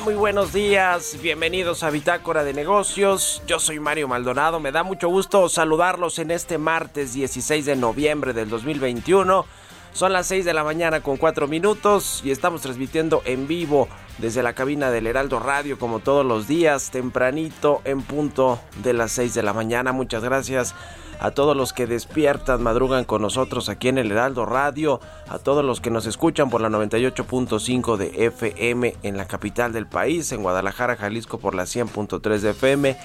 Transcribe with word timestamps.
Muy 0.00 0.14
buenos 0.14 0.52
días. 0.52 1.18
Bienvenidos 1.20 1.82
a 1.82 1.90
Bitácora 1.90 2.44
de 2.44 2.54
Negocios. 2.54 3.42
Yo 3.46 3.58
soy 3.58 3.78
Mario 3.78 4.08
Maldonado. 4.08 4.58
Me 4.58 4.72
da 4.72 4.82
mucho 4.82 5.08
gusto 5.08 5.48
saludarlos 5.48 6.18
en 6.18 6.30
este 6.30 6.56
martes 6.56 7.12
16 7.12 7.66
de 7.66 7.76
noviembre 7.76 8.32
del 8.32 8.48
2021. 8.48 9.44
Son 9.92 10.12
las 10.12 10.26
6 10.26 10.46
de 10.46 10.54
la 10.54 10.64
mañana 10.64 11.00
con 11.02 11.18
4 11.18 11.46
minutos 11.48 12.22
y 12.24 12.30
estamos 12.30 12.62
transmitiendo 12.62 13.20
en 13.26 13.46
vivo 13.46 13.88
desde 14.16 14.42
la 14.42 14.54
cabina 14.54 14.90
del 14.90 15.06
Heraldo 15.06 15.38
Radio 15.38 15.78
como 15.78 15.98
todos 15.98 16.24
los 16.24 16.48
días, 16.48 16.90
tempranito 16.90 17.82
en 17.84 18.00
punto 18.00 18.58
de 18.82 18.94
las 18.94 19.12
6 19.12 19.34
de 19.34 19.42
la 19.42 19.52
mañana. 19.52 19.92
Muchas 19.92 20.24
gracias 20.24 20.74
a 21.20 21.30
todos 21.32 21.54
los 21.54 21.74
que 21.74 21.86
despiertan, 21.86 22.62
madrugan 22.62 23.04
con 23.04 23.20
nosotros 23.20 23.68
aquí 23.68 23.88
en 23.88 23.98
el 23.98 24.10
Heraldo 24.10 24.46
Radio, 24.46 24.98
a 25.28 25.38
todos 25.38 25.62
los 25.62 25.80
que 25.80 25.90
nos 25.90 26.06
escuchan 26.06 26.48
por 26.48 26.62
la 26.62 26.70
98.5 26.70 27.96
de 27.96 28.26
FM 28.26 28.96
en 29.02 29.16
la 29.18 29.26
capital 29.26 29.72
del 29.72 29.86
país, 29.86 30.32
en 30.32 30.42
Guadalajara, 30.42 30.96
Jalisco 30.96 31.38
por 31.38 31.54
la 31.54 31.64
100.3 31.64 32.38
de 32.38 32.50
FM, 32.50 32.96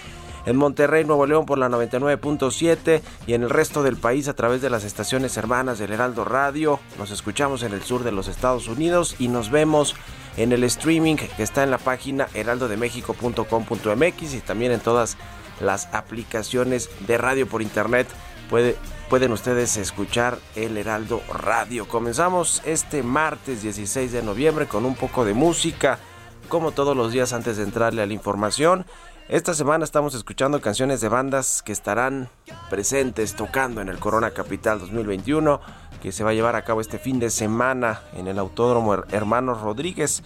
en 0.48 0.56
Monterrey, 0.56 1.04
Nuevo 1.04 1.26
León 1.26 1.46
por 1.46 1.58
la 1.58 1.68
99.7 1.68 3.02
y 3.28 3.34
en 3.34 3.44
el 3.44 3.50
resto 3.50 3.84
del 3.84 3.98
país 3.98 4.30
a 4.30 4.34
través 4.34 4.62
de 4.62 4.70
las 4.70 4.86
estaciones 4.86 5.36
hermanas 5.36 5.78
del 5.78 5.92
Heraldo 5.92 6.24
Radio. 6.24 6.80
Nos 6.98 7.12
escuchamos 7.12 7.64
en 7.64 7.74
el 7.74 7.84
sur 7.84 8.06
de 8.06 8.14
los 8.14 8.30
Estados 8.30 8.70
Unidos 8.70 9.18
y 9.20 9.28
nos 9.28 9.52
vemos 9.52 9.94
en 10.38 10.54
el 10.54 10.64
streaming 10.64 11.18
que 11.18 11.44
está 11.44 11.64
en 11.64 11.72
la 11.72 11.78
página 11.78 12.30
heraldodemexico.com.mx 12.34 14.34
y 14.34 14.40
también 14.40 14.72
en 14.72 14.80
todas 14.80 15.18
las 15.60 15.94
aplicaciones 15.94 16.90
de 17.06 17.18
radio 17.18 17.46
por 17.46 17.62
internet. 17.62 18.08
Puede, 18.50 18.78
pueden 19.10 19.34
ustedes 19.34 19.76
escuchar 19.76 20.40
el 20.56 20.78
Heraldo 20.78 21.22
Radio. 21.30 21.90
Comenzamos 21.90 22.62
este 22.66 23.04
martes 23.04 23.64
16 23.64 24.14
de 24.14 24.24
noviembre 24.24 24.66
con 24.66 24.86
un 24.86 24.96
poco 24.96 25.26
de 25.26 25.34
música, 25.34 26.00
como 26.48 26.72
todos 26.72 26.96
los 26.96 27.12
días 27.12 27.34
antes 27.34 27.58
de 27.58 27.64
entrarle 27.64 28.02
a 28.02 28.06
la 28.06 28.14
información. 28.14 28.86
Esta 29.30 29.54
semana 29.54 29.84
estamos 29.84 30.16
escuchando 30.16 30.62
canciones 30.62 31.02
de 31.02 31.10
bandas 31.10 31.62
que 31.62 31.74
estarán 31.74 32.30
presentes 32.70 33.36
tocando 33.36 33.82
en 33.82 33.90
el 33.90 34.00
Corona 34.00 34.32
Capital 34.32 34.80
2021, 34.80 35.60
que 36.02 36.14
se 36.14 36.24
va 36.24 36.30
a 36.30 36.34
llevar 36.34 36.56
a 36.56 36.64
cabo 36.64 36.80
este 36.80 36.98
fin 36.98 37.20
de 37.20 37.30
semana 37.30 38.00
en 38.14 38.30
el 38.30 38.40
Autódromo 38.40 39.04
Hermanos 39.12 39.60
Rodríguez. 39.60 40.24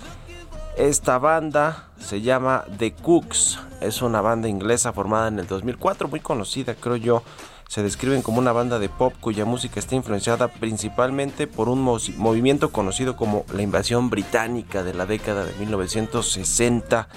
Esta 0.78 1.18
banda 1.18 1.90
se 1.98 2.22
llama 2.22 2.66
The 2.78 2.94
Cooks, 2.94 3.58
es 3.82 4.04
una 4.04 4.22
banda 4.22 4.48
inglesa 4.48 4.94
formada 4.94 5.30
en 5.30 5.40
el 5.40 5.48
2004, 5.48 6.08
muy 6.08 6.20
conocida 6.20 6.76
creo 6.76 6.96
yo. 6.96 7.24
Se 7.68 7.82
describen 7.82 8.22
como 8.22 8.38
una 8.38 8.52
banda 8.52 8.80
de 8.80 8.90
pop 8.90 9.14
cuya 9.20 9.46
música 9.46 9.80
está 9.80 9.96
influenciada 9.96 10.50
principalmente 10.50 11.48
por 11.48 11.70
un 11.70 11.82
movimiento 11.82 12.72
conocido 12.72 13.16
como 13.16 13.46
la 13.54 13.62
invasión 13.62 14.12
británica 14.12 14.84
de 14.84 14.94
la 14.94 15.06
década 15.06 15.46
de 15.46 15.54
1960 15.56 17.08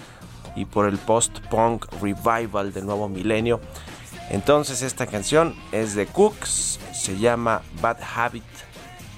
y 0.57 0.65
por 0.65 0.87
el 0.87 0.99
post-punk 0.99 1.87
revival 2.01 2.73
del 2.73 2.87
nuevo 2.87 3.09
milenio. 3.09 3.61
Entonces 4.31 4.83
esta 4.83 5.07
canción 5.07 5.55
es 5.73 5.95
de 5.95 6.07
Cooks, 6.07 6.81
se 6.93 7.19
llama 7.19 7.63
Bad 7.81 7.99
Habit, 8.17 8.45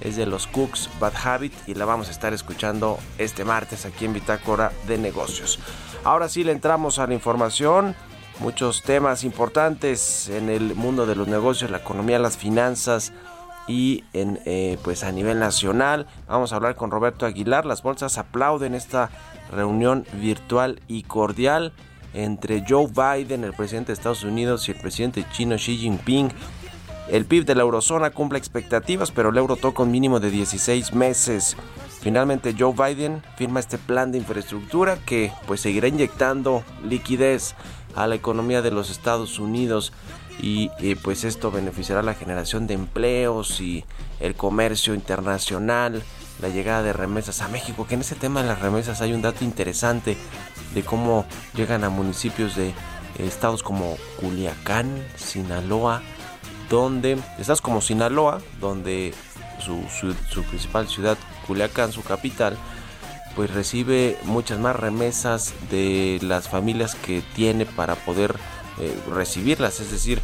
es 0.01 0.17
de 0.17 0.27
los 0.27 0.47
Cooks 0.47 0.91
Bad 1.01 1.15
Habit 1.25 1.53
y 1.67 1.75
la 1.75 1.85
vamos 1.85 2.09
a 2.09 2.11
estar 2.11 2.33
escuchando 2.33 2.99
este 3.19 3.45
martes 3.45 3.87
aquí 3.87 4.05
en 4.05 4.13
Bitácora 4.13 4.73
de 4.87 4.99
Negocios. 4.99 5.59
Ahora 6.05 6.29
sí 6.29 6.45
le 6.45 6.53
entramos 6.53 6.99
a 6.99 7.07
la 7.07 7.15
información, 7.15 7.95
muchos 8.41 8.83
temas 8.83 9.25
importantes 9.25 10.29
en 10.29 10.51
el 10.51 10.75
mundo 10.75 11.07
de 11.07 11.17
los 11.17 11.29
negocios, 11.29 11.71
la 11.71 11.79
economía, 11.79 12.19
las 12.19 12.37
finanzas 12.37 13.13
y 13.67 14.05
en, 14.13 14.41
eh, 14.45 14.79
pues 14.85 15.03
a 15.03 15.13
nivel 15.13 15.39
nacional. 15.39 16.07
Vamos 16.29 16.53
a 16.53 16.57
hablar 16.57 16.77
con 16.77 16.91
Roberto 16.91 17.27
Aguilar. 17.27 17.65
Las 17.67 17.83
bolsas 17.83 18.19
aplauden 18.19 18.75
esta 18.75 19.11
reunión 19.51 20.05
virtual 20.21 20.81
y 20.89 21.03
cordial 21.03 21.73
entre 22.15 22.65
Joe 22.67 22.87
Biden, 22.87 23.45
el 23.45 23.53
presidente 23.53 23.89
de 23.89 23.95
Estados 23.95 24.25
Unidos, 24.25 24.69
y 24.69 24.73
el 24.73 24.79
presidente 24.79 25.25
chino 25.33 25.57
Xi 25.57 25.77
Jinping. 25.77 26.31
El 27.09 27.25
PIB 27.25 27.45
de 27.45 27.55
la 27.55 27.63
eurozona 27.63 28.11
cumple 28.11 28.39
expectativas, 28.39 29.13
pero 29.13 29.29
el 29.29 29.37
euro 29.37 29.57
toca 29.57 29.83
un 29.83 29.93
mínimo 29.93 30.19
de 30.19 30.31
16 30.31 30.93
meses. 30.95 31.57
Finalmente 32.01 32.55
Joe 32.59 32.73
Biden 32.73 33.23
firma 33.37 33.61
este 33.61 33.79
plan 33.79 34.13
de 34.13 34.19
infraestructura 34.19 34.99
que 35.05 35.33
pues 35.47 35.61
seguirá 35.61 35.89
inyectando 35.89 36.65
liquidez 36.85 37.55
a 37.95 38.07
la 38.07 38.15
economía 38.15 38.63
de 38.63 38.71
los 38.71 38.91
Estados 38.91 39.39
Unidos. 39.39 39.93
y 40.39 40.71
eh, 40.81 40.97
pues 41.03 41.25
esto 41.25 41.51
beneficiará 41.51 42.03
la 42.03 42.13
generación 42.13 42.67
de 42.67 42.75
empleos 42.75 43.59
y 43.63 43.87
el 44.21 44.35
comercio 44.35 44.95
internacional, 44.95 46.03
la 46.41 46.49
llegada 46.49 46.83
de 46.83 46.93
remesas 46.93 47.41
a 47.43 47.49
México, 47.49 47.87
que 47.87 47.95
en 47.95 48.01
ese 48.03 48.15
tema 48.15 48.43
de 48.43 48.49
las 48.49 48.61
remesas 48.61 49.01
hay 49.01 49.13
un 49.13 49.23
dato 49.23 49.45
interesante 49.45 50.17
de 50.75 50.83
cómo 50.83 51.25
llegan 51.55 51.85
a 51.85 51.89
municipios 51.91 52.55
de 52.57 52.69
eh, 52.69 52.75
estados 53.19 53.63
como 53.63 53.97
Culiacán, 54.21 55.03
Sinaloa, 55.17 56.03
donde 56.69 57.19
estados 57.39 57.61
como 57.63 57.81
Sinaloa, 57.81 58.41
donde 58.61 59.15
su, 59.65 59.83
su- 59.89 60.43
principal 60.45 60.89
ciudad, 60.89 61.17
Culiacán, 61.47 61.93
su 61.93 62.03
capital, 62.03 62.57
pues 63.35 63.51
recibe 63.51 64.19
muchas 64.25 64.59
más 64.59 64.77
remesas 64.77 65.55
de 65.71 66.19
las 66.23 66.49
familias 66.49 66.95
que 66.95 67.23
tiene 67.35 67.65
para 67.67 67.95
poder 67.95 68.35
eh, 68.79 68.95
recibirlas, 69.11 69.81
es 69.81 69.91
decir, 69.91 70.21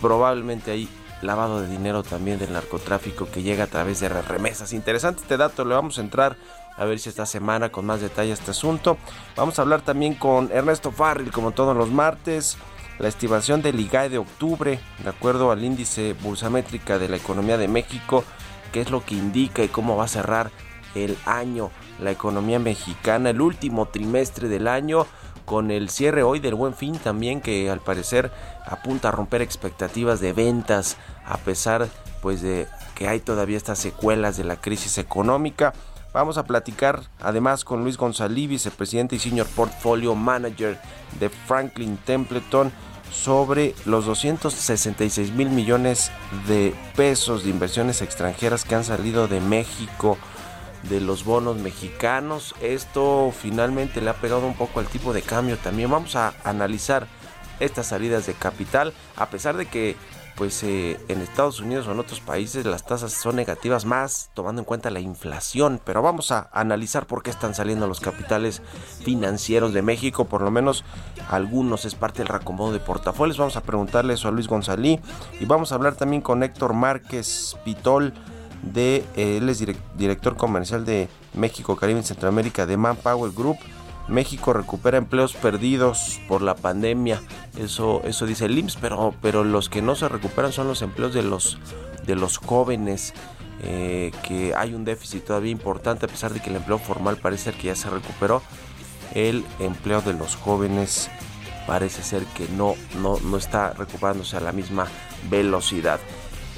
probablemente 0.00 0.70
hay 0.72 0.88
lavado 1.26 1.60
de 1.60 1.68
dinero 1.68 2.02
también 2.02 2.38
del 2.38 2.52
narcotráfico 2.52 3.28
que 3.30 3.42
llega 3.42 3.64
a 3.64 3.68
través 3.68 4.00
de 4.00 4.08
remesas. 4.08 4.72
Interesante 4.72 5.22
este 5.22 5.36
dato, 5.36 5.64
le 5.64 5.74
vamos 5.74 5.98
a 5.98 6.02
entrar 6.02 6.36
a 6.76 6.84
ver 6.84 6.98
si 6.98 7.08
esta 7.08 7.26
semana 7.26 7.70
con 7.70 7.86
más 7.86 8.00
detalle 8.00 8.32
este 8.32 8.50
asunto. 8.50 8.96
Vamos 9.36 9.58
a 9.58 9.62
hablar 9.62 9.82
también 9.82 10.14
con 10.14 10.50
Ernesto 10.52 10.92
Farril, 10.92 11.30
como 11.30 11.52
todos 11.52 11.76
los 11.76 11.90
martes. 11.90 12.56
La 12.98 13.08
estimación 13.08 13.60
del 13.60 13.80
IGAE 13.80 14.08
de 14.08 14.18
octubre, 14.18 14.78
de 15.02 15.08
acuerdo 15.08 15.50
al 15.50 15.64
índice 15.64 16.14
bursamétrica 16.14 16.98
de 16.98 17.08
la 17.08 17.16
economía 17.16 17.58
de 17.58 17.66
México, 17.66 18.24
qué 18.72 18.80
es 18.80 18.90
lo 18.90 19.04
que 19.04 19.14
indica 19.14 19.64
y 19.64 19.68
cómo 19.68 19.96
va 19.96 20.04
a 20.04 20.08
cerrar 20.08 20.50
el 20.94 21.16
año 21.26 21.72
la 22.00 22.10
economía 22.10 22.58
mexicana, 22.58 23.30
el 23.30 23.40
último 23.40 23.86
trimestre 23.86 24.48
del 24.48 24.68
año, 24.68 25.06
con 25.44 25.70
el 25.70 25.90
cierre 25.90 26.22
hoy 26.22 26.40
del 26.40 26.54
buen 26.54 26.74
fin 26.74 26.98
también, 26.98 27.40
que 27.40 27.70
al 27.70 27.80
parecer 27.80 28.30
apunta 28.66 29.08
a 29.08 29.12
romper 29.12 29.42
expectativas 29.42 30.20
de 30.20 30.32
ventas, 30.32 30.96
a 31.24 31.38
pesar 31.38 31.88
pues 32.22 32.40
de 32.42 32.66
que 32.94 33.08
hay 33.08 33.20
todavía 33.20 33.56
estas 33.56 33.78
secuelas 33.78 34.36
de 34.36 34.44
la 34.44 34.56
crisis 34.56 34.98
económica. 34.98 35.72
Vamos 36.12 36.38
a 36.38 36.44
platicar 36.44 37.02
además 37.20 37.64
con 37.64 37.82
Luis 37.82 37.96
González, 37.96 38.48
vicepresidente 38.48 39.16
y 39.16 39.18
senior 39.18 39.46
portfolio 39.48 40.14
manager 40.14 40.78
de 41.18 41.28
Franklin 41.28 41.98
Templeton, 41.98 42.72
sobre 43.14 43.74
los 43.84 44.06
266 44.06 45.32
mil 45.32 45.48
millones 45.50 46.10
de 46.48 46.74
pesos 46.96 47.44
de 47.44 47.50
inversiones 47.50 48.02
extranjeras 48.02 48.64
que 48.64 48.74
han 48.74 48.84
salido 48.84 49.28
de 49.28 49.40
México, 49.40 50.18
de 50.88 51.00
los 51.00 51.24
bonos 51.24 51.56
mexicanos. 51.56 52.54
Esto 52.60 53.32
finalmente 53.36 54.00
le 54.00 54.10
ha 54.10 54.14
pegado 54.14 54.46
un 54.46 54.54
poco 54.54 54.80
al 54.80 54.86
tipo 54.86 55.12
de 55.12 55.22
cambio 55.22 55.56
también. 55.58 55.90
Vamos 55.90 56.16
a 56.16 56.34
analizar 56.44 57.06
estas 57.60 57.86
salidas 57.88 58.26
de 58.26 58.34
capital, 58.34 58.92
a 59.16 59.26
pesar 59.30 59.56
de 59.56 59.66
que 59.66 59.96
pues 60.36 60.62
eh, 60.64 60.98
en 61.08 61.20
Estados 61.20 61.60
Unidos 61.60 61.86
o 61.86 61.92
en 61.92 62.00
otros 62.00 62.20
países 62.20 62.66
las 62.66 62.84
tasas 62.84 63.12
son 63.12 63.36
negativas 63.36 63.84
más 63.84 64.30
tomando 64.34 64.62
en 64.62 64.66
cuenta 64.66 64.90
la 64.90 65.00
inflación, 65.00 65.80
pero 65.84 66.02
vamos 66.02 66.32
a 66.32 66.48
analizar 66.52 67.06
por 67.06 67.22
qué 67.22 67.30
están 67.30 67.54
saliendo 67.54 67.86
los 67.86 68.00
capitales 68.00 68.60
financieros 69.04 69.72
de 69.72 69.82
México, 69.82 70.24
por 70.24 70.42
lo 70.42 70.50
menos 70.50 70.84
algunos 71.30 71.84
es 71.84 71.94
parte 71.94 72.18
del 72.18 72.28
reacomodo 72.28 72.72
de 72.72 72.80
portafolios, 72.80 73.38
vamos 73.38 73.56
a 73.56 73.62
preguntarle 73.62 74.14
eso 74.14 74.28
a 74.28 74.32
Luis 74.32 74.48
González 74.48 75.00
y 75.38 75.44
vamos 75.44 75.70
a 75.70 75.76
hablar 75.76 75.94
también 75.94 76.20
con 76.20 76.42
Héctor 76.42 76.74
Márquez 76.74 77.56
Pitol 77.64 78.12
de 78.72 79.04
eh, 79.16 79.38
él 79.38 79.48
es 79.48 79.60
direc- 79.60 79.76
director 79.96 80.36
comercial 80.36 80.84
de 80.84 81.08
México, 81.34 81.76
Caribe 81.76 82.00
y 82.00 82.02
Centroamérica 82.04 82.66
de 82.66 82.76
Manpower 82.76 83.32
Group. 83.32 83.58
México 84.08 84.52
recupera 84.52 84.98
empleos 84.98 85.32
perdidos 85.34 86.20
por 86.28 86.42
la 86.42 86.54
pandemia, 86.54 87.22
eso, 87.58 88.02
eso 88.04 88.26
dice 88.26 88.44
el 88.44 88.58
IMSS, 88.58 88.76
pero, 88.76 89.14
pero 89.22 89.44
los 89.44 89.70
que 89.70 89.80
no 89.80 89.94
se 89.94 90.08
recuperan 90.10 90.52
son 90.52 90.68
los 90.68 90.82
empleos 90.82 91.14
de 91.14 91.22
los, 91.22 91.58
de 92.06 92.14
los 92.14 92.36
jóvenes, 92.36 93.14
eh, 93.62 94.12
que 94.22 94.54
hay 94.54 94.74
un 94.74 94.84
déficit 94.84 95.24
todavía 95.24 95.52
importante, 95.52 96.04
a 96.04 96.08
pesar 96.10 96.34
de 96.34 96.40
que 96.40 96.50
el 96.50 96.56
empleo 96.56 96.78
formal 96.78 97.16
parece 97.16 97.44
ser 97.44 97.54
que 97.54 97.68
ya 97.68 97.76
se 97.76 97.88
recuperó, 97.88 98.42
el 99.14 99.42
empleo 99.58 100.02
de 100.02 100.12
los 100.12 100.36
jóvenes 100.36 101.08
parece 101.66 102.02
ser 102.02 102.24
que 102.26 102.46
no, 102.58 102.74
no, 103.00 103.18
no 103.20 103.38
está 103.38 103.72
recuperándose 103.72 104.36
a 104.36 104.40
la 104.40 104.52
misma 104.52 104.86
velocidad. 105.30 105.98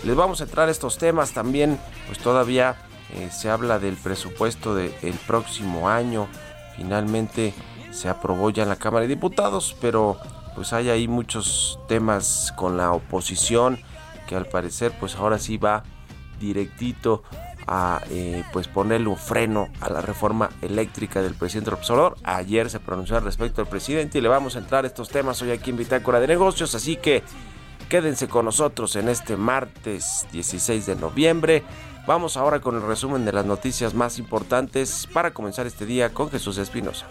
Les 0.05 0.15
vamos 0.15 0.41
a 0.41 0.45
entrar 0.45 0.69
estos 0.69 0.99
temas 0.99 1.33
también, 1.33 1.79
pues 2.07 2.19
todavía 2.19 2.77
eh, 3.15 3.31
se 3.31 3.51
habla 3.51 3.79
del 3.79 3.97
presupuesto 3.97 4.75
del 4.75 5.19
próximo 5.27 5.89
año. 5.89 6.29
Finalmente 6.77 7.55
se 7.91 8.09
aprobó 8.09 8.51
ya 8.51 8.65
en 8.65 8.69
la 8.69 8.77
Cámara 8.77 9.03
de 9.03 9.09
Diputados, 9.09 9.77
pero 9.81 10.19
pues 10.55 10.73
hay 10.73 10.91
ahí 10.91 11.09
muchos 11.09 11.79
temas 11.89 12.53
con 12.57 12.77
la 12.77 12.93
oposición 12.93 13.79
que 14.27 14.37
al 14.37 14.47
parecer 14.47 14.93
pues 14.99 15.15
ahora 15.17 15.39
sí 15.39 15.57
va 15.57 15.85
directito 16.41 17.23
a 17.67 18.01
eh, 18.11 18.45
pues 18.53 18.69
ponerle 18.69 19.09
un 19.09 19.17
freno 19.17 19.69
a 19.81 19.91
la 19.91 20.01
reforma 20.01 20.51
eléctrica 20.63 21.21
del 21.23 21.35
presidente 21.35 21.71
Obrador. 21.71 22.17
Ayer 22.23 22.71
se 22.71 22.81
pronunció 22.81 23.17
al 23.17 23.25
respecto 23.25 23.61
el 23.61 23.67
presidente 23.67 24.19
y 24.19 24.21
le 24.21 24.29
vamos 24.29 24.57
a 24.57 24.61
entrar 24.61 24.85
a 24.85 24.87
estos 24.87 25.09
temas 25.09 25.43
hoy 25.43 25.51
aquí 25.51 25.71
en 25.71 25.77
Bitácora 25.77 26.21
de 26.21 26.29
Negocios, 26.29 26.75
así 26.75 26.97
que 26.97 27.23
Quédense 27.88 28.27
con 28.27 28.44
nosotros 28.44 28.97
en 28.97 29.09
este 29.09 29.37
martes 29.37 30.27
16 30.33 30.87
de 30.87 30.97
noviembre. 30.97 31.62
Vamos 32.06 32.37
ahora 32.37 32.61
con 32.61 32.75
el 32.75 32.83
resumen 32.83 33.25
de 33.25 33.33
las 33.33 33.47
noticias 33.47 33.94
más 33.94 34.19
importantes 34.19 35.09
para 35.12 35.33
comenzar 35.33 35.67
este 35.67 35.87
día 35.87 36.12
con 36.12 36.29
Jesús 36.29 36.59
Espinosa. 36.59 37.06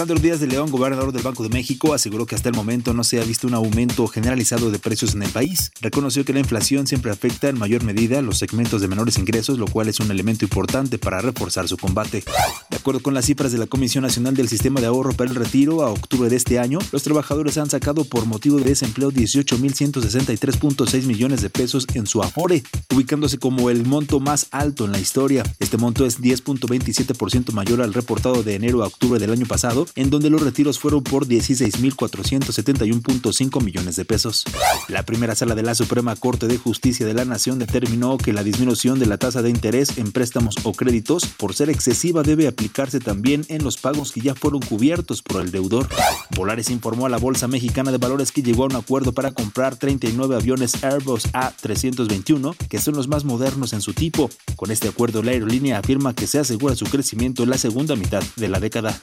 Alejandro 0.00 0.22
Díaz 0.22 0.40
de 0.40 0.46
León, 0.46 0.70
gobernador 0.70 1.12
del 1.12 1.22
Banco 1.22 1.42
de 1.42 1.50
México, 1.50 1.92
aseguró 1.92 2.24
que 2.24 2.34
hasta 2.34 2.48
el 2.48 2.54
momento 2.54 2.94
no 2.94 3.04
se 3.04 3.20
ha 3.20 3.24
visto 3.24 3.46
un 3.46 3.52
aumento 3.52 4.06
generalizado 4.06 4.70
de 4.70 4.78
precios 4.78 5.14
en 5.14 5.22
el 5.22 5.28
país. 5.28 5.72
Reconoció 5.82 6.24
que 6.24 6.32
la 6.32 6.40
inflación 6.40 6.86
siempre 6.86 7.10
afecta 7.10 7.50
en 7.50 7.58
mayor 7.58 7.84
medida 7.84 8.22
los 8.22 8.38
segmentos 8.38 8.80
de 8.80 8.88
menores 8.88 9.18
ingresos, 9.18 9.58
lo 9.58 9.66
cual 9.66 9.88
es 9.88 10.00
un 10.00 10.10
elemento 10.10 10.46
importante 10.46 10.96
para 10.96 11.20
reforzar 11.20 11.68
su 11.68 11.76
combate. 11.76 12.24
De 12.70 12.78
acuerdo 12.78 13.02
con 13.02 13.12
las 13.12 13.26
cifras 13.26 13.52
de 13.52 13.58
la 13.58 13.66
Comisión 13.66 14.00
Nacional 14.00 14.34
del 14.34 14.48
Sistema 14.48 14.80
de 14.80 14.86
Ahorro 14.86 15.12
para 15.12 15.28
el 15.28 15.36
Retiro, 15.36 15.82
a 15.82 15.90
octubre 15.90 16.30
de 16.30 16.36
este 16.36 16.58
año, 16.58 16.78
los 16.92 17.02
trabajadores 17.02 17.58
han 17.58 17.68
sacado 17.68 18.04
por 18.04 18.24
motivo 18.24 18.56
de 18.56 18.64
desempleo 18.64 19.12
18.163.6 19.12 21.02
millones 21.02 21.42
de 21.42 21.50
pesos 21.50 21.86
en 21.92 22.06
su 22.06 22.22
Afore, 22.22 22.62
ubicándose 22.90 23.36
como 23.36 23.68
el 23.68 23.84
monto 23.84 24.18
más 24.18 24.46
alto 24.50 24.86
en 24.86 24.92
la 24.92 24.98
historia. 24.98 25.42
Este 25.58 25.76
monto 25.76 26.06
es 26.06 26.22
10.27% 26.22 27.52
mayor 27.52 27.82
al 27.82 27.92
reportado 27.92 28.42
de 28.42 28.54
enero 28.54 28.82
a 28.82 28.86
octubre 28.86 29.20
del 29.20 29.32
año 29.32 29.44
pasado, 29.44 29.86
en 29.94 30.10
donde 30.10 30.30
los 30.30 30.42
retiros 30.42 30.78
fueron 30.78 31.02
por 31.02 31.26
16.471.5 31.26 33.62
millones 33.62 33.96
de 33.96 34.04
pesos. 34.04 34.44
La 34.88 35.04
primera 35.04 35.34
sala 35.34 35.54
de 35.54 35.62
la 35.62 35.74
Suprema 35.74 36.16
Corte 36.16 36.46
de 36.46 36.58
Justicia 36.58 37.06
de 37.06 37.14
la 37.14 37.24
Nación 37.24 37.58
determinó 37.58 38.18
que 38.18 38.32
la 38.32 38.42
disminución 38.42 38.98
de 38.98 39.06
la 39.06 39.18
tasa 39.18 39.42
de 39.42 39.50
interés 39.50 39.98
en 39.98 40.12
préstamos 40.12 40.56
o 40.62 40.72
créditos 40.72 41.26
por 41.26 41.54
ser 41.54 41.70
excesiva 41.70 42.22
debe 42.22 42.48
aplicarse 42.48 43.00
también 43.00 43.44
en 43.48 43.64
los 43.64 43.76
pagos 43.76 44.12
que 44.12 44.20
ya 44.20 44.34
fueron 44.34 44.60
cubiertos 44.60 45.22
por 45.22 45.40
el 45.40 45.50
deudor. 45.50 45.88
Volares 46.36 46.70
informó 46.70 47.06
a 47.06 47.08
la 47.08 47.18
Bolsa 47.18 47.48
Mexicana 47.48 47.92
de 47.92 47.98
Valores 47.98 48.32
que 48.32 48.42
llegó 48.42 48.64
a 48.64 48.66
un 48.66 48.76
acuerdo 48.76 49.12
para 49.12 49.32
comprar 49.32 49.76
39 49.76 50.36
aviones 50.36 50.82
Airbus 50.82 51.26
A321, 51.32 52.56
que 52.68 52.78
son 52.78 52.94
los 52.94 53.08
más 53.08 53.24
modernos 53.24 53.72
en 53.72 53.80
su 53.80 53.92
tipo. 53.92 54.30
Con 54.56 54.70
este 54.70 54.88
acuerdo, 54.88 55.22
la 55.22 55.32
aerolínea 55.32 55.78
afirma 55.78 56.14
que 56.14 56.26
se 56.26 56.38
asegura 56.38 56.76
su 56.76 56.86
crecimiento 56.86 57.42
en 57.42 57.50
la 57.50 57.58
segunda 57.58 57.96
mitad 57.96 58.22
de 58.36 58.48
la 58.48 58.60
década. 58.60 59.00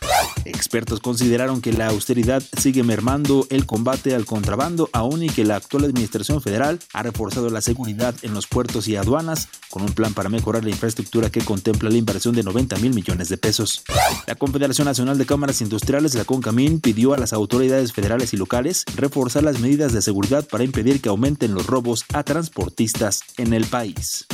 Expertos 0.77 1.00
consideraron 1.00 1.60
que 1.60 1.74
la 1.74 1.88
austeridad 1.88 2.43
sigue 2.55 2.84
mermando 2.84 3.48
el 3.50 3.65
combate 3.65 4.13
al 4.13 4.25
contrabando, 4.25 4.91
aún 4.93 5.24
y 5.24 5.27
que 5.27 5.43
la 5.43 5.55
actual 5.55 5.86
administración 5.86 6.39
federal 6.39 6.77
ha 6.93 7.01
reforzado 7.01 7.50
la 7.50 7.62
seguridad 7.62 8.13
en 8.22 8.36
los 8.36 8.46
puertos 8.46 8.88
y 8.88 8.96
aduanas 8.96 9.50
con 9.72 9.81
un 9.81 9.91
plan 9.93 10.13
para 10.13 10.29
mejorar 10.29 10.63
la 10.63 10.69
infraestructura 10.69 11.31
que 11.31 11.41
contempla 11.41 11.89
la 11.89 11.98
inversión 11.98 12.36
de 12.36 12.43
90 12.43 12.75
mil 12.77 12.93
millones 12.93 13.27
de 13.27 13.38
pesos. 13.38 13.81
La 14.27 14.36
Confederación 14.36 14.86
Nacional 14.86 15.17
de 15.17 15.25
Cámaras 15.25 15.62
Industriales, 15.62 16.13
la 16.13 16.25
CONCAMIN, 16.25 16.79
pidió 16.79 17.15
a 17.15 17.17
las 17.17 17.34
autoridades 17.34 17.91
federales 17.91 18.36
y 18.36 18.38
locales 18.38 18.86
reforzar 18.96 19.41
las 19.41 19.60
medidas 19.60 19.93
de 19.93 20.03
seguridad 20.03 20.48
para 20.48 20.63
impedir 20.63 21.01
que 21.01 21.10
aumenten 21.10 21.55
los 21.55 21.65
robos 21.65 22.05
a 22.13 22.22
transportistas 22.22 23.22
en 23.38 23.53
el 23.53 23.65
país. 23.65 24.27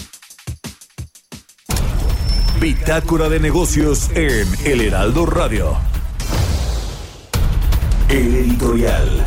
Bitácora 2.59 3.29
de 3.29 3.39
negocios 3.39 4.09
en 4.13 4.45
El 4.65 4.81
Heraldo 4.81 5.25
Radio. 5.25 5.92
El 8.13 8.35
editorial. 8.35 9.25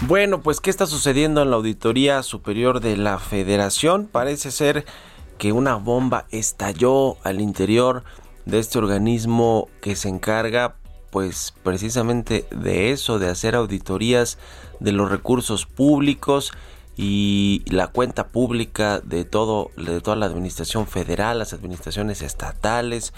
Bueno, 0.00 0.42
pues 0.42 0.58
¿qué 0.60 0.70
está 0.70 0.86
sucediendo 0.86 1.40
en 1.42 1.50
la 1.50 1.56
Auditoría 1.56 2.24
Superior 2.24 2.80
de 2.80 2.96
la 2.96 3.20
Federación? 3.20 4.08
Parece 4.10 4.50
ser 4.50 4.84
que 5.38 5.52
una 5.52 5.76
bomba 5.76 6.26
estalló 6.32 7.16
al 7.22 7.40
interior 7.40 8.02
de 8.44 8.58
este 8.58 8.80
organismo 8.80 9.68
que 9.80 9.94
se 9.94 10.08
encarga 10.08 10.74
pues 11.10 11.54
precisamente 11.62 12.44
de 12.50 12.90
eso, 12.90 13.20
de 13.20 13.28
hacer 13.28 13.54
auditorías 13.54 14.36
de 14.80 14.92
los 14.92 15.10
recursos 15.10 15.66
públicos 15.66 16.52
y 16.96 17.62
la 17.66 17.86
cuenta 17.86 18.26
pública 18.26 19.00
de 19.00 19.24
todo 19.24 19.70
de 19.76 20.00
toda 20.00 20.16
la 20.16 20.26
administración 20.26 20.88
federal, 20.88 21.38
las 21.38 21.52
administraciones 21.52 22.22
estatales 22.22 23.12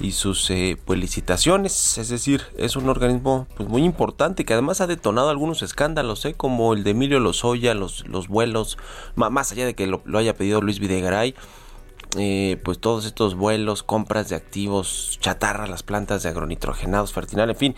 y 0.00 0.12
sus 0.12 0.50
eh, 0.50 0.76
pues, 0.84 0.98
licitaciones, 0.98 1.96
es 1.98 2.08
decir, 2.08 2.42
es 2.56 2.76
un 2.76 2.88
organismo 2.88 3.46
pues 3.56 3.68
muy 3.68 3.84
importante 3.84 4.44
que 4.44 4.52
además 4.52 4.80
ha 4.80 4.86
detonado 4.86 5.30
algunos 5.30 5.62
escándalos, 5.62 6.24
¿eh? 6.24 6.34
como 6.34 6.74
el 6.74 6.84
de 6.84 6.90
Emilio 6.90 7.20
Lozoya, 7.20 7.74
los, 7.74 8.06
los 8.06 8.28
vuelos, 8.28 8.78
más 9.14 9.52
allá 9.52 9.64
de 9.64 9.74
que 9.74 9.86
lo, 9.86 10.02
haya 10.14 10.34
pedido 10.34 10.60
Luis 10.60 10.78
Videgaray, 10.78 11.34
eh, 12.18 12.60
pues 12.64 12.78
todos 12.78 13.06
estos 13.06 13.34
vuelos, 13.34 13.82
compras 13.82 14.28
de 14.28 14.36
activos, 14.36 15.18
chatarra, 15.20 15.66
las 15.66 15.82
plantas 15.82 16.22
de 16.22 16.28
agronitrogenados, 16.28 17.12
fertinal, 17.12 17.50
en 17.50 17.56
fin. 17.56 17.76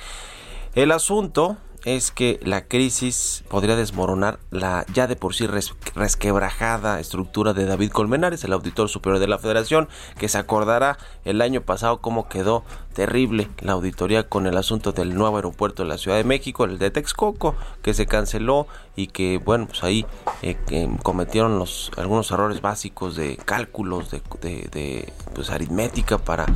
El 0.75 0.91
asunto 0.91 1.57
es 1.85 2.11
que 2.11 2.41
la 2.43 2.67
crisis 2.67 3.45
podría 3.49 3.77
desmoronar 3.77 4.39
la 4.51 4.87
ya 4.93 5.07
de 5.07 5.17
por 5.17 5.35
sí 5.35 5.47
resquebrajada 5.47 6.99
estructura 6.99 7.53
de 7.53 7.67
David 7.67 7.91
Colmenares, 7.91 8.43
el 8.45 8.53
auditor 8.53 8.89
superior 8.89 9.21
de 9.21 9.29
la 9.29 9.39
federación, 9.39 9.89
que 10.19 10.29
se 10.29 10.39
acordará 10.39 10.99
el 11.25 11.43
año 11.43 11.61
pasado 11.61 12.01
cómo 12.01 12.29
quedó 12.29 12.65
terrible 12.95 13.49
la 13.61 13.73
auditoría 13.73 14.29
con 14.29 14.47
el 14.47 14.57
asunto 14.57 14.93
del 14.93 15.15
nuevo 15.15 15.37
aeropuerto 15.37 15.83
de 15.83 15.89
la 15.89 15.99
Ciudad 15.99 16.17
de 16.17 16.25
México, 16.25 16.65
el 16.65 16.79
de 16.79 16.91
Texcoco, 16.91 17.55
que 17.83 17.93
se 17.93 18.07
canceló 18.07 18.67
y 18.97 19.09
que, 19.09 19.39
bueno, 19.39 19.67
pues 19.67 19.83
ahí 19.83 20.07
eh, 20.43 20.57
cometieron 21.03 21.59
los, 21.59 21.91
algunos 21.97 22.31
errores 22.31 22.63
básicos 22.63 23.17
de 23.17 23.37
cálculos, 23.37 24.11
de, 24.11 24.23
de, 24.41 25.13
pues, 25.35 25.51
aritmética 25.51 26.19
para 26.19 26.47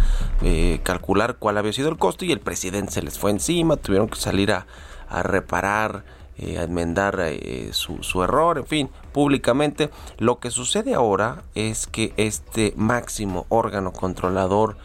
eh, 0.43 0.81
calcular 0.85 1.37
cuál 1.39 1.59
había 1.59 1.73
sido 1.73 1.89
el 1.89 1.99
costo 1.99 2.25
y 2.25 2.33
el 2.33 2.41
presidente 2.41 2.93
se 2.93 3.03
les 3.03 3.19
fue 3.19 3.33
encima, 3.33 3.77
tuvieron 3.77 4.09
que 4.09 4.19
salir 4.19 4.53
a 4.53 4.67
a 5.09 5.23
reparar, 5.23 6.05
eh, 6.39 6.59
a 6.59 6.63
enmendar 6.63 7.19
eh, 7.21 7.71
su, 7.73 8.03
su, 8.03 8.23
error, 8.23 8.59
en 8.59 8.67
fin, 8.67 8.91
públicamente. 9.13 9.91
Lo 10.19 10.39
que 10.39 10.51
sucede 10.51 10.95
ahora 10.95 11.43
es 11.55 11.87
que 11.87 12.13
este 12.17 12.75
máximo 12.77 13.47
órgano 13.49 13.93
controlador, 13.93 14.77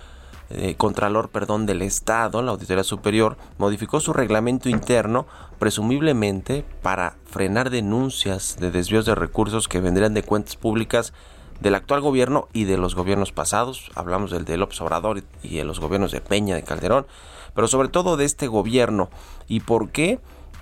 eh, 0.50 0.76
contralor, 0.76 1.30
perdón, 1.30 1.66
del 1.66 1.82
Estado, 1.82 2.42
la 2.42 2.52
Auditoría 2.52 2.84
Superior, 2.84 3.38
modificó 3.58 4.00
su 4.00 4.14
reglamento 4.14 4.68
interno, 4.68 5.28
presumiblemente 5.60 6.66
para 6.82 7.18
frenar 7.26 7.70
denuncias 7.70 8.58
de 8.60 8.72
desvíos 8.72 9.06
de 9.06 9.16
recursos 9.16 9.68
que 9.68 9.80
vendrían 9.80 10.14
de 10.14 10.24
cuentas 10.24 10.56
públicas 10.56 11.14
del 11.60 11.76
actual 11.76 12.02
gobierno 12.02 12.48
y 12.52 12.64
de 12.64 12.78
los 12.78 12.96
gobiernos 12.96 13.32
pasados. 13.32 13.92
Hablamos 13.94 14.32
del 14.32 14.46
de 14.46 14.58
López 14.58 14.82
Obrador 14.82 15.24
y 15.44 15.58
de 15.58 15.64
los 15.64 15.80
gobiernos 15.80 16.12
de 16.12 16.20
Peña, 16.20 16.56
de 16.56 16.64
Calderón 16.64 17.06
pero 17.54 17.68
sobre 17.68 17.90
todo 17.90 18.18
de 18.18 18.26
este 18.26 18.48
gobierno. 18.48 19.10
¿Y 19.48 19.62
por 19.62 19.90
qué? 19.90 20.20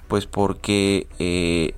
Pues 0.07 0.25
porque 0.25 1.07
eh, 1.19 1.73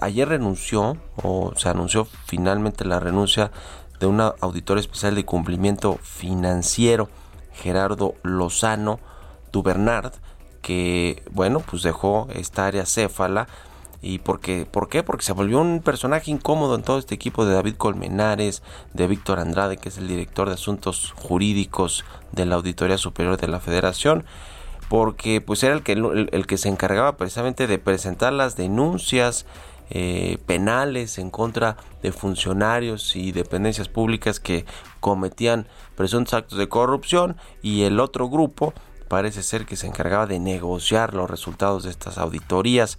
ayer 0.00 0.28
renunció 0.28 0.96
o 1.22 1.52
se 1.56 1.68
anunció 1.68 2.06
finalmente 2.26 2.84
la 2.84 3.00
renuncia 3.00 3.50
de 3.98 4.06
un 4.06 4.20
auditor 4.20 4.78
especial 4.78 5.14
de 5.14 5.26
cumplimiento 5.26 5.98
financiero, 6.02 7.10
Gerardo 7.52 8.14
Lozano 8.22 8.98
Dubernard, 9.52 10.14
que 10.62 11.22
bueno, 11.30 11.60
pues 11.60 11.82
dejó 11.82 12.28
esta 12.32 12.66
área 12.66 12.86
céfala 12.86 13.46
y 14.02 14.18
porque, 14.18 14.66
¿por 14.70 14.88
qué? 14.88 15.02
Porque 15.02 15.24
se 15.24 15.32
volvió 15.32 15.60
un 15.60 15.80
personaje 15.80 16.30
incómodo 16.30 16.74
en 16.74 16.82
todo 16.82 16.98
este 16.98 17.14
equipo 17.14 17.44
de 17.44 17.54
David 17.54 17.74
Colmenares, 17.76 18.62
de 18.94 19.06
Víctor 19.06 19.38
Andrade, 19.38 19.76
que 19.76 19.90
es 19.90 19.98
el 19.98 20.08
director 20.08 20.48
de 20.48 20.54
asuntos 20.54 21.12
jurídicos 21.16 22.04
de 22.32 22.46
la 22.46 22.54
Auditoría 22.54 22.96
Superior 22.96 23.36
de 23.36 23.48
la 23.48 23.60
Federación, 23.60 24.24
porque 24.88 25.40
pues 25.40 25.62
era 25.62 25.74
el 25.74 25.82
que, 25.82 25.92
el, 25.92 26.46
que 26.46 26.56
se 26.56 26.68
encargaba 26.68 27.16
precisamente 27.16 27.66
de 27.66 27.78
presentar 27.78 28.32
las 28.32 28.56
denuncias 28.56 29.44
eh, 29.90 30.38
penales 30.46 31.18
en 31.18 31.30
contra 31.30 31.76
de 32.02 32.12
funcionarios 32.12 33.16
y 33.16 33.32
dependencias 33.32 33.88
públicas 33.88 34.40
que 34.40 34.64
cometían 35.00 35.66
presuntos 35.94 36.34
actos 36.34 36.58
de 36.58 36.68
corrupción 36.68 37.36
y 37.60 37.82
el 37.82 38.00
otro 38.00 38.28
grupo 38.28 38.72
parece 39.10 39.42
ser 39.42 39.66
que 39.66 39.74
se 39.74 39.88
encargaba 39.88 40.28
de 40.28 40.38
negociar 40.38 41.14
los 41.14 41.28
resultados 41.28 41.82
de 41.82 41.90
estas 41.90 42.16
auditorías. 42.16 42.96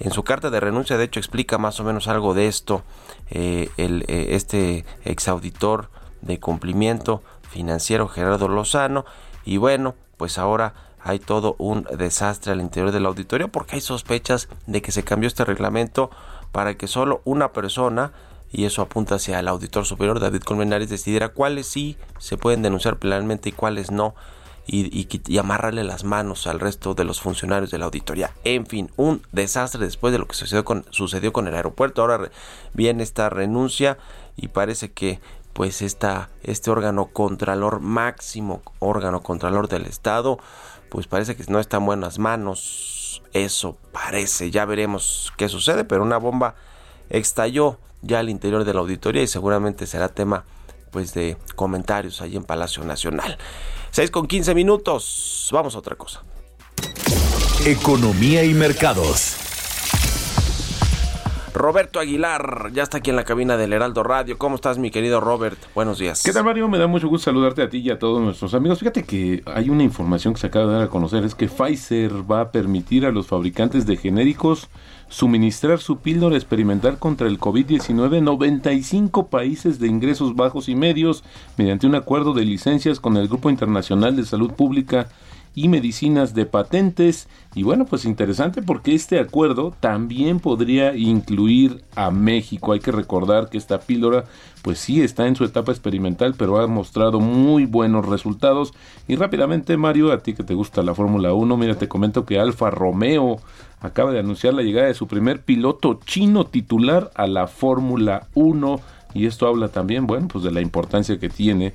En 0.00 0.10
su 0.10 0.24
carta 0.24 0.50
de 0.50 0.58
renuncia, 0.58 0.98
de 0.98 1.04
hecho, 1.04 1.20
explica 1.20 1.56
más 1.56 1.78
o 1.78 1.84
menos 1.84 2.08
algo 2.08 2.34
de 2.34 2.48
esto. 2.48 2.82
Eh, 3.30 3.70
el, 3.76 4.04
eh, 4.08 4.34
este 4.34 4.84
de 5.04 6.40
cumplimiento 6.40 7.22
financiero, 7.48 8.08
Gerardo 8.08 8.48
Lozano. 8.48 9.04
Y 9.44 9.58
bueno, 9.58 9.94
pues 10.16 10.36
ahora 10.36 10.74
hay 10.98 11.20
todo 11.20 11.54
un 11.58 11.86
desastre 11.96 12.50
al 12.50 12.60
interior 12.60 12.90
de 12.90 12.98
la 12.98 13.10
auditoría 13.10 13.46
porque 13.46 13.76
hay 13.76 13.82
sospechas 13.82 14.48
de 14.66 14.82
que 14.82 14.90
se 14.90 15.04
cambió 15.04 15.28
este 15.28 15.44
reglamento 15.44 16.10
para 16.50 16.74
que 16.74 16.88
solo 16.88 17.22
una 17.24 17.52
persona 17.52 18.10
y 18.50 18.64
eso 18.64 18.82
apunta 18.82 19.14
hacia 19.14 19.38
el 19.38 19.46
auditor 19.46 19.84
superior 19.84 20.18
David 20.18 20.42
Colmenares 20.42 20.90
decidiera 20.90 21.28
cuáles 21.28 21.68
sí 21.68 21.96
se 22.18 22.36
pueden 22.36 22.62
denunciar 22.62 22.98
plenamente 22.98 23.50
y 23.50 23.52
cuáles 23.52 23.92
no 23.92 24.14
y, 24.66 25.38
amarrarle 25.38 25.84
las 25.84 26.04
manos 26.04 26.46
al 26.46 26.60
resto 26.60 26.94
de 26.94 27.04
los 27.04 27.20
funcionarios 27.20 27.70
de 27.70 27.78
la 27.78 27.86
auditoría. 27.86 28.32
En 28.44 28.66
fin, 28.66 28.90
un 28.96 29.22
desastre 29.32 29.84
después 29.84 30.12
de 30.12 30.18
lo 30.18 30.26
que 30.26 30.34
sucedió 30.34 30.64
con, 30.64 30.84
sucedió 30.90 31.32
con 31.32 31.48
el 31.48 31.54
aeropuerto. 31.54 32.02
Ahora 32.02 32.30
viene 32.72 33.02
esta 33.02 33.28
renuncia 33.28 33.98
y 34.36 34.48
parece 34.48 34.92
que 34.92 35.20
pues 35.52 35.82
esta, 35.82 36.30
este 36.42 36.70
órgano 36.70 37.06
contralor 37.06 37.80
máximo, 37.80 38.62
órgano 38.78 39.22
contralor 39.22 39.68
del 39.68 39.86
Estado, 39.86 40.38
pues 40.88 41.06
parece 41.06 41.36
que 41.36 41.44
no 41.48 41.58
está 41.58 41.78
en 41.78 41.86
buenas 41.86 42.18
manos. 42.18 43.22
Eso 43.32 43.76
parece, 43.92 44.50
ya 44.50 44.64
veremos 44.64 45.32
qué 45.36 45.48
sucede, 45.48 45.84
pero 45.84 46.02
una 46.02 46.16
bomba 46.16 46.54
estalló 47.10 47.78
ya 48.00 48.20
al 48.20 48.30
interior 48.30 48.64
de 48.64 48.74
la 48.74 48.80
auditoría 48.80 49.22
y 49.22 49.26
seguramente 49.26 49.86
será 49.86 50.08
tema 50.08 50.44
pues 50.90 51.14
de 51.14 51.36
comentarios 51.56 52.20
ahí 52.20 52.36
en 52.36 52.44
Palacio 52.44 52.84
Nacional. 52.84 53.38
6 53.92 54.10
con 54.10 54.26
15 54.26 54.54
minutos. 54.54 55.50
Vamos 55.52 55.74
a 55.74 55.78
otra 55.78 55.96
cosa. 55.96 56.22
Economía 57.66 58.42
y 58.42 58.54
mercados. 58.54 59.36
Roberto 61.52 62.00
Aguilar, 62.00 62.70
ya 62.72 62.82
está 62.84 62.98
aquí 62.98 63.10
en 63.10 63.16
la 63.16 63.24
cabina 63.24 63.58
del 63.58 63.74
Heraldo 63.74 64.02
Radio. 64.02 64.38
¿Cómo 64.38 64.54
estás, 64.54 64.78
mi 64.78 64.90
querido 64.90 65.20
Robert? 65.20 65.58
Buenos 65.74 65.98
días. 65.98 66.22
¿Qué 66.22 66.32
tal, 66.32 66.44
Mario? 66.44 66.66
Me 66.68 66.78
da 66.78 66.86
mucho 66.86 67.08
gusto 67.08 67.26
saludarte 67.26 67.60
a 67.60 67.68
ti 67.68 67.80
y 67.80 67.90
a 67.90 67.98
todos 67.98 68.22
nuestros 68.22 68.54
amigos. 68.54 68.78
Fíjate 68.78 69.04
que 69.04 69.42
hay 69.44 69.68
una 69.68 69.82
información 69.82 70.32
que 70.32 70.40
se 70.40 70.46
acaba 70.46 70.64
de 70.64 70.72
dar 70.72 70.82
a 70.84 70.88
conocer, 70.88 71.24
es 71.24 71.34
que 71.34 71.48
Pfizer 71.48 72.10
va 72.28 72.40
a 72.40 72.50
permitir 72.50 73.04
a 73.04 73.12
los 73.12 73.26
fabricantes 73.26 73.84
de 73.84 73.98
genéricos 73.98 74.70
suministrar 75.12 75.78
su 75.78 75.98
píldora 75.98 76.36
experimental 76.36 76.98
contra 76.98 77.28
el 77.28 77.38
COVID-19 77.38 78.16
en 78.16 78.24
95 78.24 79.26
países 79.26 79.78
de 79.78 79.86
ingresos 79.86 80.34
bajos 80.34 80.70
y 80.70 80.74
medios 80.74 81.22
mediante 81.58 81.86
un 81.86 81.94
acuerdo 81.94 82.32
de 82.32 82.46
licencias 82.46 82.98
con 82.98 83.18
el 83.18 83.28
Grupo 83.28 83.50
Internacional 83.50 84.16
de 84.16 84.24
Salud 84.24 84.52
Pública 84.52 85.08
y 85.54 85.68
medicinas 85.68 86.34
de 86.34 86.46
patentes. 86.46 87.28
Y 87.54 87.62
bueno, 87.62 87.84
pues 87.84 88.04
interesante 88.04 88.62
porque 88.62 88.94
este 88.94 89.20
acuerdo 89.20 89.74
también 89.80 90.40
podría 90.40 90.96
incluir 90.96 91.84
a 91.94 92.10
México. 92.10 92.72
Hay 92.72 92.80
que 92.80 92.92
recordar 92.92 93.50
que 93.50 93.58
esta 93.58 93.80
píldora 93.80 94.24
pues 94.62 94.78
sí 94.78 95.02
está 95.02 95.26
en 95.26 95.36
su 95.36 95.44
etapa 95.44 95.72
experimental, 95.72 96.34
pero 96.38 96.58
ha 96.60 96.66
mostrado 96.66 97.20
muy 97.20 97.66
buenos 97.66 98.06
resultados. 98.06 98.72
Y 99.08 99.16
rápidamente, 99.16 99.76
Mario, 99.76 100.12
a 100.12 100.22
ti 100.22 100.34
que 100.34 100.44
te 100.44 100.54
gusta 100.54 100.82
la 100.82 100.94
Fórmula 100.94 101.34
1, 101.34 101.56
mira, 101.56 101.74
te 101.74 101.88
comento 101.88 102.24
que 102.24 102.38
Alfa 102.38 102.70
Romeo 102.70 103.40
acaba 103.80 104.12
de 104.12 104.20
anunciar 104.20 104.54
la 104.54 104.62
llegada 104.62 104.86
de 104.86 104.94
su 104.94 105.08
primer 105.08 105.42
piloto 105.42 105.98
chino 106.04 106.46
titular 106.46 107.10
a 107.14 107.26
la 107.26 107.48
Fórmula 107.48 108.28
1. 108.34 108.80
Y 109.14 109.26
esto 109.26 109.46
habla 109.46 109.68
también, 109.68 110.06
bueno, 110.06 110.28
pues 110.28 110.44
de 110.44 110.52
la 110.52 110.62
importancia 110.62 111.18
que 111.18 111.28
tiene 111.28 111.74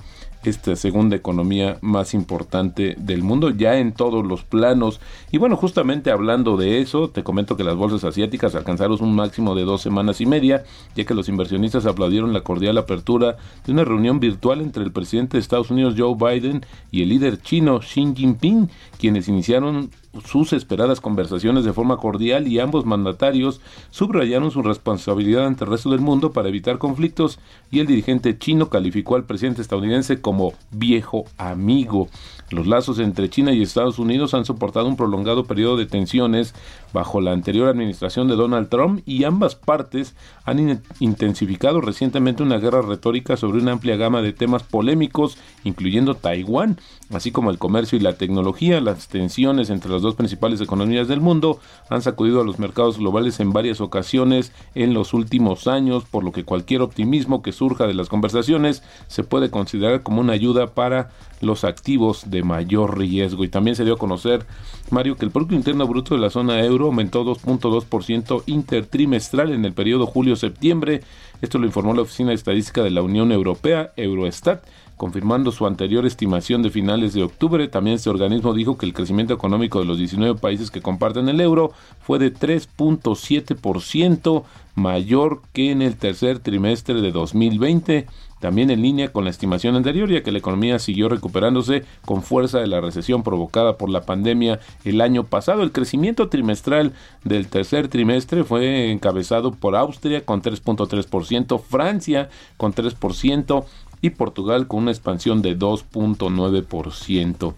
esta 0.50 0.76
segunda 0.76 1.16
economía 1.16 1.78
más 1.82 2.14
importante 2.14 2.96
del 2.98 3.24
mundo, 3.24 3.50
ya 3.50 3.78
en 3.78 3.92
todos 3.92 4.26
los 4.26 4.44
planos. 4.44 5.00
Y 5.32 5.38
bueno, 5.38 5.56
justamente 5.56 6.12
hablando 6.12 6.58
de 6.58 6.82
eso, 6.82 7.10
te 7.10 7.24
comento 7.24 7.58
que 7.58 7.64
las 7.64 7.76
bolsas 7.76 8.04
asiáticas 8.04 8.56
alcanzaron 8.56 8.88
un 9.02 9.16
máximo 9.16 9.56
de 9.56 9.64
dos 9.64 9.82
semanas 9.82 10.22
y 10.22 10.26
media, 10.26 10.64
ya 10.96 11.06
que 11.06 11.14
los 11.14 11.30
inversionistas 11.30 11.86
aplaudieron 11.86 12.34
la 12.34 12.42
cordial 12.42 12.78
apertura 12.78 13.38
de 13.66 13.74
una 13.74 13.84
reunión 13.84 14.20
virtual 14.20 14.62
entre 14.62 14.84
el 14.84 14.92
presidente 14.92 15.38
de 15.38 15.42
Estados 15.42 15.72
Unidos 15.72 15.96
Joe 15.98 16.16
Biden 16.16 16.66
y 16.92 17.04
el 17.04 17.10
líder 17.10 17.42
chino 17.42 17.80
Xi 17.80 18.14
Jinping, 18.16 18.70
quienes 18.98 19.28
iniciaron 19.28 19.90
sus 20.26 20.54
esperadas 20.54 21.02
conversaciones 21.02 21.66
de 21.66 21.74
forma 21.74 21.98
cordial 21.98 22.48
y 22.48 22.60
ambos 22.60 22.86
mandatarios 22.86 23.62
subrayaron 23.90 24.52
su 24.52 24.62
responsabilidad 24.62 25.46
ante 25.46 25.64
el 25.64 25.70
resto 25.72 25.90
del 25.90 26.00
mundo 26.00 26.32
para 26.32 26.50
evitar 26.50 26.78
conflictos 26.78 27.40
y 27.72 27.80
el 27.80 27.88
dirigente 27.88 28.38
chino 28.38 28.70
calificó 28.70 29.16
al 29.16 29.26
presidente 29.26 29.62
estadounidense 29.62 30.22
como 30.22 30.54
viejo 30.72 31.26
amigo. 31.38 32.08
Los 32.50 32.66
lazos 32.66 33.00
entre 33.00 33.30
China 33.30 33.52
y 33.52 33.62
Estados 33.62 34.00
Unidos 34.00 34.34
han 34.34 34.46
soportado 34.46 34.88
un 34.88 34.96
prolongado 34.96 35.46
periodo 35.46 35.76
de 35.76 35.86
tensiones 35.86 36.56
bajo 36.94 37.20
la 37.20 37.34
anterior 37.34 37.68
administración 37.68 38.30
de 38.30 38.36
Donald 38.38 38.70
Trump 38.70 39.02
y 39.06 39.26
ambas 39.26 39.56
partes 39.56 40.16
han 40.46 40.60
in- 40.60 40.82
intensificado 41.02 41.82
recientemente 41.82 42.44
una 42.44 42.58
guerra 42.58 42.82
retórica 42.82 43.36
sobre 43.36 43.60
una 43.60 43.74
amplia 43.74 43.98
gama 43.98 44.22
de 44.22 44.32
temas 44.32 44.64
polémicos, 44.64 45.38
incluyendo 45.66 46.16
Taiwán, 46.16 46.80
así 47.12 47.32
como 47.32 47.52
el 47.52 47.58
comercio 47.58 47.98
y 47.98 48.02
la 48.02 48.18
tecnología. 48.18 48.82
Las 48.82 49.08
tensiones 49.08 49.70
entre 49.70 49.92
las 49.92 50.02
dos 50.02 50.16
principales 50.16 50.62
economías 50.62 51.08
del 51.08 51.22
mundo 51.22 51.60
han 51.90 52.02
sacudido 52.02 52.42
a 52.42 52.44
los 52.44 52.60
mercados 52.60 52.98
globales 52.98 53.40
en 53.40 53.54
varias 53.54 53.82
ocasiones 53.82 54.52
en 54.76 54.94
los 54.94 55.14
últimos 55.14 55.68
años, 55.68 56.04
por 56.06 56.24
lo 56.24 56.32
que 56.32 56.44
cualquier 56.44 56.82
optimismo 56.82 57.42
que 57.42 57.52
surja 57.52 57.88
de 57.88 57.94
las 57.94 58.10
conversaciones 58.10 58.84
se 59.08 59.24
puede 59.24 59.50
considerar 59.50 60.04
como 60.04 60.22
una 60.22 60.34
ayuda 60.34 60.68
para 60.68 61.10
los 61.42 61.64
activos 61.64 62.30
de 62.30 62.44
mayor 62.44 62.98
riesgo. 62.98 63.44
Y 63.44 63.50
también 63.50 63.76
se 63.76 63.86
dio 63.86 63.94
a 63.94 63.98
conocer, 63.98 64.46
Mario, 64.90 65.16
que 65.16 65.26
el 65.26 65.32
Producto 65.32 65.56
Interno 65.56 65.88
Bruto 65.88 66.16
de 66.16 66.22
la 66.22 66.30
zona 66.30 66.64
euro 66.64 66.88
aumentó 66.88 67.24
2.2% 67.24 68.44
intertrimestral 68.48 69.52
en 69.52 69.66
el 69.66 69.74
periodo 69.74 70.08
julio-septiembre. 70.08 71.02
Esto 71.42 71.60
lo 71.60 71.68
informó 71.68 71.94
la 71.94 72.02
Oficina 72.02 72.34
Estadística 72.34 72.82
de 72.84 72.92
la 72.92 73.02
Unión 73.02 73.32
Europea, 73.32 73.92
Eurostat, 73.96 74.64
confirmando 74.98 75.52
su 75.52 75.66
anterior 75.66 76.06
estimación 76.06 76.62
de 76.64 76.72
finales 76.72 77.14
de 77.14 77.24
octubre. 77.24 77.70
También 77.70 77.96
este 77.96 78.10
organismo 78.10 78.54
dijo 78.54 78.78
que 78.78 78.86
el 78.86 78.94
crecimiento 78.94 79.34
económico 79.34 79.80
de 79.80 79.86
los 79.86 79.98
19 79.98 80.38
países 80.40 80.72
que 80.72 80.82
comparten 80.82 81.30
el 81.30 81.40
euro 81.40 81.72
fue 82.02 82.20
de 82.20 82.34
3.7% 82.34 84.44
mayor 84.76 85.42
que 85.54 85.72
en 85.72 85.82
el 85.82 85.96
tercer 85.96 86.40
trimestre 86.40 87.02
de 87.02 87.12
2020 87.12 88.08
también 88.40 88.70
en 88.70 88.82
línea 88.82 89.12
con 89.12 89.24
la 89.24 89.32
estimación 89.32 89.76
anterior, 89.76 90.10
ya 90.10 90.22
que 90.22 90.32
la 90.32 90.38
economía 90.38 90.78
siguió 90.78 91.10
recuperándose 91.10 91.84
con 92.06 92.22
fuerza 92.22 92.60
de 92.60 92.68
la 92.68 92.82
recesión 92.82 93.24
provocada 93.24 93.78
por 93.78 93.90
la 93.90 94.02
pandemia 94.02 94.60
el 94.84 95.02
año 95.02 95.24
pasado. 95.24 95.64
El 95.64 95.72
crecimiento 95.72 96.30
trimestral 96.30 96.94
del 97.24 97.48
tercer 97.48 97.88
trimestre 97.88 98.44
fue 98.44 98.92
encabezado 98.92 99.52
por 99.52 99.76
Austria 99.76 100.24
con 100.24 100.42
3.3%, 100.42 101.60
Francia 101.60 102.30
con 102.58 102.74
3% 102.74 103.66
y 104.02 104.12
Portugal 104.12 104.68
con 104.68 104.84
una 104.84 104.92
expansión 104.92 105.42
de 105.42 105.58
2.9%. 105.58 107.54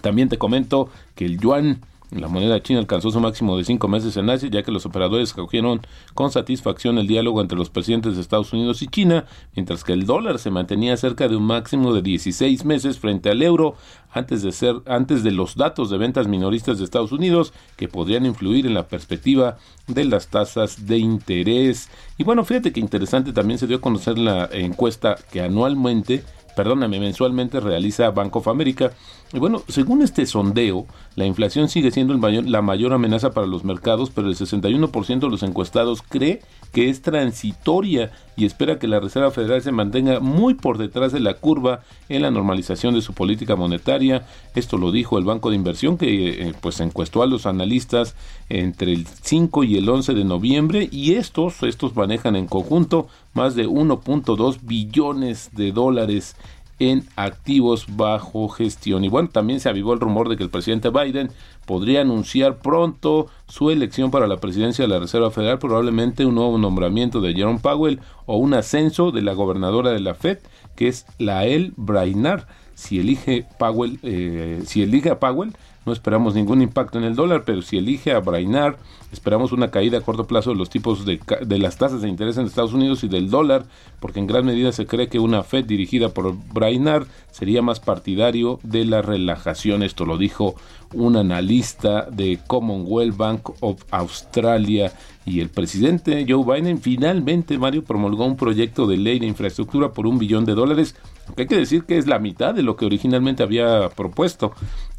También 0.00 0.28
te 0.28 0.38
comento 0.38 0.88
que 1.14 1.26
el 1.26 1.38
yuan 1.38 1.80
la 2.10 2.28
moneda 2.28 2.60
china 2.62 2.80
alcanzó 2.80 3.10
su 3.10 3.20
máximo 3.20 3.56
de 3.56 3.64
cinco 3.64 3.86
meses 3.86 4.16
en 4.16 4.28
Asia, 4.30 4.48
ya 4.50 4.62
que 4.62 4.72
los 4.72 4.84
operadores 4.84 5.32
acogieron 5.32 5.80
con 6.14 6.30
satisfacción 6.32 6.98
el 6.98 7.06
diálogo 7.06 7.40
entre 7.40 7.56
los 7.56 7.70
presidentes 7.70 8.16
de 8.16 8.20
Estados 8.20 8.52
Unidos 8.52 8.82
y 8.82 8.88
China, 8.88 9.26
mientras 9.54 9.84
que 9.84 9.92
el 9.92 10.06
dólar 10.06 10.38
se 10.38 10.50
mantenía 10.50 10.96
cerca 10.96 11.28
de 11.28 11.36
un 11.36 11.44
máximo 11.44 11.94
de 11.94 12.02
16 12.02 12.64
meses 12.64 12.98
frente 12.98 13.30
al 13.30 13.42
euro 13.42 13.76
antes 14.12 14.42
de 14.42 14.50
ser 14.50 14.76
antes 14.86 15.22
de 15.22 15.30
los 15.30 15.54
datos 15.54 15.88
de 15.88 15.98
ventas 15.98 16.26
minoristas 16.26 16.78
de 16.78 16.84
Estados 16.84 17.12
Unidos 17.12 17.52
que 17.76 17.86
podrían 17.86 18.26
influir 18.26 18.66
en 18.66 18.74
la 18.74 18.88
perspectiva 18.88 19.58
de 19.86 20.04
las 20.04 20.28
tasas 20.28 20.86
de 20.86 20.98
interés. 20.98 21.90
Y 22.18 22.24
bueno, 22.24 22.44
fíjate 22.44 22.72
que 22.72 22.80
interesante 22.80 23.32
también 23.32 23.58
se 23.58 23.68
dio 23.68 23.76
a 23.76 23.80
conocer 23.80 24.18
la 24.18 24.48
encuesta 24.52 25.16
que 25.30 25.40
anualmente 25.40 26.24
perdóname, 26.54 27.00
mensualmente 27.00 27.60
realiza 27.60 28.10
Bank 28.10 28.36
of 28.36 28.48
America. 28.48 28.92
Bueno, 29.32 29.62
según 29.68 30.02
este 30.02 30.26
sondeo, 30.26 30.86
la 31.14 31.24
inflación 31.24 31.68
sigue 31.68 31.92
siendo 31.92 32.14
la 32.14 32.62
mayor 32.62 32.92
amenaza 32.92 33.30
para 33.30 33.46
los 33.46 33.62
mercados, 33.62 34.10
pero 34.10 34.28
el 34.28 34.34
61% 34.34 35.20
de 35.20 35.28
los 35.28 35.44
encuestados 35.44 36.02
cree 36.02 36.42
que 36.72 36.88
es 36.88 37.00
transitoria 37.00 38.10
y 38.36 38.44
espera 38.44 38.80
que 38.80 38.88
la 38.88 38.98
Reserva 38.98 39.30
Federal 39.30 39.62
se 39.62 39.70
mantenga 39.70 40.18
muy 40.18 40.54
por 40.54 40.78
detrás 40.78 41.12
de 41.12 41.20
la 41.20 41.34
curva 41.34 41.80
en 42.08 42.22
la 42.22 42.32
normalización 42.32 42.94
de 42.94 43.02
su 43.02 43.12
política 43.12 43.54
monetaria. 43.54 44.26
Esto 44.56 44.78
lo 44.78 44.90
dijo 44.90 45.16
el 45.16 45.24
Banco 45.24 45.50
de 45.50 45.56
Inversión 45.56 45.96
que 45.96 46.48
eh, 46.48 46.54
pues 46.60 46.80
encuestó 46.80 47.22
a 47.22 47.26
los 47.26 47.46
analistas 47.46 48.16
entre 48.48 48.92
el 48.92 49.06
5 49.06 49.62
y 49.62 49.76
el 49.76 49.88
11 49.88 50.14
de 50.14 50.24
noviembre 50.24 50.88
y 50.90 51.14
estos 51.14 51.62
estos 51.62 51.94
manejan 51.94 52.34
en 52.34 52.46
conjunto 52.46 53.08
más 53.34 53.54
de 53.54 53.68
1.2 53.68 54.58
billones 54.62 55.50
de 55.52 55.70
dólares 55.70 56.34
en 56.80 57.06
activos 57.14 57.84
bajo 57.96 58.48
gestión. 58.48 59.04
Y 59.04 59.08
bueno, 59.08 59.28
también 59.28 59.60
se 59.60 59.68
avivó 59.68 59.92
el 59.92 60.00
rumor 60.00 60.28
de 60.28 60.36
que 60.36 60.42
el 60.42 60.50
presidente 60.50 60.88
Biden 60.90 61.30
podría 61.66 62.00
anunciar 62.00 62.58
pronto 62.58 63.28
su 63.46 63.70
elección 63.70 64.10
para 64.10 64.26
la 64.26 64.38
presidencia 64.38 64.82
de 64.82 64.88
la 64.88 64.98
Reserva 64.98 65.30
Federal, 65.30 65.58
probablemente 65.58 66.26
un 66.26 66.34
nuevo 66.34 66.58
nombramiento 66.58 67.20
de 67.20 67.34
Jerome 67.34 67.60
Powell 67.60 68.00
o 68.26 68.38
un 68.38 68.54
ascenso 68.54 69.12
de 69.12 69.22
la 69.22 69.34
gobernadora 69.34 69.90
de 69.90 70.00
la 70.00 70.14
Fed, 70.14 70.38
que 70.74 70.88
es 70.88 71.06
Lael 71.18 71.74
Brainard. 71.76 72.46
Si 72.74 72.98
elige 72.98 73.46
Powell, 73.58 73.98
eh, 74.02 74.62
si 74.64 74.82
elige 74.82 75.10
a 75.10 75.20
Powell, 75.20 75.52
no 75.86 75.92
esperamos 75.92 76.34
ningún 76.34 76.60
impacto 76.60 76.98
en 76.98 77.04
el 77.04 77.14
dólar, 77.14 77.44
pero 77.44 77.62
si 77.62 77.78
elige 77.78 78.12
a 78.12 78.20
Brainard, 78.20 78.76
esperamos 79.12 79.52
una 79.52 79.70
caída 79.70 79.98
a 79.98 80.00
corto 80.02 80.26
plazo 80.26 80.50
de 80.50 80.56
los 80.56 80.68
tipos 80.68 81.06
de, 81.06 81.20
de, 81.40 81.58
las 81.58 81.78
tasas 81.78 82.02
de 82.02 82.08
interés 82.08 82.36
en 82.36 82.46
Estados 82.46 82.74
Unidos 82.74 83.02
y 83.02 83.08
del 83.08 83.30
dólar, 83.30 83.64
porque 83.98 84.20
en 84.20 84.26
gran 84.26 84.44
medida 84.44 84.72
se 84.72 84.86
cree 84.86 85.08
que 85.08 85.18
una 85.18 85.42
Fed 85.42 85.64
dirigida 85.64 86.10
por 86.10 86.34
Brainard 86.52 87.06
sería 87.30 87.62
más 87.62 87.80
partidario 87.80 88.60
de 88.62 88.84
la 88.84 89.00
relajación. 89.00 89.82
Esto 89.82 90.04
lo 90.04 90.18
dijo 90.18 90.54
un 90.92 91.16
analista 91.16 92.06
de 92.10 92.38
Commonwealth 92.46 93.16
Bank 93.16 93.50
of 93.60 93.82
Australia 93.90 94.92
y 95.30 95.40
el 95.40 95.48
presidente 95.48 96.26
Joe 96.28 96.44
Biden 96.44 96.80
finalmente, 96.80 97.56
Mario, 97.56 97.84
promulgó 97.84 98.26
un 98.26 98.36
proyecto 98.36 98.88
de 98.88 98.96
ley 98.96 99.20
de 99.20 99.26
infraestructura 99.26 99.92
por 99.92 100.06
un 100.08 100.18
billón 100.18 100.44
de 100.44 100.54
dólares, 100.54 100.96
que 101.36 101.42
hay 101.42 101.48
que 101.48 101.56
decir 101.56 101.84
que 101.84 101.98
es 101.98 102.08
la 102.08 102.18
mitad 102.18 102.52
de 102.52 102.62
lo 102.64 102.76
que 102.76 102.84
originalmente 102.84 103.44
había 103.44 103.88
propuesto. 103.90 104.52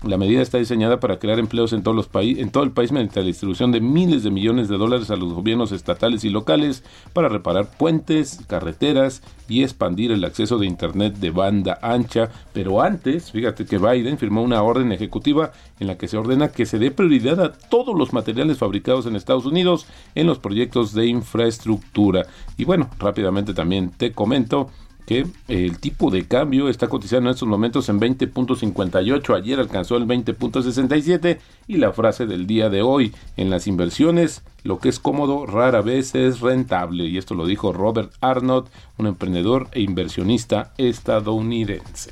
La 0.03 0.17
medida 0.17 0.41
está 0.41 0.57
diseñada 0.57 0.99
para 0.99 1.19
crear 1.19 1.37
empleos 1.37 1.73
en 1.73 1.83
todos 1.83 1.95
los 1.95 2.09
en 2.23 2.49
todo 2.49 2.63
el 2.63 2.71
país 2.71 2.91
mediante 2.91 3.19
la 3.19 3.25
distribución 3.27 3.71
de 3.71 3.81
miles 3.81 4.23
de 4.23 4.31
millones 4.31 4.67
de 4.67 4.77
dólares 4.77 5.11
a 5.11 5.15
los 5.15 5.33
gobiernos 5.33 5.71
estatales 5.71 6.23
y 6.23 6.29
locales 6.29 6.83
para 7.13 7.29
reparar 7.29 7.69
puentes, 7.77 8.39
carreteras 8.47 9.21
y 9.47 9.61
expandir 9.63 10.11
el 10.11 10.23
acceso 10.23 10.57
de 10.57 10.65
internet 10.65 11.15
de 11.17 11.29
banda 11.29 11.77
ancha. 11.81 12.29
Pero 12.53 12.81
antes, 12.81 13.31
fíjate 13.31 13.65
que 13.65 13.77
Biden 13.77 14.17
firmó 14.17 14.41
una 14.41 14.63
orden 14.63 14.91
ejecutiva 14.91 15.51
en 15.79 15.87
la 15.87 15.97
que 15.97 16.07
se 16.07 16.17
ordena 16.17 16.51
que 16.51 16.65
se 16.65 16.79
dé 16.79 16.89
prioridad 16.89 17.39
a 17.39 17.51
todos 17.51 17.95
los 17.95 18.13
materiales 18.13 18.57
fabricados 18.57 19.05
en 19.05 19.15
Estados 19.15 19.45
Unidos 19.45 19.85
los 20.27 20.39
proyectos 20.39 20.93
de 20.93 21.07
infraestructura. 21.07 22.25
Y 22.57 22.65
bueno, 22.65 22.89
rápidamente 22.99 23.53
también 23.53 23.91
te 23.91 24.11
comento 24.11 24.69
que 25.05 25.25
el 25.47 25.79
tipo 25.79 26.09
de 26.09 26.25
cambio 26.27 26.69
está 26.69 26.87
cotizando 26.87 27.29
en 27.29 27.33
estos 27.33 27.47
momentos 27.47 27.89
en 27.89 27.99
20.58, 27.99 29.35
ayer 29.35 29.59
alcanzó 29.59 29.97
el 29.97 30.05
20.67 30.05 31.39
y 31.67 31.77
la 31.77 31.91
frase 31.91 32.25
del 32.25 32.47
día 32.47 32.69
de 32.69 32.81
hoy, 32.81 33.13
en 33.37 33.49
las 33.49 33.67
inversiones, 33.67 34.43
lo 34.63 34.79
que 34.79 34.89
es 34.89 34.99
cómodo 34.99 35.45
rara 35.45 35.81
vez 35.81 36.15
es 36.15 36.39
rentable 36.39 37.05
y 37.05 37.17
esto 37.17 37.33
lo 37.33 37.45
dijo 37.45 37.73
Robert 37.73 38.13
Arnott, 38.21 38.69
un 38.97 39.07
emprendedor 39.07 39.67
e 39.71 39.81
inversionista 39.81 40.71
estadounidense. 40.77 42.11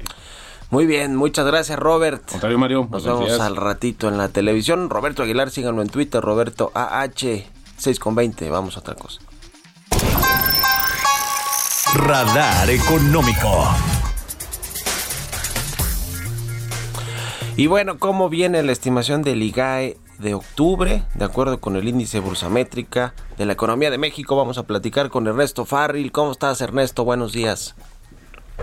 Muy 0.72 0.86
bien, 0.86 1.16
muchas 1.16 1.48
gracias 1.48 1.80
Robert. 1.80 2.30
Contrario 2.30 2.60
Mario, 2.60 2.88
nos 2.92 3.04
vemos 3.04 3.26
días. 3.26 3.40
al 3.40 3.56
ratito 3.56 4.08
en 4.08 4.18
la 4.18 4.30
televisión. 4.30 4.90
Roberto 4.90 5.24
Aguilar, 5.24 5.50
síganlo 5.50 5.82
en 5.82 5.90
Twitter, 5.90 6.22
Roberto 6.22 6.72
AH 6.76 7.59
6 7.80 8.00
con 8.00 8.14
20, 8.14 8.50
vamos 8.50 8.76
a 8.76 8.82
otra 8.82 8.96
cosa. 8.96 9.22
Radar 11.96 12.70
Económico. 12.70 13.68
Y 17.56 17.68
bueno, 17.68 17.98
¿cómo 17.98 18.30
viene 18.30 18.62
la 18.64 18.72
estimación 18.72 19.22
del 19.22 19.42
IGAE 19.42 19.98
de 20.20 20.34
octubre? 20.34 21.04
De 21.16 21.26
acuerdo 21.26 21.60
con 21.60 21.76
el 21.76 21.88
índice 21.88 22.20
bursamétrica 22.20 23.14
de 23.38 23.46
la 23.46 23.54
economía 23.54 23.90
de 23.90 23.98
México, 23.98 24.36
vamos 24.36 24.58
a 24.58 24.68
platicar 24.68 25.10
con 25.10 25.28
Ernesto 25.28 25.66
Farril. 25.66 26.12
¿Cómo 26.12 26.32
estás, 26.32 26.62
Ernesto? 26.62 27.06
Buenos 27.06 27.34
días. 27.34 27.76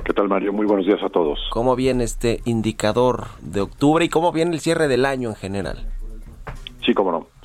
¿Qué 0.05 0.13
tal, 0.13 0.29
Mario? 0.29 0.53
Muy 0.53 0.67
buenos 0.67 0.87
días 0.87 1.03
a 1.03 1.09
todos. 1.09 1.41
¿Cómo 1.51 1.75
viene 1.75 2.05
este 2.05 2.41
indicador 2.45 3.27
de 3.41 3.63
octubre 3.63 4.05
y 4.05 4.09
cómo 4.09 4.31
viene 4.31 4.55
el 4.55 4.61
cierre 4.61 4.89
del 4.89 5.05
año 5.05 5.31
en 5.31 5.35
general? 5.37 5.87
Sí, 6.85 6.95
cómo 6.95 7.13
no. 7.13 7.36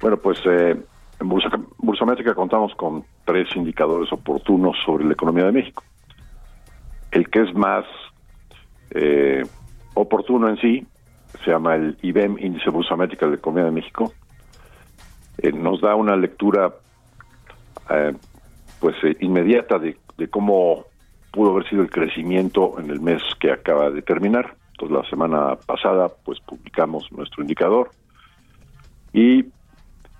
Bueno, 0.00 0.16
pues 0.18 0.38
eh, 0.44 0.76
en 1.20 1.28
Bursa, 1.28 1.50
Bursamétrica 1.78 2.34
contamos 2.34 2.74
con 2.74 3.04
tres 3.24 3.48
indicadores 3.56 4.12
oportunos 4.12 4.76
sobre 4.84 5.04
la 5.04 5.12
economía 5.12 5.44
de 5.44 5.52
México. 5.52 5.82
El 7.10 7.28
que 7.30 7.42
es 7.42 7.54
más 7.54 7.84
eh, 8.90 9.42
oportuno 9.94 10.48
en 10.48 10.56
sí 10.58 10.86
se 11.44 11.50
llama 11.50 11.74
el 11.74 11.96
IBEM, 12.02 12.38
Índice 12.38 12.70
Bursamétrica 12.70 13.26
de 13.26 13.32
la 13.32 13.38
Economía 13.38 13.64
de 13.64 13.70
México. 13.70 14.12
Eh, 15.38 15.52
nos 15.52 15.80
da 15.80 15.94
una 15.94 16.16
lectura 16.16 16.72
eh, 17.90 18.14
pues 18.80 18.96
inmediata 19.20 19.78
de, 19.78 19.96
de, 20.16 20.28
cómo 20.28 20.84
pudo 21.32 21.52
haber 21.52 21.68
sido 21.68 21.82
el 21.82 21.90
crecimiento 21.90 22.78
en 22.78 22.90
el 22.90 23.00
mes 23.00 23.22
que 23.38 23.50
acaba 23.50 23.90
de 23.90 24.02
terminar. 24.02 24.54
Entonces, 24.72 24.96
la 24.96 25.10
semana 25.10 25.56
pasada, 25.56 26.10
pues 26.24 26.40
publicamos 26.40 27.10
nuestro 27.12 27.42
indicador 27.42 27.90
y 29.12 29.44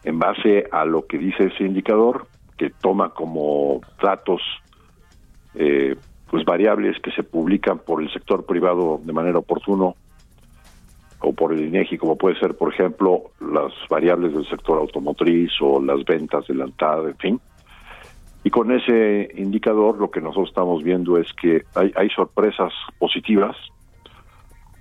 en 0.06 0.20
base 0.20 0.66
a 0.70 0.84
lo 0.84 1.06
que 1.06 1.18
dice 1.18 1.48
ese 1.48 1.64
indicador, 1.64 2.28
que 2.56 2.70
toma 2.70 3.10
como 3.10 3.80
datos 4.00 4.40
eh, 5.56 5.96
pues 6.30 6.44
variables 6.44 6.96
que 7.00 7.10
se 7.10 7.24
publican 7.24 7.80
por 7.80 8.00
el 8.00 8.10
sector 8.12 8.46
privado 8.46 9.00
de 9.02 9.12
manera 9.12 9.38
oportuna 9.38 9.92
o 11.20 11.32
por 11.32 11.52
el 11.52 11.64
INEGI, 11.64 11.98
como 11.98 12.16
puede 12.16 12.38
ser, 12.38 12.56
por 12.56 12.72
ejemplo, 12.72 13.30
las 13.40 13.72
variables 13.90 14.32
del 14.32 14.48
sector 14.48 14.78
automotriz 14.78 15.50
o 15.60 15.82
las 15.82 16.04
ventas 16.04 16.46
de 16.46 16.54
la 16.54 16.66
entrada, 16.66 17.08
en 17.08 17.16
fin. 17.16 17.40
Y 18.44 18.50
con 18.50 18.70
ese 18.70 19.28
indicador 19.34 19.98
lo 19.98 20.12
que 20.12 20.20
nosotros 20.20 20.50
estamos 20.50 20.84
viendo 20.84 21.18
es 21.18 21.32
que 21.32 21.64
hay 21.74 22.10
sorpresas 22.10 22.72
positivas. 23.00 23.56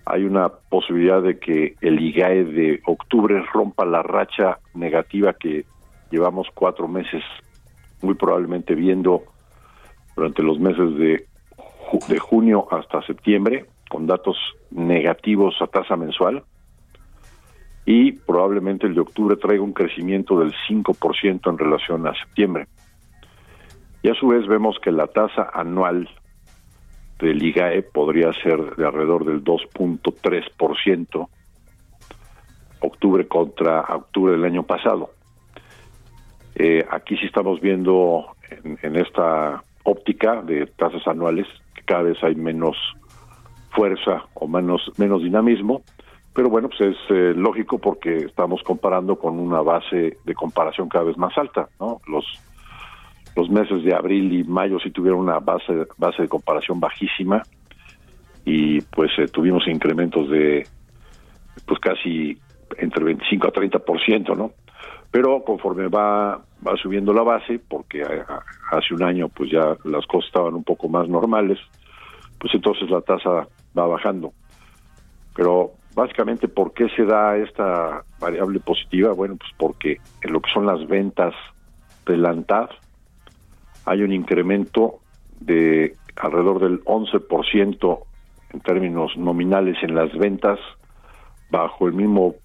Hay 0.05 0.23
una 0.23 0.49
posibilidad 0.49 1.21
de 1.21 1.39
que 1.39 1.75
el 1.81 1.99
IGAE 1.99 2.43
de 2.45 2.81
octubre 2.85 3.43
rompa 3.53 3.85
la 3.85 4.03
racha 4.03 4.59
negativa 4.75 5.33
que 5.33 5.65
llevamos 6.11 6.47
cuatro 6.53 6.87
meses 6.87 7.23
muy 8.01 8.13
probablemente 8.13 8.75
viendo 8.75 9.23
durante 10.15 10.43
los 10.43 10.59
meses 10.59 10.95
de, 10.95 11.25
de 12.07 12.19
junio 12.19 12.67
hasta 12.71 13.01
septiembre, 13.01 13.65
con 13.89 14.05
datos 14.05 14.37
negativos 14.71 15.55
a 15.61 15.67
tasa 15.67 15.95
mensual, 15.95 16.43
y 17.85 18.13
probablemente 18.13 18.87
el 18.87 18.95
de 18.95 19.01
octubre 19.01 19.35
traiga 19.35 19.63
un 19.63 19.73
crecimiento 19.73 20.39
del 20.39 20.53
5% 20.67 21.49
en 21.49 21.57
relación 21.57 22.07
a 22.07 22.13
septiembre. 22.13 22.67
Y 24.01 24.09
a 24.09 24.15
su 24.15 24.27
vez 24.27 24.47
vemos 24.47 24.77
que 24.79 24.91
la 24.91 25.07
tasa 25.07 25.49
anual 25.53 26.09
del 27.19 27.41
IGAE 27.41 27.84
podría 27.84 28.34
ser 28.34 28.75
de 28.75 28.86
alrededor 28.86 29.25
del 29.25 29.43
2.3%, 29.43 31.28
octubre 32.82 33.28
contra 33.28 33.82
octubre 33.82 34.34
del 34.34 34.45
año 34.45 34.63
pasado. 34.63 35.12
Eh, 36.56 36.86
aquí 36.89 37.17
sí 37.17 37.25
estamos 37.25 37.60
viendo 37.60 38.28
en, 38.82 38.95
esta 38.95 39.62
óptica 39.84 40.41
de 40.41 40.67
tasas 40.67 41.06
anuales 41.08 41.47
que 41.73 41.84
cada 41.84 42.04
vez 42.04 42.23
hay 42.23 42.36
menos 42.36 42.78
fuerza 43.71 44.23
o 44.36 44.47
menos 44.47 44.89
menos 44.97 45.21
dinamismo, 45.21 45.82
pero 46.34 46.49
bueno, 46.49 46.69
pues 46.69 46.82
es 46.82 46.97
eh, 47.10 47.34
lógico 47.36 47.78
porque 47.78 48.17
estamos 48.17 48.62
comparando 48.63 49.17
con 49.17 49.39
una 49.39 49.62
base 49.62 50.17
de 50.23 50.34
comparación 50.34 50.88
cada 50.88 51.06
vez 51.06 51.17
más 51.17 51.38
alta, 51.38 51.67
¿no? 51.80 51.99
Los 52.08 52.25
los 53.35 53.49
meses 53.49 53.83
de 53.83 53.93
abril 53.93 54.31
y 54.33 54.43
mayo 54.43 54.79
sí 54.79 54.91
tuvieron 54.91 55.19
una 55.19 55.39
base 55.39 55.87
base 55.97 56.23
de 56.23 56.27
comparación 56.27 56.79
bajísima 56.79 57.43
y 58.45 58.81
pues 58.81 59.11
eh, 59.17 59.27
tuvimos 59.27 59.67
incrementos 59.67 60.29
de 60.29 60.67
pues 61.65 61.79
casi 61.79 62.37
entre 62.77 63.03
25 63.03 63.47
a 63.47 63.51
30%, 63.51 64.37
¿no? 64.37 64.51
Pero 65.11 65.43
conforme 65.43 65.87
va 65.87 66.41
va 66.65 66.75
subiendo 66.77 67.13
la 67.13 67.23
base, 67.23 67.59
porque 67.59 68.03
hace 68.03 68.93
un 68.93 69.03
año 69.03 69.29
pues 69.29 69.51
ya 69.51 69.75
las 69.83 70.05
cosas 70.07 70.27
estaban 70.27 70.53
un 70.55 70.63
poco 70.63 70.87
más 70.89 71.07
normales, 71.07 71.59
pues 72.39 72.53
entonces 72.53 72.89
la 72.89 73.01
tasa 73.01 73.47
va 73.77 73.87
bajando. 73.87 74.33
Pero 75.35 75.73
básicamente, 75.95 76.47
¿por 76.47 76.73
qué 76.73 76.87
se 76.95 77.03
da 77.05 77.37
esta 77.37 78.03
variable 78.19 78.59
positiva? 78.59 79.13
Bueno, 79.13 79.35
pues 79.35 79.51
porque 79.57 79.97
en 80.21 80.33
lo 80.33 80.39
que 80.39 80.51
son 80.51 80.65
las 80.65 80.87
ventas 80.87 81.33
de 82.05 82.17
la 82.17 82.29
ANTAD 82.29 82.69
hay 83.85 84.01
un 84.01 84.11
incremento 84.13 84.99
de 85.39 85.95
alrededor 86.15 86.59
del 86.59 86.83
11% 86.85 87.99
en 88.53 88.59
términos 88.61 89.17
nominales 89.17 89.77
en 89.83 89.95
las 89.95 90.11
ventas 90.17 90.59
bajo 91.49 91.87
el 91.87 91.93
mismo 91.93 92.35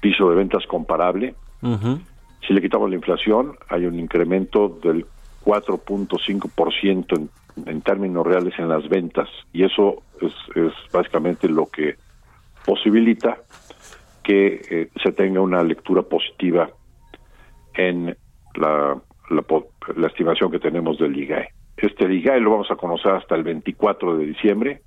piso 0.00 0.28
de 0.28 0.36
ventas 0.36 0.66
comparable. 0.66 1.34
Si 2.46 2.52
le 2.52 2.60
quitamos 2.60 2.90
la 2.90 2.96
inflación, 2.96 3.56
hay 3.68 3.86
un 3.86 3.98
incremento 3.98 4.68
del 4.68 5.06
4.5% 5.44 7.16
en, 7.16 7.30
en 7.66 7.80
términos 7.80 8.26
reales 8.26 8.52
en 8.58 8.68
las 8.68 8.86
ventas 8.88 9.28
y 9.52 9.64
eso 9.64 10.02
es, 10.20 10.32
es 10.54 10.72
básicamente 10.92 11.48
lo 11.48 11.66
que 11.66 11.96
posibilita 12.66 13.38
que 14.22 14.60
eh, 14.70 14.88
se 15.02 15.12
tenga 15.12 15.40
una 15.40 15.62
lectura 15.62 16.02
positiva 16.02 16.70
en 17.74 18.16
la, 18.54 19.00
la, 19.30 19.42
la 19.96 20.06
estimación 20.08 20.50
que 20.50 20.58
tenemos 20.58 20.98
del 20.98 21.16
IGAE. 21.16 21.48
Este 21.76 22.12
IGAE 22.12 22.40
lo 22.40 22.52
vamos 22.52 22.70
a 22.70 22.76
conocer 22.76 23.12
hasta 23.12 23.34
el 23.34 23.42
24 23.42 24.16
de 24.16 24.26
diciembre, 24.26 24.82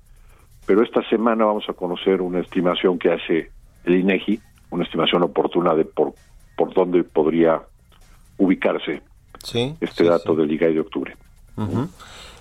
pero 0.66 0.82
esta 0.82 1.02
semana 1.08 1.44
vamos 1.44 1.64
a 1.68 1.72
conocer 1.72 2.20
una 2.22 2.40
estimación 2.40 2.98
que 2.98 3.12
hace 3.12 3.50
el 3.84 3.94
INEGI, 3.96 4.40
una 4.70 4.84
estimación 4.84 5.22
oportuna 5.22 5.74
de 5.74 5.84
por, 5.84 6.12
por 6.56 6.74
dónde 6.74 7.04
podría 7.04 7.62
ubicarse 8.36 9.02
Sí. 9.44 9.74
este 9.80 10.04
sí, 10.04 10.08
dato 10.10 10.34
sí. 10.34 10.40
del 10.40 10.52
IGAE 10.52 10.72
de 10.74 10.80
octubre. 10.80 11.16
Ujú. 11.56 11.88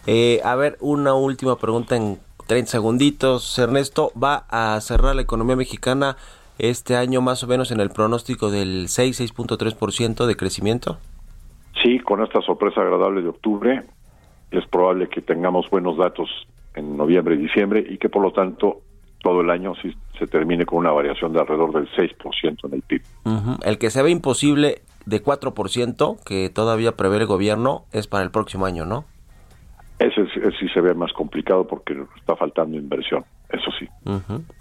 Eh, 0.08 0.42
a 0.44 0.56
ver, 0.56 0.78
una 0.80 1.14
última 1.14 1.58
pregunta 1.58 1.96
en 1.96 2.18
30 2.48 2.72
segunditos. 2.72 3.58
Ernesto, 3.60 4.12
¿va 4.22 4.46
a 4.50 4.80
cerrar 4.82 5.16
la 5.16 5.22
economía 5.22 5.56
mexicana 5.56 6.18
este 6.60 6.96
año 6.96 7.22
más 7.22 7.44
o 7.44 7.48
menos 7.48 7.72
en 7.72 7.80
el 7.80 7.90
pronóstico 7.90 8.50
del 8.50 8.88
6, 8.90 9.20
6.3% 9.22 10.26
de 10.26 10.36
crecimiento? 10.36 10.98
Sí, 11.84 12.00
con 12.00 12.24
esta 12.24 12.42
sorpresa 12.42 12.82
agradable 12.82 13.22
de 13.22 13.30
octubre, 13.30 13.84
es 14.52 14.66
probable 14.68 15.10
que 15.10 15.22
tengamos 15.22 15.70
buenos 15.70 15.98
datos 15.98 16.30
en 16.76 16.96
noviembre 16.98 17.36
y 17.36 17.40
diciembre 17.40 17.86
y 17.88 17.98
que 17.98 18.10
por 18.10 18.22
lo 18.22 18.32
tanto 18.32 18.82
todo 19.22 19.42
el 19.42 19.50
año 19.50 19.74
sí 19.82 19.96
se 20.20 20.28
termine 20.28 20.66
con 20.66 20.80
una 20.80 20.92
variación 20.92 21.34
de 21.34 21.40
alrededor 21.42 21.74
del 21.74 21.90
6% 21.92 22.66
en 22.68 22.74
el 22.74 22.82
PIB. 22.84 23.02
El 23.66 23.78
que 23.78 23.90
se 23.90 24.02
ve 24.02 24.10
imposible 24.12 24.82
de 25.06 25.24
4% 25.24 26.18
que 26.24 26.50
todavía 26.50 26.94
prevé 26.96 27.18
el 27.18 27.26
gobierno 27.26 27.86
es 27.92 28.08
para 28.08 28.24
el 28.24 28.32
próximo 28.32 28.66
año, 28.66 28.86
¿no? 28.86 29.06
Ese, 30.00 30.22
es- 30.22 30.38
ese 30.38 30.52
sí 30.60 30.70
se 30.70 30.80
ve 30.82 30.94
más 30.94 31.12
complicado 31.14 31.66
porque 31.68 31.98
está 32.18 32.36
faltando 32.36 32.78
inversión, 32.78 33.26
eso 33.50 33.72
sí. 33.80 33.88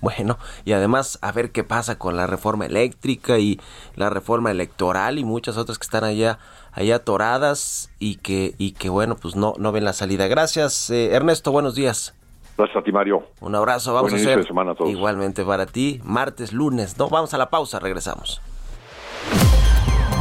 Bueno, 0.00 0.38
y 0.64 0.72
además 0.72 1.18
a 1.20 1.30
ver 1.32 1.50
qué 1.52 1.62
pasa 1.62 1.98
con 1.98 2.16
la 2.16 2.26
reforma 2.26 2.64
eléctrica 2.64 3.38
y 3.38 3.60
la 3.96 4.08
reforma 4.08 4.50
electoral 4.50 5.18
y 5.18 5.24
muchas 5.24 5.58
otras 5.58 5.78
que 5.78 5.84
están 5.84 6.04
allá 6.04 6.38
allá 6.76 6.96
atoradas 6.96 7.90
y 7.98 8.16
que 8.16 8.54
y 8.58 8.72
que 8.72 8.88
bueno, 8.88 9.16
pues 9.16 9.34
no 9.34 9.54
no 9.58 9.72
ven 9.72 9.84
la 9.84 9.92
salida. 9.92 10.28
Gracias, 10.28 10.90
eh, 10.90 11.12
Ernesto, 11.12 11.50
buenos 11.50 11.74
días. 11.74 12.14
Gracias 12.56 12.76
a 12.78 12.82
ti, 12.82 12.92
Mario. 12.92 13.24
Un 13.40 13.54
abrazo, 13.54 13.92
vamos 13.92 14.12
Buen 14.12 14.22
a 14.22 14.24
hacer 14.24 14.38
de 14.38 14.46
semana 14.46 14.72
a 14.72 14.74
todos. 14.74 14.90
igualmente 14.90 15.44
para 15.44 15.66
ti, 15.66 16.00
martes, 16.04 16.52
lunes, 16.52 16.96
¿no? 16.96 17.08
Vamos 17.08 17.34
a 17.34 17.38
la 17.38 17.50
pausa, 17.50 17.80
regresamos. 17.80 18.40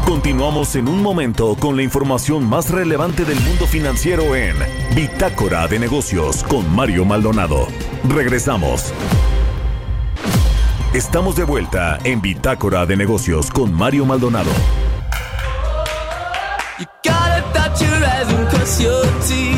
Continuamos 0.05 0.75
en 0.75 0.87
un 0.87 1.01
momento 1.01 1.55
con 1.59 1.75
la 1.75 1.81
información 1.81 2.47
más 2.47 2.69
relevante 2.69 3.25
del 3.25 3.39
mundo 3.39 3.65
financiero 3.65 4.35
en 4.35 4.55
Bitácora 4.95 5.67
de 5.67 5.79
Negocios 5.79 6.43
con 6.43 6.73
Mario 6.75 7.05
Maldonado. 7.05 7.67
Regresamos. 8.07 8.93
Estamos 10.93 11.35
de 11.35 11.43
vuelta 11.43 11.97
en 12.03 12.21
Bitácora 12.21 12.85
de 12.85 12.95
Negocios 12.95 13.49
con 13.49 13.73
Mario 13.73 14.05
Maldonado. 14.05 14.51
You 16.77 16.85
gotta 17.03 17.53
dot 17.53 17.79
your 17.79 17.89
eyes 17.89 18.29
and 18.33 18.49
cross 18.49 18.81
your 18.81 19.03
T's. 19.21 19.54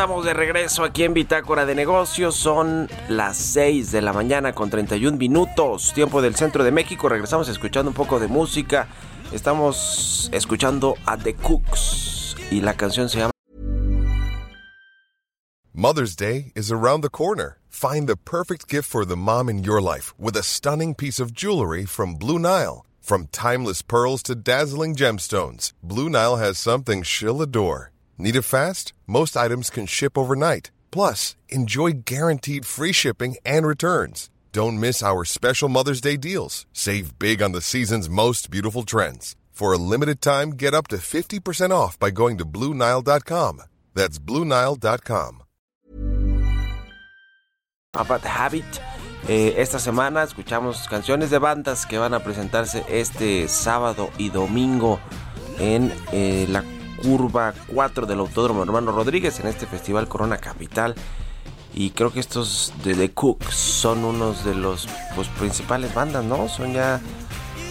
Estamos 0.00 0.24
de 0.24 0.32
regreso 0.32 0.82
aquí 0.82 1.04
en 1.04 1.12
Bitácora 1.12 1.66
de 1.66 1.74
Negocios. 1.74 2.34
Son 2.34 2.88
las 3.10 3.36
6 3.36 3.92
de 3.92 4.00
la 4.00 4.14
mañana 4.14 4.54
con 4.54 4.70
31 4.70 5.18
minutos, 5.18 5.92
tiempo 5.92 6.22
del 6.22 6.36
centro 6.36 6.64
de 6.64 6.72
México. 6.72 7.10
Regresamos 7.10 7.50
escuchando 7.50 7.90
un 7.90 7.94
poco 7.94 8.18
de 8.18 8.26
música. 8.26 8.88
Estamos 9.30 10.30
escuchando 10.32 10.94
a 11.04 11.18
The 11.18 11.34
Cooks 11.34 12.34
y 12.50 12.62
la 12.62 12.78
canción 12.78 13.10
se 13.10 13.18
llama 13.18 13.32
Mother's 15.74 16.16
Day 16.16 16.50
is 16.54 16.72
around 16.72 17.02
the 17.02 17.10
corner. 17.10 17.58
Find 17.68 18.08
the 18.08 18.16
perfect 18.16 18.70
gift 18.70 18.88
for 18.88 19.04
the 19.04 19.16
mom 19.16 19.50
in 19.50 19.62
your 19.62 19.82
life 19.82 20.14
with 20.18 20.34
a 20.34 20.42
stunning 20.42 20.94
piece 20.94 21.20
of 21.20 21.34
jewelry 21.34 21.84
from 21.84 22.14
Blue 22.14 22.38
Nile. 22.38 22.86
From 23.02 23.26
timeless 23.32 23.82
pearls 23.82 24.22
to 24.22 24.34
dazzling 24.34 24.96
gemstones, 24.96 25.72
Blue 25.82 26.08
Nile 26.08 26.36
has 26.36 26.56
something 26.56 27.02
she'll 27.02 27.42
adore. 27.42 27.89
Need 28.20 28.36
it 28.36 28.42
fast? 28.42 28.92
Most 29.06 29.34
items 29.34 29.70
can 29.70 29.86
ship 29.86 30.18
overnight. 30.18 30.70
Plus, 30.90 31.36
enjoy 31.48 32.02
guaranteed 32.04 32.66
free 32.66 32.92
shipping 32.92 33.36
and 33.46 33.66
returns. 33.66 34.28
Don't 34.52 34.78
miss 34.78 35.02
our 35.02 35.24
special 35.24 35.70
Mother's 35.70 36.02
Day 36.02 36.18
deals. 36.18 36.66
Save 36.74 37.18
big 37.18 37.40
on 37.40 37.52
the 37.52 37.62
season's 37.62 38.10
most 38.10 38.50
beautiful 38.50 38.82
trends. 38.82 39.36
For 39.50 39.72
a 39.72 39.78
limited 39.78 40.20
time, 40.20 40.50
get 40.50 40.74
up 40.74 40.88
to 40.88 40.96
50% 40.96 41.70
off 41.70 41.98
by 41.98 42.10
going 42.10 42.36
to 42.36 42.44
BlueNile.com. 42.44 43.62
That's 43.94 44.18
BlueNile.com. 44.18 45.42
About 47.94 48.20
Habit. 48.20 48.80
Eh, 49.28 49.54
esta 49.56 49.78
semana 49.78 50.24
escuchamos 50.24 50.86
canciones 50.88 51.30
de 51.30 51.38
bandas 51.38 51.86
que 51.86 51.96
van 51.96 52.12
a 52.12 52.20
presentarse 52.20 52.84
este 52.90 53.48
sábado 53.48 54.10
y 54.18 54.28
domingo 54.28 55.00
en 55.58 55.92
eh, 56.12 56.46
la 56.48 56.64
curva 57.02 57.54
4 57.68 58.06
del 58.06 58.20
Autódromo 58.20 58.62
Hermano 58.62 58.92
Rodríguez 58.92 59.40
en 59.40 59.46
este 59.46 59.66
festival 59.66 60.08
Corona 60.08 60.38
Capital. 60.38 60.94
Y 61.72 61.90
creo 61.90 62.12
que 62.12 62.20
estos 62.20 62.72
de 62.84 62.94
The 62.94 63.12
Cooks 63.12 63.54
son 63.54 64.04
unos 64.04 64.44
de 64.44 64.54
los 64.54 64.88
pues, 65.14 65.28
principales 65.28 65.94
bandas, 65.94 66.24
¿no? 66.24 66.48
Son 66.48 66.72
ya 66.72 67.00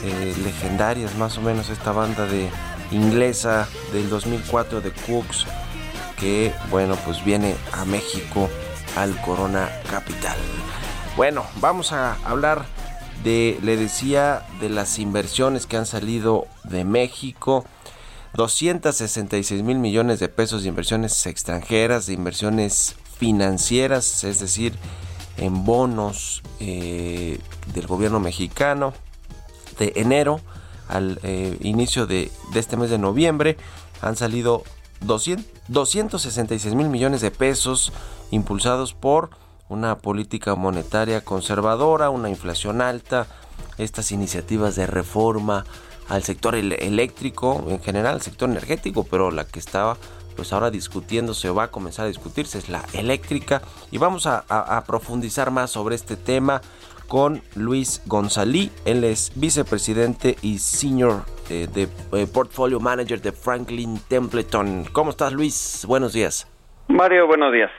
eh, 0.03 0.35
legendarias 0.43 1.15
más 1.17 1.37
o 1.37 1.41
menos 1.41 1.69
esta 1.69 1.91
banda 1.91 2.25
de 2.25 2.49
inglesa 2.91 3.67
del 3.91 4.09
2004 4.09 4.81
de 4.81 4.91
Cooks 4.91 5.45
que 6.17 6.53
bueno 6.71 6.95
pues 7.05 7.23
viene 7.23 7.55
a 7.71 7.85
México 7.85 8.49
al 8.95 9.19
Corona 9.21 9.69
Capital. 9.89 10.37
Bueno, 11.15 11.43
vamos 11.59 11.91
a 11.91 12.15
hablar 12.25 12.65
de, 13.23 13.59
le 13.61 13.77
decía, 13.77 14.45
de 14.59 14.69
las 14.69 14.99
inversiones 14.99 15.65
que 15.65 15.77
han 15.77 15.85
salido 15.85 16.47
de 16.63 16.85
México. 16.85 17.65
266 18.33 19.63
mil 19.63 19.79
millones 19.79 20.19
de 20.19 20.29
pesos 20.29 20.63
de 20.63 20.69
inversiones 20.69 21.25
extranjeras, 21.25 22.05
de 22.05 22.13
inversiones 22.13 22.95
financieras, 23.17 24.23
es 24.23 24.39
decir, 24.39 24.73
en 25.37 25.65
bonos 25.65 26.43
eh, 26.59 27.39
del 27.73 27.87
gobierno 27.87 28.19
mexicano 28.19 28.93
de 29.77 29.93
enero 29.95 30.41
al 30.87 31.19
eh, 31.23 31.57
inicio 31.61 32.07
de, 32.07 32.31
de, 32.53 32.59
este 32.59 32.77
mes 32.77 32.89
de 32.89 32.97
noviembre 32.97 33.57
han 34.01 34.15
salido 34.15 34.63
200, 35.01 35.45
266 35.67 36.75
mil 36.75 36.89
millones 36.89 37.21
de 37.21 37.31
pesos 37.31 37.93
impulsados 38.31 38.93
por 38.93 39.29
una 39.69 39.99
política 39.99 40.55
monetaria 40.55 41.21
conservadora, 41.21 42.09
una 42.09 42.29
inflación 42.29 42.81
alta, 42.81 43.27
estas 43.77 44.11
iniciativas 44.11 44.75
de 44.75 44.87
reforma 44.87 45.65
al 46.09 46.23
sector 46.23 46.55
eléctrico, 46.55 47.63
en 47.69 47.81
general 47.81 48.15
al 48.15 48.21
sector 48.21 48.49
energético, 48.49 49.05
pero 49.09 49.31
la 49.31 49.45
que 49.45 49.59
estaba 49.59 49.97
pues 50.35 50.53
ahora 50.53 50.71
discutiéndose 50.71 51.49
o 51.49 51.55
va 51.55 51.63
a 51.63 51.67
comenzar 51.71 52.05
a 52.05 52.07
discutirse 52.07 52.57
es 52.57 52.69
la 52.69 52.83
eléctrica 52.93 53.61
y 53.91 53.97
vamos 53.97 54.25
a, 54.25 54.83
profundizar 54.87 55.51
más 55.51 55.71
sobre 55.71 55.95
este 55.95 56.15
tema 56.15 56.61
con 57.09 57.41
Luis 57.55 58.01
Gonzalí, 58.05 58.71
él 58.85 59.03
es 59.03 59.33
vicepresidente 59.35 60.37
y 60.41 60.59
senior 60.59 61.23
eh, 61.49 61.67
de 61.73 61.89
eh, 62.13 62.27
portfolio 62.31 62.79
manager 62.79 63.19
de 63.19 63.31
Franklin 63.31 63.99
Templeton. 64.07 64.85
¿Cómo 64.93 65.09
estás 65.09 65.33
Luis? 65.33 65.85
Buenos 65.87 66.13
días. 66.13 66.47
Mario, 66.87 67.27
buenos 67.27 67.51
días. 67.51 67.71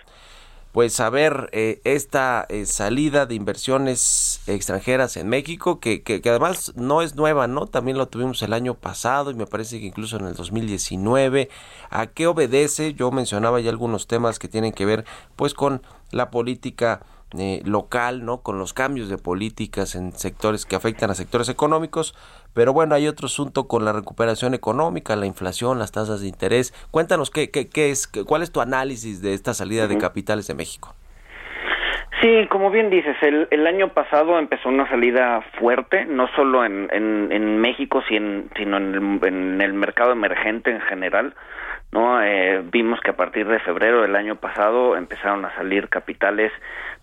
Pues 0.73 1.01
a 1.01 1.11
ver, 1.11 1.51
eh, 1.53 1.81
esta 1.83 2.47
eh, 2.49 2.65
salida 2.65 3.27
de 3.27 3.35
inversiones 3.35 4.41
extranjeras 4.47 5.17
en 5.17 5.29
México, 5.29 5.81
que, 5.81 6.03
que, 6.03 6.23
además 6.27 6.73
no 6.77 7.03
es 7.03 7.17
nueva, 7.17 7.49
¿no? 7.49 7.67
También 7.67 7.99
lo 7.99 8.07
tuvimos 8.07 8.41
el 8.43 8.53
año 8.53 8.75
pasado 8.75 9.33
y 9.33 9.35
me 9.35 9.47
parece 9.47 9.81
que 9.81 9.87
incluso 9.87 10.17
en 10.19 10.27
el 10.27 10.35
2019. 10.35 11.49
¿A 11.91 12.07
qué 12.07 12.29
obedece? 12.29 12.95
Yo 12.95 13.11
mencionaba 13.11 13.59
ya 13.59 13.71
algunos 13.71 14.07
temas 14.07 14.39
que 14.39 14.47
tienen 14.47 14.73
que 14.73 14.87
ver 14.87 15.05
pues 15.35 15.55
con 15.55 15.83
la 16.13 16.31
política 16.31 17.01
eh, 17.39 17.63
local, 17.65 18.25
¿no? 18.25 18.43
Con 18.43 18.59
los 18.59 18.73
cambios 18.73 19.09
de 19.09 19.17
políticas 19.17 19.95
en 19.95 20.13
sectores 20.17 20.67
que 20.67 20.75
afectan 20.75 21.11
a 21.11 21.15
sectores 21.15 21.49
económicos, 21.49 22.15
pero 22.55 22.73
bueno, 22.73 22.95
hay 22.95 23.07
otro 23.09 23.27
asunto 23.27 23.69
con 23.69 23.85
la 23.85 23.93
recuperación 23.93 24.55
económica, 24.55 25.17
la 25.17 25.27
inflación, 25.27 25.79
las 25.79 25.93
tasas 25.93 26.21
de 26.21 26.29
interés. 26.29 26.73
Cuéntanos 26.91 27.31
qué, 27.31 27.51
qué, 27.51 27.69
qué 27.69 27.91
es, 27.91 28.07
cuál 28.27 28.43
es 28.43 28.53
tu 28.53 28.61
análisis 28.61 29.23
de 29.23 29.35
esta 29.35 29.55
salida 29.55 29.87
de 29.87 29.99
capitales 29.99 30.47
de 30.47 30.55
México. 30.55 30.95
Sí, 32.21 32.47
como 32.51 32.71
bien 32.71 32.91
dices, 32.91 33.17
el, 33.23 33.49
el 33.51 33.67
año 33.67 33.95
pasado 33.95 34.39
empezó 34.39 34.69
una 34.69 34.87
salida 34.91 35.41
fuerte, 35.59 36.05
no 36.05 36.29
solo 36.37 36.67
en, 36.67 36.89
en, 36.93 37.33
en 37.33 37.59
México, 37.59 38.03
sino 38.09 38.77
en 38.77 38.95
el, 38.95 39.27
en 39.27 39.61
el 39.63 39.73
mercado 39.73 40.13
emergente 40.13 40.71
en 40.71 40.83
general. 40.83 41.35
no 41.93 42.23
eh, 42.23 42.63
vimos 42.71 43.01
que 43.01 43.11
a 43.11 43.17
partir 43.17 43.49
de 43.49 43.59
febrero 43.61 44.03
del 44.03 44.17
año 44.17 44.37
pasado 44.37 44.97
empezaron 44.97 45.45
a 45.47 45.55
salir 45.57 45.89
capitales 45.89 46.53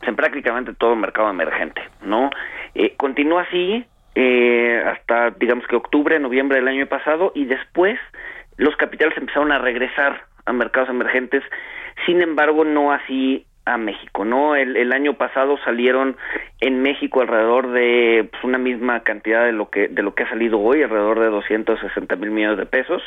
en 0.03 0.15
prácticamente 0.15 0.73
todo 0.73 0.93
el 0.93 0.99
mercado 0.99 1.29
emergente 1.29 1.81
no 2.01 2.29
eh, 2.75 2.93
continúa 2.95 3.41
así 3.41 3.85
eh, 4.19 4.81
hasta 4.83 5.29
digamos 5.29 5.67
que 5.67 5.75
octubre 5.75 6.17
noviembre 6.17 6.57
del 6.57 6.67
año 6.67 6.87
pasado 6.87 7.31
y 7.35 7.45
después 7.45 7.99
los 8.55 8.75
capitales 8.75 9.15
empezaron 9.15 9.51
a 9.51 9.59
regresar 9.59 10.23
a 10.45 10.53
mercados 10.53 10.89
emergentes 10.89 11.43
sin 12.07 12.21
embargo 12.21 12.63
no 12.65 12.91
así 12.91 13.45
a 13.67 13.77
México, 13.77 14.23
¿no? 14.23 14.55
El, 14.55 14.93
año 14.93 15.15
pasado 15.15 15.57
salieron 15.65 16.15
en 16.61 16.81
México 16.81 17.19
alrededor 17.19 17.71
de 17.71 18.27
pues, 18.31 18.43
una 18.45 18.57
misma 18.57 19.01
cantidad 19.01 19.45
de 19.45 19.51
lo 19.51 19.69
que 19.69 19.89
de 19.89 20.01
lo 20.03 20.15
que 20.15 20.23
ha 20.23 20.29
salido 20.29 20.59
hoy, 20.59 20.81
alrededor 20.81 21.19
de 21.19 21.27
260 21.27 22.15
mil 22.15 22.31
millones 22.31 22.57
de 22.57 22.65
pesos. 22.65 23.03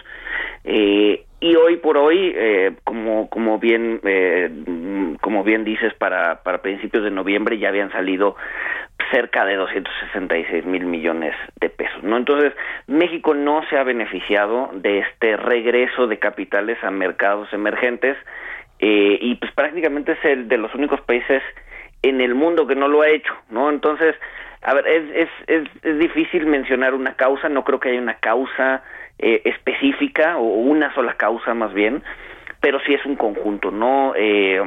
Eh, 0.64 1.24
y 1.40 1.56
hoy 1.56 1.78
por 1.78 1.96
hoy, 1.96 2.34
eh, 2.36 2.72
como 2.84 3.30
como 3.30 3.58
bien 3.58 4.00
eh, 4.04 4.50
como 5.22 5.42
bien 5.44 5.64
dices, 5.64 5.94
para 5.94 6.42
para 6.42 6.60
principios 6.60 7.04
de 7.04 7.10
noviembre 7.10 7.58
ya 7.58 7.68
habían 7.68 7.90
salido 7.90 8.36
cerca 9.10 9.44
de 9.44 9.56
266 9.56 10.64
mil 10.64 10.84
millones 10.84 11.34
de 11.60 11.68
pesos, 11.70 12.02
¿no? 12.02 12.16
Entonces 12.16 12.52
México 12.86 13.34
no 13.34 13.62
se 13.68 13.76
ha 13.76 13.82
beneficiado 13.82 14.70
de 14.74 15.00
este 15.00 15.36
regreso 15.36 16.06
de 16.06 16.18
capitales 16.18 16.82
a 16.82 16.90
mercados 16.90 17.52
emergentes 17.52 18.16
eh, 18.78 19.18
y 19.20 19.34
pues 19.36 19.52
prácticamente 19.52 20.12
es 20.12 20.24
el 20.24 20.48
de 20.48 20.58
los 20.58 20.74
únicos 20.74 21.00
países 21.02 21.42
en 22.02 22.20
el 22.20 22.34
mundo 22.34 22.66
que 22.66 22.74
no 22.74 22.88
lo 22.88 23.02
ha 23.02 23.08
hecho, 23.08 23.34
¿no? 23.50 23.68
Entonces, 23.68 24.14
a 24.62 24.74
ver, 24.74 24.86
es, 24.86 25.10
es, 25.14 25.28
es, 25.46 25.68
es 25.82 25.98
difícil 25.98 26.46
mencionar 26.46 26.94
una 26.94 27.14
causa, 27.14 27.48
no 27.48 27.64
creo 27.64 27.80
que 27.80 27.90
haya 27.90 28.00
una 28.00 28.14
causa 28.14 28.82
eh, 29.18 29.42
específica 29.44 30.38
o 30.38 30.44
una 30.44 30.94
sola 30.94 31.14
causa 31.14 31.52
más 31.52 31.74
bien, 31.74 32.02
pero 32.60 32.80
sí 32.80 32.94
es 32.94 33.04
un 33.04 33.16
conjunto, 33.16 33.70
¿no? 33.70 34.14
Eh, 34.16 34.62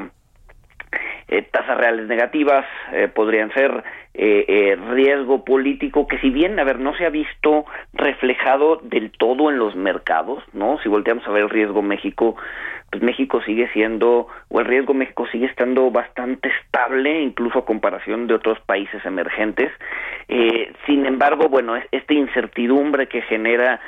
eh, 1.27 1.41
tasas 1.43 1.77
reales 1.77 2.07
negativas 2.07 2.65
eh, 2.91 3.07
podrían 3.07 3.51
ser 3.53 3.83
eh, 4.15 4.45
eh, 4.47 4.75
riesgo 4.91 5.43
político 5.43 6.05
que 6.05 6.19
si 6.19 6.29
bien 6.29 6.59
a 6.59 6.63
ver 6.63 6.79
no 6.79 6.95
se 6.95 7.03
ha 7.03 7.09
visto 7.09 7.65
reflejado 7.93 8.75
del 8.83 9.09
todo 9.09 9.49
en 9.49 9.57
los 9.57 9.75
mercados 9.75 10.43
no 10.53 10.77
si 10.83 10.87
volteamos 10.87 11.27
a 11.27 11.31
ver 11.31 11.45
el 11.45 11.49
riesgo 11.49 11.81
México 11.81 12.35
pues 12.91 13.01
México 13.01 13.41
sigue 13.43 13.67
siendo 13.69 14.27
o 14.49 14.59
el 14.59 14.67
riesgo 14.67 14.93
México 14.93 15.25
sigue 15.31 15.47
estando 15.47 15.89
bastante 15.89 16.51
estable 16.61 17.23
incluso 17.23 17.57
a 17.57 17.65
comparación 17.65 18.27
de 18.27 18.35
otros 18.35 18.59
países 18.59 19.03
emergentes. 19.03 19.71
Eh, 20.27 20.71
sin 20.85 21.07
embargo 21.07 21.49
bueno 21.49 21.73
esta 21.75 22.13
incertidumbre 22.13 23.07
que 23.07 23.23
genera 23.23 23.81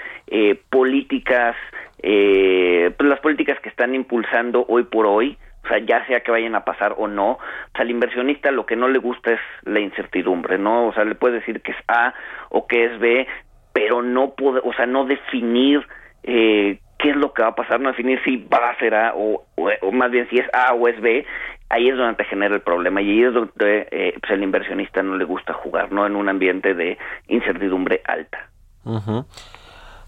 políticas 0.71 1.55
pues 2.01 3.09
las 3.09 3.19
políticas 3.19 3.59
que 3.59 3.69
están 3.69 3.93
impulsando 3.93 4.65
hoy 4.67 4.85
por 4.85 5.05
hoy 5.05 5.37
o 5.65 5.67
sea, 5.67 5.79
ya 5.79 6.05
sea 6.05 6.21
que 6.21 6.31
vayan 6.31 6.55
a 6.55 6.63
pasar 6.63 6.95
o 6.97 7.07
no, 7.07 7.31
o 7.31 7.39
sea, 7.73 7.81
al 7.81 7.89
inversionista 7.89 8.51
lo 8.51 8.65
que 8.65 8.75
no 8.75 8.87
le 8.87 8.99
gusta 8.99 9.33
es 9.33 9.39
la 9.63 9.79
incertidumbre, 9.79 10.57
¿no? 10.57 10.87
O 10.87 10.93
sea, 10.93 11.03
le 11.05 11.15
puede 11.15 11.35
decir 11.35 11.61
que 11.61 11.71
es 11.71 11.77
A 11.87 12.13
o 12.49 12.67
que 12.67 12.85
es 12.85 12.99
B, 12.99 13.27
pero 13.73 14.01
no 14.01 14.35
puede, 14.35 14.61
o 14.63 14.73
sea, 14.73 14.85
no 14.85 15.05
definir 15.05 15.85
eh, 16.23 16.79
qué 16.99 17.09
es 17.09 17.15
lo 17.15 17.33
que 17.33 17.41
va 17.41 17.49
a 17.49 17.55
pasar, 17.55 17.79
no 17.79 17.89
definir 17.89 18.21
si 18.23 18.37
va 18.37 18.69
a 18.69 18.79
ser 18.79 18.93
A 18.93 19.13
o, 19.15 19.45
o, 19.55 19.91
más 19.91 20.11
bien 20.11 20.27
si 20.29 20.37
es 20.37 20.47
A 20.53 20.73
o 20.73 20.87
es 20.87 20.99
B, 21.01 21.25
ahí 21.69 21.89
es 21.89 21.97
donde 21.97 22.15
te 22.15 22.25
genera 22.25 22.53
el 22.53 22.61
problema 22.61 23.01
y 23.01 23.09
ahí 23.09 23.23
es 23.23 23.33
donde 23.33 23.87
eh, 23.91 24.13
pues 24.19 24.31
el 24.31 24.43
inversionista 24.43 25.01
no 25.01 25.17
le 25.17 25.25
gusta 25.25 25.53
jugar, 25.53 25.91
¿no? 25.91 26.05
En 26.05 26.15
un 26.15 26.29
ambiente 26.29 26.73
de 26.75 26.97
incertidumbre 27.27 28.01
alta. 28.05 28.49
Uh. 28.83 29.23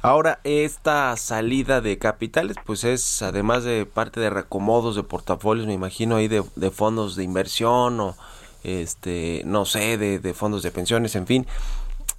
Ahora, 0.07 0.39
esta 0.45 1.17
salida 1.17 1.81
de 1.81 1.97
capitales, 1.97 2.55
pues 2.65 2.85
es 2.85 3.21
además 3.21 3.65
de 3.65 3.85
parte 3.85 4.21
de 4.21 4.29
recomodos 4.29 4.95
de 4.95 5.03
portafolios, 5.03 5.67
me 5.67 5.73
imagino 5.73 6.15
ahí 6.15 6.29
de, 6.29 6.43
fondos 6.71 7.17
de 7.17 7.25
inversión 7.25 7.99
o 7.99 8.15
este, 8.63 9.41
no 9.45 9.65
sé, 9.65 9.97
de, 9.97 10.33
fondos 10.33 10.63
de 10.63 10.71
pensiones, 10.71 11.13
en 11.17 11.27
fin. 11.27 11.45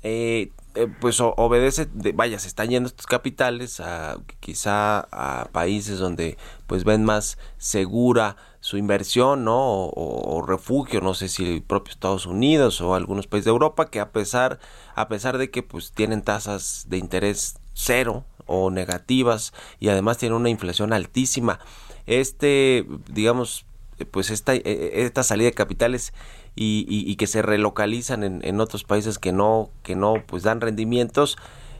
Eh, 0.02 0.52
eh, 0.74 0.86
pues 1.00 1.18
o, 1.20 1.32
obedece, 1.38 1.86
de, 1.86 2.12
vaya, 2.12 2.38
se 2.38 2.48
están 2.48 2.68
yendo 2.68 2.88
estos 2.88 3.06
capitales 3.06 3.80
a 3.80 4.18
quizá 4.38 5.08
a 5.10 5.48
países 5.50 5.98
donde 5.98 6.36
pues 6.66 6.84
ven 6.84 7.04
más 7.04 7.38
segura 7.56 8.36
su 8.60 8.76
inversión, 8.76 9.44
¿no? 9.44 9.56
O, 9.56 10.36
o 10.36 10.42
refugio, 10.42 11.00
no 11.00 11.14
sé 11.14 11.30
si 11.30 11.54
el 11.54 11.62
propio 11.62 11.92
Estados 11.94 12.26
Unidos 12.26 12.82
o 12.82 12.94
algunos 12.94 13.26
países 13.26 13.46
de 13.46 13.52
Europa, 13.52 13.88
que 13.90 13.98
a 13.98 14.12
pesar, 14.12 14.58
a 14.94 15.08
pesar 15.08 15.38
de 15.38 15.50
que 15.50 15.62
pues 15.62 15.92
tienen 15.92 16.20
tasas 16.20 16.84
de 16.90 16.98
interés 16.98 17.54
cero 17.78 18.24
o 18.46 18.70
negativas 18.70 19.52
y 19.78 19.88
además 19.88 20.18
tienen 20.18 20.36
una 20.36 20.50
inflación 20.50 20.92
altísima, 20.92 21.60
este, 22.06 22.84
digamos, 23.08 23.66
pues 24.10 24.30
esta, 24.30 24.54
eh, 24.54 24.62
esta 24.64 25.22
salida 25.22 25.48
de 25.48 25.54
capitales 25.54 26.12
y 26.60 27.14
que 27.14 27.28
se 27.28 27.40
relocalizan 27.40 28.24
en, 28.24 28.40
en, 28.42 28.60
otros 28.60 28.82
países 28.82 29.20
que 29.20 29.30
no, 29.30 29.68
que 29.84 29.94
no 29.94 30.14
pues 30.26 30.42
dan 30.42 30.60
rendimientos, 30.60 31.38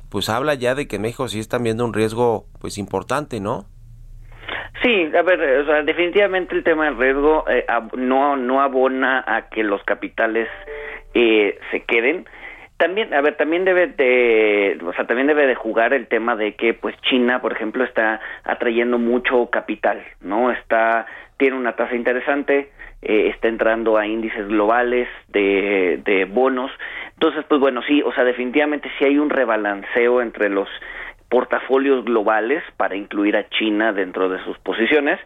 pues 0.09 0.29
habla 0.29 0.55
ya 0.55 0.77
de 0.77 0.87
que 0.87 0.97
en 0.97 1.03
México 1.03 1.27
sí 1.27 1.41
están 1.41 1.65
viendo 1.65 1.85
un 1.85 1.93
riesgo 1.93 2.45
pues 2.61 2.79
importante, 2.79 3.41
¿no? 3.41 3.67
Sí, 4.83 5.11
a 5.17 5.23
ver, 5.23 5.41
o 5.61 5.67
sea, 5.67 5.83
definitivamente 5.83 6.55
el 6.55 6.63
tema 6.63 6.85
del 6.85 6.97
riesgo 6.97 7.45
eh, 7.49 7.67
no, 7.97 8.37
no 8.37 8.61
abona 8.61 9.25
a 9.27 9.49
que 9.49 9.65
los 9.65 9.83
capitales 9.83 10.49
eh, 11.15 11.59
se 11.73 11.83
queden. 11.83 12.27
También, 12.79 13.13
a 13.13 13.21
ver, 13.21 13.37
también 13.37 13.65
debe 13.65 13.89
de, 13.89 14.79
o 14.87 14.93
sea, 14.93 15.05
también 15.05 15.27
debe 15.27 15.49
de 15.49 15.57
jugar 15.57 15.93
el 15.93 16.07
tema 16.07 16.37
de 16.37 16.55
que, 16.55 16.75
pues, 16.75 16.95
China, 17.03 17.41
por 17.41 17.53
ejemplo, 17.53 17.83
está 17.83 18.21
atrayendo 18.45 18.99
mucho 18.99 19.51
capital, 19.51 20.01
¿no? 20.21 20.53
Está, 20.53 21.07
tiene 21.39 21.57
una 21.57 21.75
tasa 21.75 21.97
interesante, 21.97 22.71
eh, 23.03 23.33
está 23.35 23.49
entrando 23.49 23.97
a 23.97 24.07
índices 24.07 24.47
globales 24.47 25.09
de, 25.27 26.01
de 26.05 26.25
bonos. 26.25 26.71
Entonces, 27.15 27.45
pues 27.49 27.61
bueno, 27.61 27.83
sí, 27.83 28.01
o 28.03 28.13
sea, 28.13 28.23
definitivamente 28.23 28.89
sí 28.97 29.05
hay 29.05 29.19
un 29.19 29.31
rebalanceo 29.31 30.23
entre 30.23 30.49
los 30.49 30.69
portafolios 31.29 32.05
globales 32.05 32.63
para 32.77 32.97
incluir 32.97 33.37
a 33.37 33.49
China 33.51 33.93
dentro 33.93 34.29
de 34.29 34.43
sus 34.45 34.59
posiciones. 34.59 35.21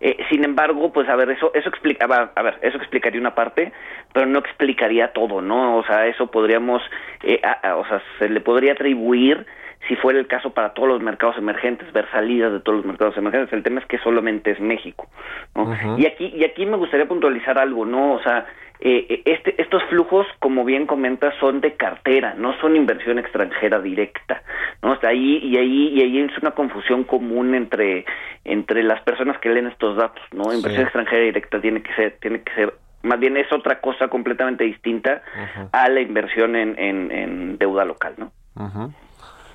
Eh, 0.00 0.16
sin 0.30 0.44
embargo, 0.44 0.92
pues 0.92 1.08
a 1.08 1.16
ver, 1.16 1.30
eso 1.30 1.50
eso 1.54 1.68
explica, 1.68 2.06
a 2.06 2.42
ver, 2.42 2.58
eso 2.62 2.76
explicaría 2.76 3.20
una 3.20 3.34
parte, 3.34 3.72
pero 4.12 4.26
no 4.26 4.38
explicaría 4.38 5.12
todo, 5.12 5.40
¿no? 5.40 5.76
O 5.76 5.84
sea, 5.84 6.06
eso 6.06 6.30
podríamos, 6.30 6.80
eh, 7.24 7.40
a, 7.42 7.70
a, 7.70 7.76
o 7.76 7.86
sea, 7.86 8.00
se 8.18 8.28
le 8.28 8.40
podría 8.40 8.72
atribuir 8.74 9.44
si 9.86 9.96
fuera 9.96 10.18
el 10.18 10.26
caso 10.26 10.50
para 10.50 10.74
todos 10.74 10.88
los 10.88 11.02
mercados 11.02 11.36
emergentes, 11.38 11.92
ver 11.92 12.08
salidas 12.10 12.52
de 12.52 12.60
todos 12.60 12.78
los 12.78 12.86
mercados 12.86 13.16
emergentes. 13.16 13.52
El 13.52 13.62
tema 13.62 13.80
es 13.80 13.86
que 13.86 13.98
solamente 13.98 14.50
es 14.50 14.60
México, 14.60 15.08
¿no? 15.54 15.64
Uh 15.64 15.74
-huh. 15.74 15.98
Y 15.98 16.06
aquí 16.06 16.32
y 16.36 16.44
aquí 16.44 16.66
me 16.66 16.76
gustaría 16.76 17.06
puntualizar 17.06 17.58
algo, 17.58 17.84
¿no? 17.84 18.14
O 18.14 18.22
sea, 18.22 18.46
eh, 18.80 19.22
este, 19.24 19.60
estos 19.60 19.82
flujos, 19.84 20.26
como 20.38 20.64
bien 20.64 20.86
comentas, 20.86 21.34
son 21.40 21.60
de 21.60 21.74
cartera, 21.74 22.34
no 22.36 22.58
son 22.60 22.76
inversión 22.76 23.18
extranjera 23.18 23.80
directa, 23.80 24.42
¿no? 24.82 24.96
Ahí 25.02 25.38
y 25.42 25.56
ahí 25.56 25.88
y 25.94 26.02
ahí 26.02 26.18
es 26.20 26.38
una 26.38 26.52
confusión 26.52 27.04
común 27.04 27.54
entre 27.54 28.04
entre 28.44 28.82
las 28.82 29.00
personas 29.02 29.38
que 29.38 29.48
leen 29.48 29.66
estos 29.66 29.96
datos, 29.96 30.22
¿no? 30.32 30.52
Inversión 30.52 30.82
sí. 30.82 30.82
extranjera 30.82 31.22
directa 31.24 31.60
tiene 31.60 31.82
que 31.82 31.92
ser 31.94 32.18
tiene 32.20 32.42
que 32.42 32.54
ser 32.54 32.74
más 33.02 33.18
bien 33.18 33.36
es 33.36 33.52
otra 33.52 33.80
cosa 33.80 34.08
completamente 34.08 34.64
distinta 34.64 35.22
uh 35.34 35.60
-huh. 35.60 35.68
a 35.72 35.88
la 35.88 36.00
inversión 36.00 36.56
en, 36.56 36.78
en, 36.78 37.10
en, 37.10 37.58
deuda 37.58 37.84
local, 37.84 38.14
¿no? 38.16 38.32
Uh 38.56 38.68
-huh. 38.68 38.94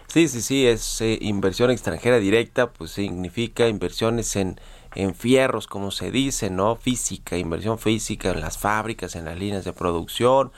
Sí, 0.08 0.28
sí, 0.28 0.42
sí, 0.42 0.68
es 0.68 1.02
eh, 1.02 1.18
inversión 1.22 1.72
extranjera 1.72 2.20
directa, 2.20 2.72
pues 2.72 2.92
significa 2.92 3.68
inversiones 3.68 4.36
en 4.36 4.56
en 4.96 5.16
fierros, 5.16 5.68
como 5.68 5.92
se 5.92 6.12
dice, 6.12 6.50
¿no? 6.50 6.76
Física, 6.76 7.38
inversión 7.38 7.80
física 7.80 8.32
en 8.32 8.42
las 8.42 8.58
fábricas, 8.58 9.16
en 9.16 9.26
las 9.26 9.38
líneas 9.38 9.66
de 9.66 9.74
producción, 9.74 10.52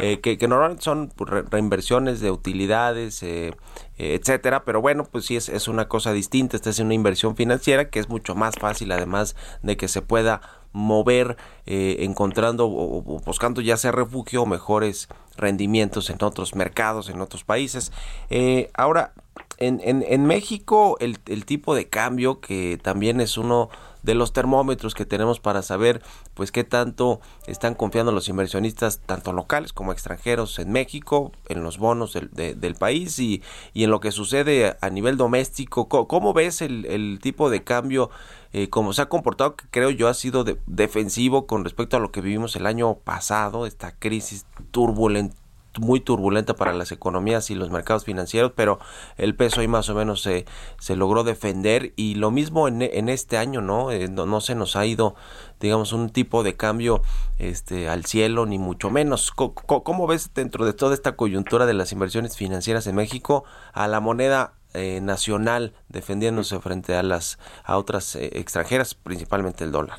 eh, 0.00 0.20
que, 0.20 0.38
que, 0.38 0.48
normalmente 0.48 0.82
son 0.82 1.12
re 1.18 1.42
reinversiones 1.42 2.20
de 2.20 2.30
utilidades, 2.30 3.22
eh, 3.22 3.54
eh, 3.98 4.18
etcétera, 4.20 4.64
pero 4.64 4.80
bueno, 4.80 5.04
pues 5.04 5.26
sí 5.26 5.36
es, 5.36 5.48
es 5.48 5.68
una 5.68 5.88
cosa 5.88 6.12
distinta, 6.12 6.56
esta 6.56 6.70
es 6.70 6.78
una 6.78 6.94
inversión 6.94 7.36
financiera 7.36 7.88
que 7.90 7.98
es 7.98 8.08
mucho 8.08 8.34
más 8.34 8.54
fácil, 8.58 8.92
además 8.92 9.36
de 9.62 9.76
que 9.76 9.88
se 9.88 10.02
pueda 10.02 10.40
mover 10.76 11.38
eh, 11.64 11.96
encontrando 12.00 12.66
o, 12.66 12.98
o, 12.98 13.20
buscando 13.20 13.62
ya 13.62 13.78
sea 13.78 13.92
refugio 13.92 14.42
o 14.42 14.46
mejores 14.46 15.08
rendimientos 15.36 16.10
en 16.10 16.22
otros 16.22 16.54
mercados, 16.54 17.08
en 17.08 17.22
otros 17.22 17.44
países. 17.44 17.92
Eh, 18.28 18.70
ahora, 18.74 19.12
en, 19.58 19.80
en, 19.82 20.26
México 20.26 20.96
el, 21.00 21.18
el, 21.26 21.46
tipo 21.46 21.74
de 21.74 21.88
cambio 21.88 22.40
que 22.40 22.78
también 22.82 23.20
es 23.20 23.38
uno 23.38 23.70
de 24.02 24.14
los 24.14 24.32
termómetros 24.32 24.94
que 24.94 25.06
tenemos 25.06 25.40
para 25.40 25.62
saber 25.62 26.02
pues 26.34 26.52
qué 26.52 26.62
tanto 26.62 27.20
están 27.46 27.74
confiando 27.74 28.12
los 28.12 28.28
inversionistas 28.28 29.00
tanto 29.00 29.32
locales 29.32 29.72
como 29.72 29.92
extranjeros 29.92 30.58
en 30.58 30.70
México 30.70 31.32
en 31.48 31.62
los 31.62 31.78
bonos 31.78 32.12
del, 32.12 32.30
de, 32.30 32.54
del 32.54 32.74
país 32.74 33.18
y, 33.18 33.42
y, 33.72 33.84
en 33.84 33.90
lo 33.90 34.00
que 34.00 34.12
sucede 34.12 34.76
a 34.80 34.90
nivel 34.90 35.16
doméstico. 35.16 35.88
¿cómo, 35.88 36.06
cómo 36.06 36.34
ves 36.34 36.60
el, 36.60 36.84
el, 36.86 37.18
tipo 37.20 37.50
de 37.50 37.64
cambio 37.64 38.10
eh, 38.52 38.68
como 38.68 38.92
se 38.92 39.02
ha 39.02 39.08
comportado 39.08 39.56
que 39.56 39.64
creo 39.70 39.90
yo 39.90 40.08
ha 40.08 40.14
sido 40.14 40.44
de, 40.44 40.58
defensivo 40.66 41.46
con 41.46 41.64
respecto 41.64 41.96
a 41.96 42.00
lo 42.00 42.12
que 42.12 42.20
vivimos 42.20 42.56
el 42.56 42.66
año 42.66 42.94
pasado 42.94 43.66
esta 43.66 43.92
crisis 43.98 44.46
turbulenta 44.70 45.45
muy 45.78 46.00
turbulenta 46.00 46.54
para 46.54 46.72
las 46.72 46.92
economías 46.92 47.50
y 47.50 47.54
los 47.54 47.70
mercados 47.70 48.04
financieros, 48.04 48.52
pero 48.54 48.78
el 49.16 49.34
peso 49.34 49.60
ahí 49.60 49.68
más 49.68 49.88
o 49.88 49.94
menos 49.94 50.22
se, 50.22 50.44
se 50.78 50.96
logró 50.96 51.24
defender 51.24 51.92
y 51.96 52.14
lo 52.16 52.30
mismo 52.30 52.68
en, 52.68 52.82
en 52.82 53.08
este 53.08 53.38
año, 53.38 53.60
¿no? 53.60 53.90
Eh, 53.90 54.08
¿no? 54.08 54.26
¿no? 54.26 54.40
se 54.40 54.54
nos 54.54 54.76
ha 54.76 54.86
ido, 54.86 55.14
digamos, 55.60 55.92
un 55.92 56.10
tipo 56.10 56.42
de 56.42 56.56
cambio 56.56 57.02
este, 57.38 57.88
al 57.88 58.04
cielo, 58.04 58.46
ni 58.46 58.58
mucho 58.58 58.90
menos. 58.90 59.30
¿Cómo, 59.30 59.54
¿Cómo, 59.54 60.06
ves 60.06 60.32
dentro 60.34 60.64
de 60.64 60.72
toda 60.72 60.94
esta 60.94 61.16
coyuntura 61.16 61.66
de 61.66 61.74
las 61.74 61.92
inversiones 61.92 62.36
financieras 62.36 62.86
en 62.86 62.96
México 62.96 63.44
a 63.72 63.88
la 63.88 64.00
moneda 64.00 64.52
eh, 64.74 65.00
nacional 65.00 65.72
defendiéndose 65.88 66.58
frente 66.60 66.94
a 66.94 67.02
las 67.02 67.38
a 67.64 67.78
otras 67.78 68.14
eh, 68.16 68.30
extranjeras, 68.34 68.94
principalmente 68.94 69.64
el 69.64 69.72
dólar? 69.72 69.98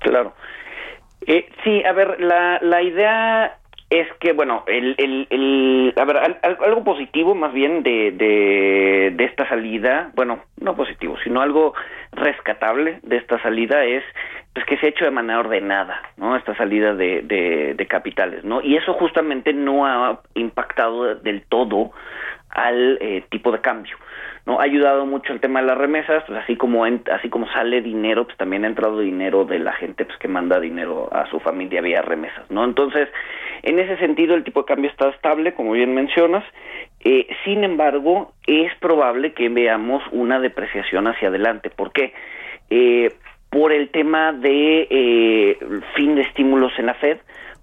Claro. 0.00 0.34
Eh, 1.26 1.48
sí, 1.64 1.82
a 1.84 1.92
ver, 1.92 2.20
la, 2.20 2.58
la 2.60 2.82
idea 2.82 3.58
es 3.90 4.06
que, 4.20 4.32
bueno, 4.32 4.64
el, 4.66 4.94
el, 4.98 5.26
el 5.30 5.94
a 5.96 6.04
ver, 6.04 6.38
algo 6.42 6.84
positivo 6.84 7.34
más 7.34 7.52
bien 7.52 7.82
de, 7.82 8.12
de, 8.12 9.12
de 9.16 9.24
esta 9.24 9.48
salida, 9.48 10.10
bueno, 10.14 10.40
no 10.60 10.76
positivo, 10.76 11.16
sino 11.24 11.40
algo 11.40 11.74
rescatable 12.12 13.00
de 13.02 13.16
esta 13.16 13.40
salida 13.42 13.84
es 13.84 14.04
pues 14.52 14.66
que 14.66 14.76
se 14.78 14.86
ha 14.86 14.88
hecho 14.90 15.04
de 15.04 15.10
manera 15.10 15.38
ordenada, 15.38 16.02
¿no? 16.16 16.36
Esta 16.36 16.56
salida 16.56 16.94
de, 16.94 17.22
de, 17.22 17.74
de 17.74 17.86
capitales, 17.86 18.44
¿no? 18.44 18.60
Y 18.60 18.76
eso 18.76 18.92
justamente 18.94 19.52
no 19.52 19.86
ha 19.86 20.20
impactado 20.34 21.14
del 21.14 21.42
todo 21.42 21.92
al 22.50 22.98
eh, 23.00 23.24
tipo 23.30 23.52
de 23.52 23.60
cambio. 23.60 23.96
¿no? 24.46 24.60
Ha 24.60 24.64
ayudado 24.64 25.04
mucho 25.04 25.32
el 25.32 25.40
tema 25.40 25.60
de 25.60 25.66
las 25.66 25.76
remesas, 25.76 26.24
pues 26.26 26.38
así 26.42 26.56
como 26.56 26.84
así 26.84 27.28
como 27.28 27.46
sale 27.52 27.82
dinero, 27.82 28.24
pues 28.24 28.36
también 28.38 28.64
ha 28.64 28.68
entrado 28.68 28.98
dinero 28.98 29.44
de 29.44 29.58
la 29.58 29.74
gente 29.74 30.06
pues 30.06 30.18
que 30.18 30.26
manda 30.26 30.58
dinero 30.58 31.08
a 31.12 31.28
su 31.30 31.38
familia 31.38 31.82
vía 31.82 32.00
remesas, 32.00 32.50
¿no? 32.50 32.64
Entonces, 32.64 33.08
en 33.62 33.78
ese 33.78 33.96
sentido 33.98 34.34
el 34.34 34.44
tipo 34.44 34.60
de 34.60 34.66
cambio 34.66 34.90
está 34.90 35.08
estable, 35.08 35.54
como 35.54 35.72
bien 35.72 35.94
mencionas. 35.94 36.44
Eh, 37.00 37.26
sin 37.44 37.64
embargo, 37.64 38.32
es 38.46 38.74
probable 38.76 39.32
que 39.32 39.48
veamos 39.48 40.02
una 40.12 40.40
depreciación 40.40 41.06
hacia 41.06 41.28
adelante. 41.28 41.70
¿Por 41.70 41.92
qué? 41.92 42.12
Eh, 42.70 43.10
por 43.50 43.72
el 43.72 43.90
tema 43.90 44.32
de 44.32 44.86
eh, 44.90 45.58
fin 45.94 46.14
de 46.14 46.22
estímulos 46.22 46.72
en 46.78 46.86
la 46.86 46.94
Fed, 46.94 47.18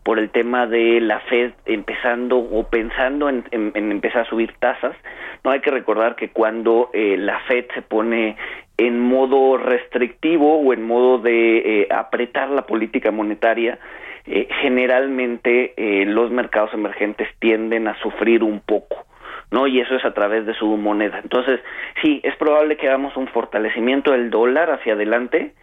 por 0.06 0.20
el 0.20 0.30
tema 0.30 0.68
de 0.68 1.02
la 1.02 1.20
Fed 1.22 1.54
empezando 1.66 2.38
o 2.38 2.68
pensando 2.70 3.28
en, 3.28 3.44
en, 3.52 3.92
empezar 3.92 4.22
a 4.22 4.30
subir 4.30 4.54
tasas. 4.60 4.96
No 5.44 5.50
hay 5.50 5.62
que 5.62 5.72
recordar 5.72 6.16
que 6.16 6.30
cuando 6.30 6.92
eh, 6.94 7.18
la 7.18 7.40
Fed 7.48 7.66
se 7.74 7.82
pone 7.82 8.38
en 8.78 9.00
modo 9.00 9.58
restrictivo 9.58 10.60
o 10.60 10.74
en 10.74 10.86
modo 10.86 11.18
de 11.18 11.58
eh, 11.58 11.88
apretar 11.90 12.50
la 12.50 12.68
política 12.68 13.10
monetaria, 13.10 13.80
eh, 14.28 14.48
generalmente 14.62 15.74
eh, 15.78 16.06
los 16.06 16.32
mercados 16.32 16.74
emergentes 16.74 17.28
tienden 17.40 17.88
a 17.88 18.00
sufrir 18.02 18.44
un 18.44 18.60
poco. 18.62 19.06
¿no? 19.52 19.68
Y 19.68 19.80
eso 19.80 19.96
es 19.96 20.04
a 20.04 20.14
través 20.14 20.46
de 20.46 20.54
su 20.54 20.66
moneda. 20.78 21.20
Entonces, 21.22 21.60
sí, 22.02 22.20
es 22.24 22.36
probable 22.36 22.78
que 22.78 22.88
hagamos 22.88 23.16
un 23.16 23.28
fortalecimiento 23.28 24.12
del 24.12 24.30
dólar 24.30 24.72
hacia 24.72 24.94
adelante, 24.94 25.54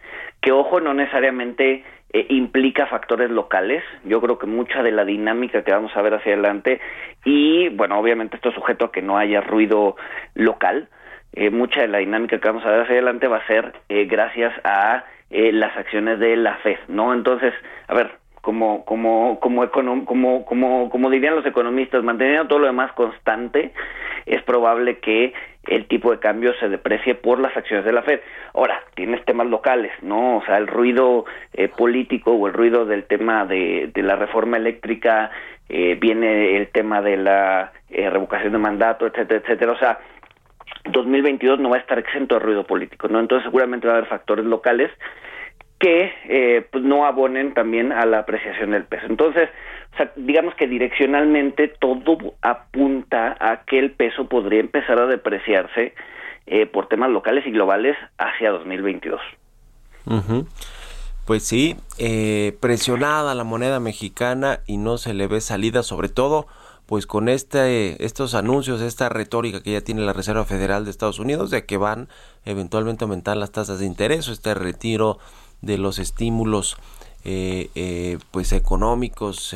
que 0.41 0.51
ojo, 0.51 0.79
no 0.79 0.93
necesariamente 0.93 1.83
eh, 2.13 2.25
implica 2.29 2.87
factores 2.87 3.29
locales. 3.29 3.83
Yo 4.05 4.21
creo 4.21 4.37
que 4.37 4.47
mucha 4.47 4.81
de 4.83 4.91
la 4.91 5.05
dinámica 5.05 5.63
que 5.63 5.71
vamos 5.71 5.95
a 5.95 6.01
ver 6.01 6.13
hacia 6.13 6.33
adelante, 6.33 6.79
y 7.25 7.69
bueno, 7.69 7.99
obviamente 7.99 8.37
esto 8.37 8.49
es 8.49 8.55
sujeto 8.55 8.85
a 8.85 8.91
que 8.91 9.01
no 9.01 9.17
haya 9.17 9.41
ruido 9.41 9.95
local, 10.33 10.87
eh, 11.33 11.49
mucha 11.49 11.81
de 11.81 11.87
la 11.87 11.97
dinámica 11.97 12.39
que 12.39 12.47
vamos 12.47 12.65
a 12.65 12.69
ver 12.69 12.81
hacia 12.81 12.93
adelante 12.93 13.27
va 13.27 13.37
a 13.37 13.47
ser 13.47 13.73
eh, 13.89 14.05
gracias 14.05 14.53
a 14.63 15.03
eh, 15.31 15.51
las 15.51 15.75
acciones 15.75 16.19
de 16.19 16.35
la 16.35 16.57
FED, 16.57 16.77
¿no? 16.89 17.11
Entonces, 17.11 17.53
a 17.87 17.95
ver, 17.95 18.11
como 18.43 18.83
como 18.83 19.39
como 19.39 19.71
como 19.71 20.45
como 20.45 20.89
como 20.89 21.09
dirían 21.09 21.35
los 21.35 21.45
economistas 21.45 22.03
manteniendo 22.03 22.45
todo 22.47 22.59
lo 22.59 22.67
demás 22.67 22.91
constante 22.91 23.71
es 24.25 24.43
probable 24.43 24.99
que 24.99 25.33
el 25.67 25.87
tipo 25.87 26.11
de 26.11 26.19
cambio 26.19 26.53
se 26.59 26.67
deprecie 26.67 27.15
por 27.15 27.39
las 27.39 27.55
acciones 27.55 27.85
de 27.85 27.93
la 27.93 28.01
Fed. 28.03 28.19
Ahora, 28.53 28.81
tienes 28.95 29.23
temas 29.23 29.47
locales, 29.47 29.91
¿no? 30.01 30.37
O 30.37 30.45
sea, 30.45 30.57
el 30.57 30.67
ruido 30.67 31.23
eh, 31.53 31.69
político 31.69 32.31
o 32.33 32.47
el 32.47 32.53
ruido 32.53 32.85
del 32.85 33.05
tema 33.05 33.45
de, 33.45 33.89
de 33.93 34.03
la 34.03 34.17
reforma 34.17 34.57
eléctrica, 34.57 35.31
eh, 35.69 35.97
viene 35.99 36.57
el 36.57 36.67
tema 36.67 37.01
de 37.01 37.15
la 37.15 37.71
eh, 37.89 38.09
revocación 38.09 38.51
de 38.51 38.59
mandato, 38.59 39.07
etcétera, 39.07 39.39
etcétera. 39.39 39.71
O 39.71 39.77
sea, 39.77 39.99
2022 40.91 41.59
no 41.59 41.69
va 41.69 41.77
a 41.77 41.79
estar 41.79 41.97
exento 41.97 42.35
de 42.35 42.41
ruido 42.41 42.65
político, 42.65 43.07
¿no? 43.07 43.19
Entonces 43.21 43.45
seguramente 43.45 43.87
va 43.87 43.93
a 43.93 43.97
haber 43.97 44.09
factores 44.09 44.45
locales 44.45 44.91
que 45.83 46.13
eh, 46.29 46.65
pues 46.71 46.81
no 46.81 47.05
abonen 47.05 47.53
también 47.53 47.91
a 47.91 48.05
la 48.05 48.19
apreciación 48.19 48.71
del 48.71 48.85
peso. 48.85 49.05
Entonces, 49.09 49.49
digamos 50.15 50.55
que 50.55 50.65
direccionalmente 50.65 51.67
todo 51.67 52.35
apunta 52.41 53.35
a 53.37 53.65
que 53.65 53.79
el 53.79 53.91
peso 53.91 54.29
podría 54.29 54.61
empezar 54.61 54.97
a 54.97 55.07
depreciarse 55.07 55.93
eh, 56.47 56.67
por 56.67 56.87
temas 56.87 57.09
locales 57.09 57.45
y 57.45 57.51
globales 57.51 57.97
hacia 58.17 58.51
2022. 58.51 59.19
Ujú. 60.05 60.47
Pues 61.25 61.43
sí, 61.43 61.75
eh, 61.99 62.55
presionada 62.61 63.35
la 63.35 63.43
moneda 63.43 63.81
mexicana 63.81 64.61
y 64.65 64.77
no 64.77 64.97
se 64.97 65.13
le 65.13 65.27
ve 65.27 65.41
salida, 65.41 65.83
sobre 65.83 66.07
todo 66.07 66.47
pues 66.85 67.07
con 67.07 67.27
este, 67.27 68.05
estos 68.05 68.35
anuncios, 68.35 68.81
esta 68.81 69.09
retórica 69.09 69.63
que 69.63 69.71
ya 69.71 69.81
tiene 69.81 70.01
la 70.01 70.13
Reserva 70.13 70.45
Federal 70.45 70.85
de 70.85 70.91
Estados 70.91 71.19
Unidos 71.19 71.49
de 71.49 71.65
que 71.65 71.77
van 71.77 72.07
eventualmente 72.45 73.03
a 73.03 73.07
aumentar 73.07 73.35
las 73.35 73.51
tasas 73.51 73.79
de 73.79 73.85
interés 73.85 74.27
o 74.29 74.31
este 74.31 74.53
retiro 74.53 75.17
de 75.63 75.77
los 75.77 75.97
estímulos 75.97 76.77
eh, 77.23 77.69
eh, 77.73 78.19
pues 78.31 78.51
económicos 78.51 79.55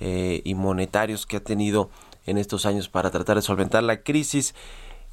eh, 0.00 0.42
y 0.44 0.54
monetarios 0.54 1.26
que 1.26 1.36
ha 1.36 1.44
tenido 1.44 1.90
en 2.26 2.38
estos 2.38 2.66
años 2.66 2.88
para 2.88 3.10
tratar 3.10 3.36
de 3.36 3.42
solventar 3.42 3.84
la 3.84 4.02
crisis. 4.02 4.54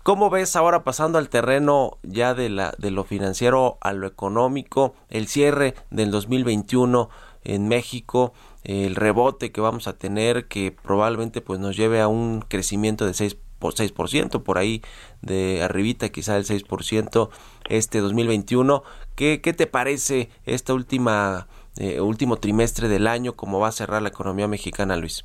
¿Cómo 0.02 0.32
ves 0.32 0.56
ahora 0.56 0.84
pasando 0.84 1.20
al 1.20 1.30
terreno 1.30 2.00
ya 2.02 2.34
de, 2.34 2.50
la, 2.50 2.74
de 2.80 2.90
lo 2.90 3.04
financiero 3.04 3.78
a 3.82 3.94
lo 3.94 4.08
económico, 4.08 4.96
el 5.10 5.28
cierre 5.28 5.76
del 5.92 6.10
2021 6.10 7.10
en 7.44 7.68
México, 7.68 8.34
el 8.64 8.96
rebote 8.96 9.52
que 9.52 9.62
vamos 9.62 9.88
a 9.88 9.94
tener 9.94 10.48
que 10.48 10.72
probablemente 10.72 11.42
pues 11.42 11.60
nos 11.60 11.78
lleve 11.78 12.02
a 12.02 12.08
un 12.08 12.44
crecimiento 12.48 13.06
de 13.06 13.14
6 13.14 13.38
por 13.62 13.72
6%, 13.74 14.44
por 14.44 14.58
ahí 14.58 14.82
de 15.22 15.64
arribita 15.64 16.10
quizá 16.10 16.36
el 16.36 16.44
6% 16.44 17.30
este 17.70 18.00
2021. 18.00 18.84
¿Qué, 19.16 19.40
qué 19.42 19.54
te 19.54 19.68
parece 19.68 20.28
esta 20.46 20.74
última 20.74 21.48
eh, 21.80 22.02
último 22.02 22.36
trimestre 22.36 22.90
del 22.90 23.08
año 23.08 23.32
cómo 23.38 23.62
va 23.62 23.70
a 23.70 23.72
cerrar 23.72 24.02
la 24.02 24.10
economía 24.10 24.48
mexicana, 24.50 24.98
Luis? 24.98 25.24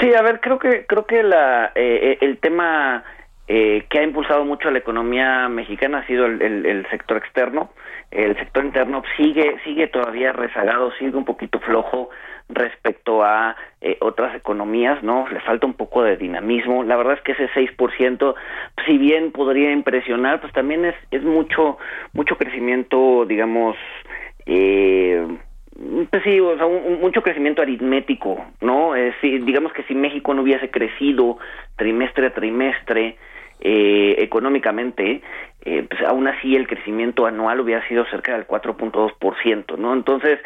Sí, 0.00 0.12
a 0.14 0.22
ver, 0.22 0.40
creo 0.40 0.58
que 0.58 0.86
creo 0.86 1.06
que 1.06 1.22
la 1.22 1.72
eh, 1.74 2.18
el 2.20 2.38
tema 2.38 3.04
eh, 3.46 3.84
que 3.90 3.98
ha 3.98 4.02
impulsado 4.02 4.44
mucho 4.44 4.68
a 4.68 4.70
la 4.72 4.78
economía 4.78 5.48
mexicana 5.48 5.98
ha 5.98 6.06
sido 6.06 6.26
el, 6.26 6.40
el- 6.42 6.66
el 6.66 6.86
sector 6.90 7.16
externo. 7.18 7.70
El 8.10 8.36
sector 8.36 8.64
interno 8.64 9.02
sigue 9.16 9.56
sigue 9.64 9.86
todavía 9.88 10.32
rezagado, 10.32 10.90
sigue 10.98 11.16
un 11.16 11.24
poquito 11.24 11.58
flojo 11.60 12.10
respecto 12.48 13.22
a 13.24 13.56
eh, 13.80 13.96
otras 14.00 14.34
economías, 14.36 15.02
¿no? 15.02 15.26
Le 15.28 15.40
falta 15.40 15.66
un 15.66 15.74
poco 15.74 16.02
de 16.02 16.16
dinamismo. 16.16 16.84
La 16.84 16.96
verdad 16.96 17.14
es 17.14 17.20
que 17.22 17.32
ese 17.32 17.48
6%, 17.54 18.34
si 18.86 18.98
bien 18.98 19.32
podría 19.32 19.72
impresionar, 19.72 20.40
pues 20.40 20.52
también 20.52 20.84
es 20.84 20.94
es 21.10 21.22
mucho 21.22 21.78
mucho 22.12 22.36
crecimiento, 22.36 23.24
digamos, 23.26 23.76
eh, 24.46 25.26
pues 26.10 26.22
sí, 26.22 26.38
o 26.38 26.56
sea, 26.56 26.66
un- 26.66 27.00
mucho 27.00 27.22
crecimiento 27.22 27.62
aritmético, 27.62 28.44
¿no? 28.60 28.92
Digamos 29.22 29.72
que 29.72 29.82
si 29.84 29.94
México 29.94 30.32
no 30.34 30.42
hubiese 30.42 30.70
crecido 30.70 31.38
trimestre 31.76 32.26
a 32.26 32.34
trimestre 32.34 33.16
eh, 33.60 34.16
económicamente, 34.18 35.22
eh, 35.64 35.86
pues 35.88 36.02
aún 36.02 36.26
así 36.28 36.54
el 36.54 36.66
crecimiento 36.66 37.24
anual 37.26 37.60
hubiera 37.60 37.86
sido 37.88 38.04
cerca 38.06 38.32
del 38.34 38.46
4.2%, 38.46 39.76
¿no? 39.78 39.94
Entonces, 39.94 40.38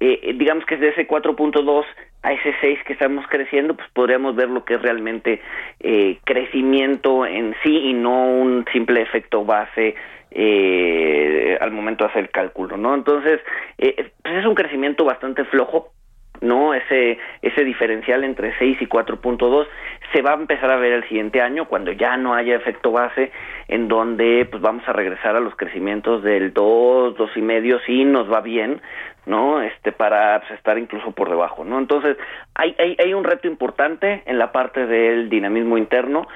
eh, 0.00 0.34
digamos 0.36 0.64
que 0.66 0.76
de 0.76 0.88
ese 0.88 1.08
4.2 1.08 1.84
a 2.22 2.32
ese 2.32 2.54
6 2.60 2.80
que 2.84 2.92
estamos 2.92 3.24
creciendo, 3.28 3.76
pues 3.76 3.88
podríamos 3.92 4.34
ver 4.34 4.48
lo 4.48 4.64
que 4.64 4.74
es 4.74 4.82
realmente 4.82 5.40
eh, 5.80 6.18
crecimiento 6.24 7.24
en 7.24 7.54
sí 7.62 7.70
y 7.70 7.92
no 7.92 8.26
un 8.26 8.64
simple 8.72 9.00
efecto 9.02 9.44
base 9.44 9.94
eh, 10.32 11.56
al 11.60 11.70
momento 11.70 12.04
de 12.04 12.10
hacer 12.10 12.22
el 12.24 12.30
cálculo, 12.30 12.76
¿no? 12.76 12.94
Entonces, 12.94 13.40
eh, 13.78 14.10
pues 14.22 14.34
es 14.36 14.44
un 14.44 14.54
crecimiento 14.54 15.04
bastante 15.04 15.44
flojo, 15.44 15.92
¿no? 16.40 16.74
Ese, 16.74 17.18
ese 17.42 17.64
diferencial 17.64 18.24
entre 18.24 18.56
6 18.58 18.78
y 18.80 18.86
4.2 18.86 19.66
se 20.12 20.22
va 20.22 20.32
a 20.32 20.34
empezar 20.34 20.70
a 20.70 20.76
ver 20.76 20.92
el 20.92 21.08
siguiente 21.08 21.40
año 21.40 21.66
cuando 21.66 21.92
ya 21.92 22.16
no 22.16 22.34
haya 22.34 22.56
efecto 22.56 22.92
base 22.92 23.32
en 23.68 23.88
donde 23.88 24.46
pues 24.50 24.62
vamos 24.62 24.82
a 24.86 24.92
regresar 24.92 25.36
a 25.36 25.40
los 25.40 25.56
crecimientos 25.56 26.22
del 26.22 26.52
2, 26.52 27.16
dos 27.16 27.30
y 27.36 27.42
medio 27.42 27.80
si 27.80 28.04
nos 28.04 28.32
va 28.32 28.40
bien, 28.40 28.80
¿no? 29.26 29.60
Este 29.60 29.92
para 29.92 30.40
pues, 30.40 30.52
estar 30.52 30.78
incluso 30.78 31.10
por 31.12 31.28
debajo, 31.28 31.64
¿no? 31.64 31.78
Entonces, 31.78 32.16
hay, 32.54 32.74
hay 32.78 32.96
hay 33.02 33.14
un 33.14 33.24
reto 33.24 33.48
importante 33.48 34.22
en 34.26 34.38
la 34.38 34.52
parte 34.52 34.86
del 34.86 35.28
dinamismo 35.28 35.76
interno 35.78 36.26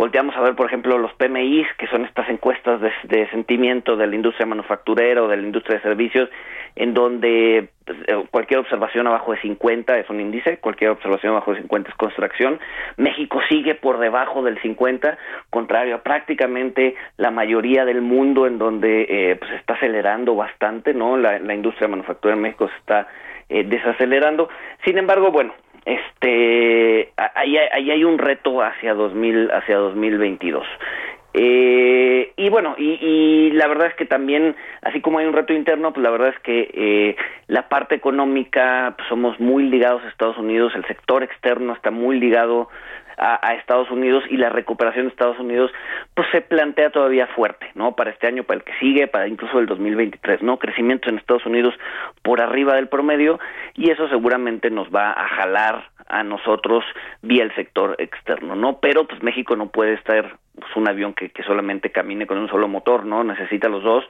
volteamos 0.00 0.34
a 0.34 0.40
ver, 0.40 0.54
por 0.54 0.64
ejemplo, 0.64 0.96
los 0.96 1.12
PMIs, 1.12 1.66
que 1.76 1.86
son 1.88 2.06
estas 2.06 2.26
encuestas 2.30 2.80
de, 2.80 3.28
sentimiento 3.28 3.98
de 3.98 4.06
la 4.06 4.14
industria 4.14 4.46
manufacturera 4.46 5.22
o 5.22 5.28
de 5.28 5.36
la 5.36 5.42
industria 5.42 5.76
de 5.76 5.82
servicios, 5.82 6.30
en 6.74 6.94
donde 6.94 7.68
pues, 7.84 7.98
eh, 8.06 8.24
cualquier 8.30 8.60
observación 8.60 9.06
abajo 9.06 9.32
de 9.32 9.42
50 9.42 9.98
es 9.98 10.08
un 10.08 10.18
índice, 10.18 10.56
cualquier 10.56 10.88
observación 10.92 11.32
abajo 11.32 11.52
de 11.52 11.60
50 11.60 11.90
es 11.90 11.96
construcción. 11.96 12.58
México 12.96 13.42
sigue 13.50 13.74
por 13.74 13.98
debajo 13.98 14.42
del 14.42 14.58
50, 14.62 15.18
contrario 15.50 15.96
a 15.96 16.02
prácticamente 16.02 16.94
la 17.18 17.30
mayoría 17.30 17.84
del 17.84 18.00
mundo 18.00 18.46
en 18.46 18.56
donde 18.56 19.02
eh, 19.06 19.36
pues 19.36 19.52
está 19.52 19.74
acelerando 19.74 20.34
bastante, 20.34 20.94
¿no? 20.94 21.18
La, 21.18 21.38
la 21.40 21.52
industria 21.52 21.88
manufacturera 21.88 22.36
en 22.36 22.42
México 22.42 22.68
se 22.68 22.76
está 22.76 23.06
eh, 23.50 23.64
desacelerando. 23.64 24.48
Sin 24.82 24.96
embargo, 24.96 25.30
bueno, 25.30 25.52
este 25.90 27.12
ahí 27.16 27.56
hay 27.90 28.04
un 28.04 28.18
reto 28.18 28.62
hacia 28.62 28.94
2000 28.94 29.50
hacia 29.52 29.76
2022 29.76 30.66
eh, 31.32 32.32
y 32.36 32.48
bueno 32.50 32.74
y, 32.76 32.98
y 33.00 33.50
la 33.52 33.68
verdad 33.68 33.88
es 33.88 33.94
que 33.94 34.04
también 34.04 34.56
así 34.82 35.00
como 35.00 35.18
hay 35.18 35.26
un 35.26 35.32
reto 35.32 35.52
interno 35.52 35.92
pues 35.92 36.02
la 36.02 36.10
verdad 36.10 36.28
es 36.28 36.38
que 36.40 36.70
eh, 36.72 37.16
la 37.46 37.68
parte 37.68 37.94
económica 37.94 38.94
pues, 38.96 39.08
somos 39.08 39.38
muy 39.38 39.64
ligados 39.64 40.02
a 40.04 40.08
Estados 40.08 40.38
Unidos 40.38 40.72
el 40.74 40.84
sector 40.86 41.22
externo 41.22 41.72
está 41.72 41.90
muy 41.90 42.18
ligado 42.18 42.68
a, 43.20 43.54
Estados 43.54 43.90
Unidos 43.90 44.24
y 44.30 44.36
la 44.36 44.48
recuperación 44.48 45.04
de 45.04 45.10
Estados 45.10 45.38
Unidos 45.38 45.70
pues 46.14 46.26
se 46.32 46.40
plantea 46.40 46.90
todavía 46.90 47.26
fuerte, 47.28 47.66
¿no? 47.74 47.94
Para 47.94 48.10
este 48.10 48.26
año, 48.26 48.44
para 48.44 48.58
el 48.58 48.64
que 48.64 48.72
sigue, 48.80 49.06
para 49.06 49.28
incluso 49.28 49.58
el 49.58 49.66
2023, 49.66 50.42
¿no? 50.42 50.58
Crecimiento 50.58 51.08
en 51.08 51.18
Estados 51.18 51.44
Unidos 51.44 51.74
por 52.22 52.40
arriba 52.40 52.74
del 52.74 52.88
promedio 52.88 53.38
y 53.74 53.90
eso 53.90 54.08
seguramente 54.08 54.70
nos 54.70 54.88
va 54.88 55.12
a 55.12 55.28
jalar 55.28 55.90
a 56.08 56.24
nosotros 56.24 56.84
vía 57.22 57.44
el 57.44 57.54
sector 57.54 57.94
externo, 57.98 58.56
¿no? 58.56 58.80
Pero 58.80 59.06
pues 59.06 59.22
México 59.22 59.54
no 59.54 59.68
puede 59.68 59.94
estar 59.94 60.38
pues, 60.58 60.74
un 60.74 60.88
avión 60.88 61.14
que, 61.14 61.28
que 61.28 61.42
solamente 61.44 61.90
camine 61.90 62.26
con 62.26 62.38
un 62.38 62.48
solo 62.48 62.68
motor, 62.68 63.04
¿no? 63.04 63.22
Necesita 63.22 63.68
los 63.68 63.84
dos 63.84 64.04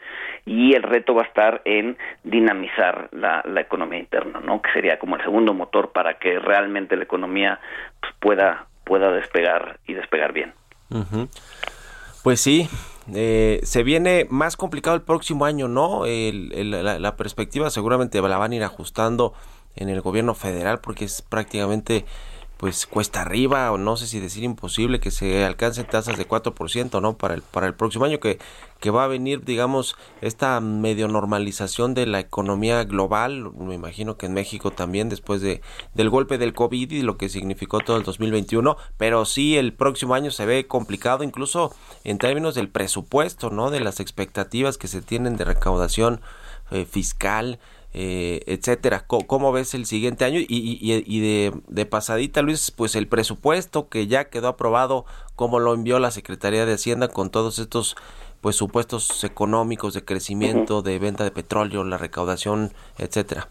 y 0.46 0.74
el 0.74 0.82
reto 0.82 1.14
va 1.14 1.22
a 1.22 1.26
estar 1.26 1.62
en 1.64 1.98
dinamizar 2.24 3.08
la, 3.12 3.42
la 3.44 3.60
economía 3.60 3.98
interna, 3.98 4.40
¿no? 4.40 4.62
Que 4.62 4.72
sería 4.72 4.98
como 4.98 5.16
el 5.16 5.22
segundo 5.22 5.52
motor 5.52 5.92
para 5.92 6.14
que 6.14 6.38
realmente 6.38 6.96
la 6.96 7.04
economía 7.04 7.60
pues, 8.00 8.14
pueda 8.18 8.66
pueda 8.90 9.12
despegar 9.12 9.78
y 9.86 9.94
despegar 9.94 10.32
bien. 10.32 10.52
Pues 12.24 12.40
sí, 12.40 12.68
eh, 13.14 13.60
se 13.62 13.84
viene 13.84 14.26
más 14.30 14.56
complicado 14.56 14.96
el 14.96 15.02
próximo 15.02 15.44
año, 15.44 15.68
¿no? 15.68 16.06
La 16.06 17.14
perspectiva 17.14 17.70
seguramente 17.70 18.20
la 18.20 18.36
van 18.36 18.50
a 18.50 18.56
ir 18.56 18.64
ajustando 18.64 19.32
en 19.76 19.90
el 19.90 20.00
gobierno 20.00 20.34
federal 20.34 20.80
porque 20.80 21.04
es 21.04 21.22
prácticamente 21.22 22.04
pues 22.60 22.86
cuesta 22.86 23.22
arriba 23.22 23.72
o 23.72 23.78
no 23.78 23.96
sé 23.96 24.06
si 24.06 24.20
decir 24.20 24.44
imposible 24.44 25.00
que 25.00 25.10
se 25.10 25.46
alcancen 25.46 25.86
tasas 25.86 26.18
de 26.18 26.28
4%, 26.28 27.00
¿no? 27.00 27.16
Para 27.16 27.32
el 27.32 27.40
para 27.40 27.66
el 27.66 27.72
próximo 27.72 28.04
año 28.04 28.20
que 28.20 28.38
que 28.80 28.90
va 28.90 29.04
a 29.04 29.08
venir, 29.08 29.46
digamos, 29.46 29.96
esta 30.20 30.60
medio 30.60 31.08
normalización 31.08 31.94
de 31.94 32.04
la 32.04 32.20
economía 32.20 32.84
global, 32.84 33.50
me 33.54 33.74
imagino 33.74 34.18
que 34.18 34.26
en 34.26 34.34
México 34.34 34.72
también 34.72 35.08
después 35.08 35.40
de 35.40 35.62
del 35.94 36.10
golpe 36.10 36.36
del 36.36 36.52
COVID 36.52 36.90
y 36.90 37.00
lo 37.00 37.16
que 37.16 37.30
significó 37.30 37.80
todo 37.80 37.96
el 37.96 38.02
2021, 38.02 38.76
pero 38.98 39.24
sí 39.24 39.56
el 39.56 39.72
próximo 39.72 40.12
año 40.12 40.30
se 40.30 40.44
ve 40.44 40.66
complicado 40.66 41.24
incluso 41.24 41.74
en 42.04 42.18
términos 42.18 42.54
del 42.54 42.68
presupuesto, 42.68 43.48
¿no? 43.48 43.70
De 43.70 43.80
las 43.80 44.00
expectativas 44.00 44.76
que 44.76 44.86
se 44.86 45.00
tienen 45.00 45.38
de 45.38 45.46
recaudación 45.46 46.20
eh, 46.70 46.84
fiscal, 46.84 47.58
eh, 47.94 48.40
etcétera. 48.46 49.04
¿Cómo, 49.06 49.52
ves 49.52 49.74
el 49.74 49.84
siguiente 49.86 50.24
año? 50.24 50.38
Y, 50.40 50.46
y- 50.48 50.78
y- 50.80 51.04
y 51.06 51.20
de, 51.20 51.52
de 51.68 51.86
pasadita, 51.86 52.42
Luis, 52.42 52.70
pues 52.70 52.94
el 52.96 53.08
presupuesto 53.08 53.88
que 53.88 54.06
ya 54.06 54.24
quedó 54.30 54.48
aprobado, 54.48 55.04
cómo 55.36 55.58
lo 55.58 55.74
envió 55.74 55.98
la 55.98 56.10
Secretaría 56.10 56.66
de 56.66 56.74
Hacienda 56.74 57.08
con 57.08 57.30
todos 57.30 57.58
estos 57.58 57.96
pues 58.40 58.56
supuestos 58.56 59.22
económicos 59.24 59.92
de 59.92 60.02
crecimiento, 60.04 60.80
de 60.82 60.98
venta 60.98 61.24
de 61.24 61.30
petróleo, 61.30 61.84
la 61.84 61.98
recaudación, 61.98 62.70
etcétera. 62.98 63.48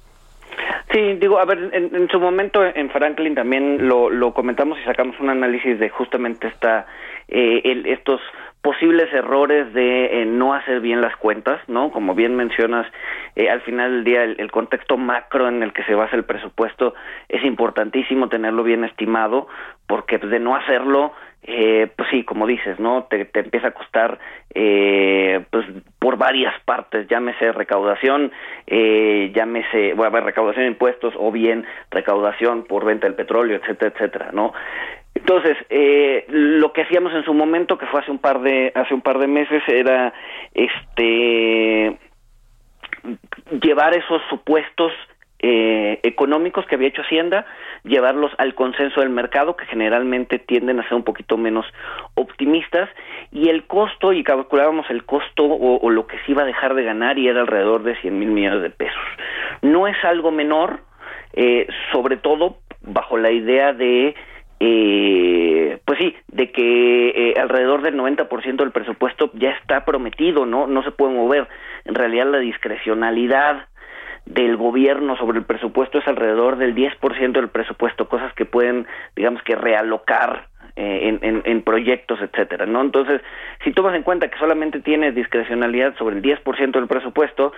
Sí, 0.92 1.14
digo, 1.22 1.38
a 1.38 1.46
ver, 1.46 1.70
en, 1.74 1.96
en 1.96 2.08
su 2.10 2.20
momento 2.20 2.66
en 2.66 2.90
Franklin 2.90 3.36
también 3.36 3.88
lo, 3.88 4.10
lo 4.10 4.34
comentamos 4.34 4.80
y 4.80 4.86
sacamos 4.86 5.16
un 5.20 5.30
análisis 5.30 5.78
de 5.80 5.90
justamente 5.90 6.48
esta, 6.48 6.88
eh, 7.28 7.62
el- 7.66 7.86
estos 7.86 8.20
posibles 8.62 9.12
errores 9.14 9.74
de 9.74 10.22
eh, 10.22 10.26
no 10.26 10.54
hacer 10.54 10.82
bien 10.82 11.02
las 11.02 11.16
cuentas, 11.16 11.62
¿no? 11.68 11.92
Como 11.92 12.14
bien 12.14 12.36
mencionas, 12.36 12.86
eh, 13.36 13.50
al 13.50 13.62
final 13.62 13.92
del 13.92 14.04
día 14.04 14.24
el, 14.24 14.36
el 14.40 14.52
contexto 14.52 14.98
macro 14.98 15.48
en 15.48 15.64
el 15.64 15.72
que 15.72 15.84
se 15.84 15.96
basa 15.96 16.16
el 16.16 16.26
presupuesto 16.26 16.94
es 17.30 17.44
importantísimo 17.46 18.28
tenerlo 18.28 18.64
bien 18.64 18.84
estimado, 18.84 19.48
porque 19.88 20.20
pues, 20.20 20.32
de 20.32 20.40
no 20.40 20.56
hacerlo, 20.56 21.14
eh, 21.44 21.88
pues 21.96 22.10
sí, 22.12 22.24
como 22.26 22.46
dices, 22.46 22.80
¿no? 22.80 23.06
Te, 23.10 23.26
te 23.26 23.40
empieza 23.40 23.70
a 23.70 23.72
costar, 23.72 24.20
eh, 24.54 25.46
pues 25.50 25.66
por 25.98 26.18
varias 26.18 26.54
partes, 26.66 27.08
llámese 27.08 27.52
recaudación, 27.54 28.32
eh, 28.68 29.32
llámese, 29.34 29.94
bueno, 29.94 30.20
recaudación 30.20 30.66
de 30.66 30.72
impuestos 30.72 31.14
o 31.18 31.32
bien 31.32 31.66
recaudación 31.92 32.66
por 32.66 32.84
venta 32.86 33.08
del 33.08 33.16
petróleo, 33.16 33.58
etcétera, 33.58 33.94
etcétera, 33.96 34.30
¿no? 34.34 34.54
Entonces, 35.20 35.58
eh, 35.70 36.26
lo 36.30 36.72
que 36.72 36.84
hacíamos 36.84 37.14
en 37.14 37.26
su 37.26 37.34
momento, 37.34 37.78
que 37.78 37.86
fue 37.88 38.00
hace 38.00 38.10
un 38.10 38.20
par 38.20 38.40
de 38.42 38.72
hace 38.74 38.94
un 38.94 39.02
par 39.02 39.20
de 39.20 39.28
meses, 39.28 39.62
era 39.68 40.14
este 40.54 42.00
llevar 43.62 43.98
esos 43.98 44.22
supuestos 44.30 44.94
eh, 45.42 46.00
económicos 46.04 46.66
que 46.66 46.76
había 46.76 46.88
hecho 46.88 47.02
Hacienda, 47.02 47.46
llevarlos 47.84 48.32
al 48.38 48.56
consenso 48.56 49.02
del 49.02 49.10
mercado, 49.10 49.58
que 49.58 49.66
generalmente 49.66 50.40
tienden 50.40 50.80
a 50.80 50.84
ser 50.84 50.94
un 50.94 51.04
poquito 51.04 51.38
menos 51.38 51.66
optimistas, 52.16 52.90
y 53.32 53.50
el 53.50 53.66
costo, 53.66 54.14
y 54.14 54.24
calculábamos 54.24 54.90
el 54.90 55.06
costo 55.06 55.44
o, 55.46 55.90
lo 55.90 56.08
que 56.08 56.18
se 56.20 56.32
iba 56.32 56.44
a 56.44 56.46
dejar 56.46 56.76
de 56.76 56.84
ganar, 56.84 57.20
y 57.20 57.28
era 57.28 57.42
alrededor 57.42 57.84
de 57.84 57.96
100 57.98 58.18
mil 58.18 58.30
millones 58.30 58.62
de 58.62 58.70
pesos. 58.70 59.04
No 59.62 59.86
es 59.88 59.98
algo 60.04 60.32
menor, 60.32 60.80
eh, 61.34 61.68
sobre 61.92 62.18
todo 62.18 62.58
bajo 62.82 63.18
la 63.18 63.32
idea 63.32 63.74
de 63.74 64.16
eh, 64.60 65.80
pues 65.86 66.00
sí, 66.00 66.16
de 66.28 66.52
que 66.52 67.10
eh, 67.10 67.34
alrededor 67.40 67.82
del 67.82 67.96
90% 67.96 68.58
del 68.58 68.72
presupuesto 68.72 69.32
ya 69.34 69.52
está 69.52 69.86
prometido, 69.86 70.46
¿no? 70.46 70.68
No 70.68 70.84
se 70.84 70.92
puede 70.92 71.14
mover. 71.14 71.48
En 71.86 71.96
realidad 71.96 72.28
la 72.28 72.40
discrecionalidad 72.40 73.68
del 74.26 74.58
gobierno 74.58 75.18
sobre 75.18 75.40
el 75.40 75.46
presupuesto 75.46 75.98
es 75.98 76.08
alrededor 76.08 76.58
del 76.58 76.76
10% 76.76 77.32
del 77.32 77.50
presupuesto, 77.50 78.10
cosas 78.10 78.34
que 78.34 78.46
pueden, 78.46 78.86
digamos 79.16 79.42
que 79.44 79.56
realocar 79.56 80.48
eh, 80.76 81.18
en, 81.22 81.42
en, 81.44 81.62
proyectos, 81.64 82.22
etcétera, 82.22 82.66
¿no? 82.66 82.82
Entonces, 82.82 83.22
si 83.64 83.72
tomas 83.72 83.96
en 83.96 84.04
cuenta 84.04 84.30
que 84.30 84.38
solamente 84.38 84.82
tienes 84.82 85.16
discrecionalidad 85.16 85.96
sobre 85.98 86.18
el 86.18 86.22
10% 86.22 86.72
del 86.72 86.88
presupuesto, 86.88 87.54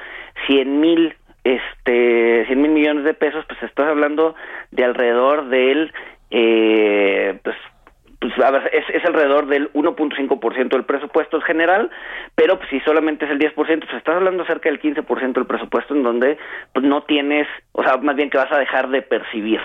100 0.47 0.79
mil 0.79 1.15
este 1.43 2.45
100 2.45 2.61
mil 2.61 2.71
millones 2.71 3.03
de 3.03 3.13
pesos, 3.13 3.43
pues 3.47 3.61
estás 3.63 3.87
hablando 3.87 4.35
de 4.69 4.83
alrededor 4.83 5.49
del 5.49 5.91
eh, 6.31 7.39
pues 7.43 7.55
pues 8.21 8.33
es, 8.71 8.83
es 8.93 9.03
alrededor 9.03 9.47
del 9.47 9.73
1.5% 9.73 10.69
del 10.69 10.85
presupuesto 10.85 11.41
general, 11.41 11.89
pero 12.35 12.59
pues, 12.59 12.69
si 12.69 12.79
solamente 12.81 13.25
es 13.25 13.31
el 13.31 13.39
10%, 13.39 13.55
pues 13.55 13.69
estás 13.71 14.15
hablando 14.15 14.45
cerca 14.45 14.69
del 14.69 14.79
15% 14.79 15.33
del 15.33 15.47
presupuesto 15.47 15.95
en 15.95 16.03
donde 16.03 16.37
pues 16.71 16.85
no 16.85 17.01
tienes, 17.01 17.47
o 17.71 17.81
sea, 17.81 17.97
más 17.97 18.15
bien 18.15 18.29
que 18.29 18.37
vas 18.37 18.51
a 18.51 18.59
dejar 18.59 18.89
de 18.89 19.01
percibir, 19.01 19.59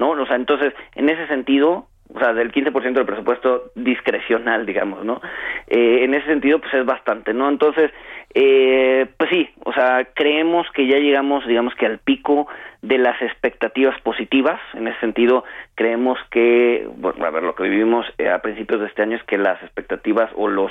¿no? 0.00 0.10
O 0.10 0.26
sea, 0.26 0.34
entonces, 0.34 0.74
en 0.96 1.08
ese 1.08 1.28
sentido, 1.28 1.86
o 2.12 2.18
sea, 2.18 2.32
del 2.34 2.52
15% 2.52 2.92
del 2.92 3.06
presupuesto 3.06 3.72
discrecional, 3.74 4.66
digamos, 4.66 5.04
¿no? 5.04 5.20
Eh, 5.66 6.04
en 6.04 6.14
ese 6.14 6.26
sentido, 6.26 6.60
pues 6.60 6.74
es 6.74 6.84
bastante, 6.84 7.32
¿no? 7.32 7.48
Entonces, 7.48 7.90
eh, 8.34 9.06
pues 9.16 9.30
sí, 9.30 9.48
o 9.64 9.72
sea, 9.72 10.08
creemos 10.12 10.66
que 10.74 10.86
ya 10.86 10.98
llegamos, 10.98 11.46
digamos 11.46 11.74
que 11.74 11.86
al 11.86 11.98
pico 11.98 12.46
de 12.82 12.98
las 12.98 13.20
expectativas 13.22 13.98
positivas. 14.02 14.60
En 14.74 14.86
ese 14.86 15.00
sentido, 15.00 15.44
creemos 15.74 16.18
que, 16.30 16.86
bueno, 16.96 17.24
a 17.24 17.30
ver, 17.30 17.42
lo 17.42 17.54
que 17.54 17.62
vivimos 17.64 18.06
eh, 18.18 18.28
a 18.28 18.40
principios 18.40 18.80
de 18.80 18.86
este 18.88 19.02
año 19.02 19.16
es 19.16 19.22
que 19.24 19.38
las 19.38 19.62
expectativas 19.62 20.30
o 20.36 20.48
los 20.48 20.70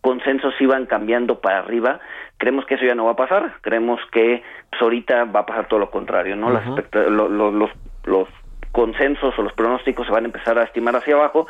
consensos 0.00 0.54
iban 0.60 0.86
cambiando 0.86 1.40
para 1.40 1.58
arriba. 1.58 2.00
Creemos 2.38 2.66
que 2.66 2.74
eso 2.74 2.84
ya 2.84 2.94
no 2.94 3.04
va 3.04 3.12
a 3.12 3.16
pasar. 3.16 3.54
Creemos 3.60 4.00
que 4.10 4.42
pues, 4.70 4.82
ahorita 4.82 5.24
va 5.26 5.40
a 5.40 5.46
pasar 5.46 5.68
todo 5.68 5.78
lo 5.78 5.90
contrario, 5.90 6.34
¿no? 6.34 6.50
Las 6.50 6.66
lo, 6.66 7.28
lo, 7.28 7.52
los, 7.52 7.70
los 8.04 8.28
consensos 8.72 9.38
o 9.38 9.42
los 9.42 9.52
pronósticos 9.52 10.06
se 10.06 10.12
van 10.12 10.24
a 10.24 10.26
empezar 10.26 10.58
a 10.58 10.64
estimar 10.64 10.96
hacia 10.96 11.14
abajo 11.14 11.46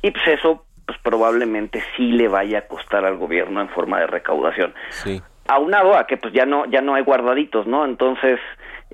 y 0.00 0.10
pues 0.10 0.26
eso 0.26 0.64
pues 0.86 0.98
probablemente 1.02 1.82
sí 1.96 2.12
le 2.12 2.28
vaya 2.28 2.58
a 2.58 2.62
costar 2.62 3.04
al 3.04 3.16
gobierno 3.16 3.60
en 3.60 3.68
forma 3.68 4.00
de 4.00 4.06
recaudación. 4.08 4.74
Sí. 4.90 5.22
Aunado 5.48 5.96
a 5.96 6.06
que 6.06 6.16
pues 6.16 6.32
ya 6.34 6.46
no 6.46 6.66
ya 6.66 6.80
no 6.80 6.94
hay 6.94 7.02
guardaditos, 7.02 7.66
¿no? 7.66 7.84
Entonces, 7.84 8.40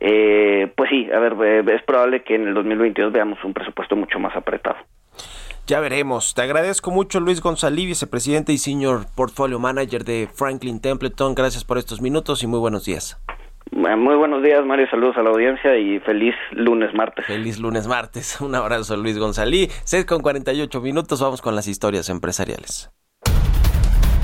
eh, 0.01 0.73
pues 0.77 0.91
sí, 0.91 1.09
a 1.13 1.19
ver, 1.19 1.69
es 1.69 1.83
probable 1.83 2.23
que 2.23 2.35
en 2.35 2.49
el 2.49 2.55
2022 2.55 3.13
veamos 3.13 3.43
un 3.45 3.55
presupuesto 3.55 3.97
mucho 3.97 4.19
más 4.19 4.37
apretado. 4.37 4.77
Ya 5.67 5.81
veremos. 5.81 6.35
Te 6.35 6.43
agradezco 6.43 6.91
mucho 6.91 7.21
Luis 7.21 7.43
González, 7.43 7.85
vicepresidente 7.85 8.53
y 8.53 8.59
senior 8.59 9.05
portfolio 9.15 9.59
manager 9.59 10.03
de 10.03 10.27
Franklin 10.33 10.81
Templeton. 10.81 11.35
Gracias 11.35 11.65
por 11.65 11.77
estos 11.77 12.01
minutos 12.01 12.43
y 12.43 12.47
muy 12.47 12.59
buenos 12.59 12.87
días. 12.87 13.19
Muy 13.73 14.17
buenos 14.17 14.43
días, 14.43 14.65
Mario. 14.65 14.87
Saludos 14.91 15.17
a 15.17 15.23
la 15.23 15.31
audiencia 15.31 15.77
y 15.77 16.01
feliz 16.01 16.35
lunes 16.53 16.93
martes. 16.95 17.27
Feliz 17.27 17.59
lunes 17.59 17.87
martes. 17.87 18.41
Un 18.41 18.55
abrazo, 18.55 18.97
Luis 18.97 19.19
González. 19.19 19.69
6 19.85 20.05
con 20.05 20.23
48 20.23 20.81
minutos. 20.81 21.21
Vamos 21.21 21.43
con 21.43 21.55
las 21.55 21.69
historias 21.69 22.09
empresariales. 22.09 22.91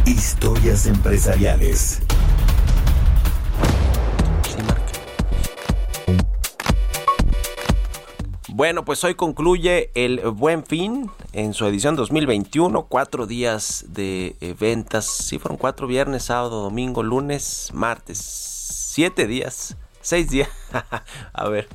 Historias 0.06 0.86
empresariales. 0.86 2.06
Bueno, 8.56 8.84
pues 8.84 9.02
hoy 9.02 9.16
concluye 9.16 9.90
el 9.96 10.20
Buen 10.20 10.64
Fin 10.64 11.10
en 11.32 11.54
su 11.54 11.66
edición 11.66 11.96
2021. 11.96 12.86
Cuatro 12.88 13.26
días 13.26 13.84
de 13.88 14.36
eh, 14.40 14.54
ventas. 14.58 15.06
Sí, 15.06 15.40
fueron 15.40 15.58
cuatro 15.58 15.88
viernes, 15.88 16.22
sábado, 16.22 16.62
domingo, 16.62 17.02
lunes, 17.02 17.70
martes. 17.74 18.53
Siete 18.94 19.26
días. 19.26 19.76
Seis 20.02 20.30
días. 20.30 20.48
A 21.32 21.48
ver. 21.48 21.66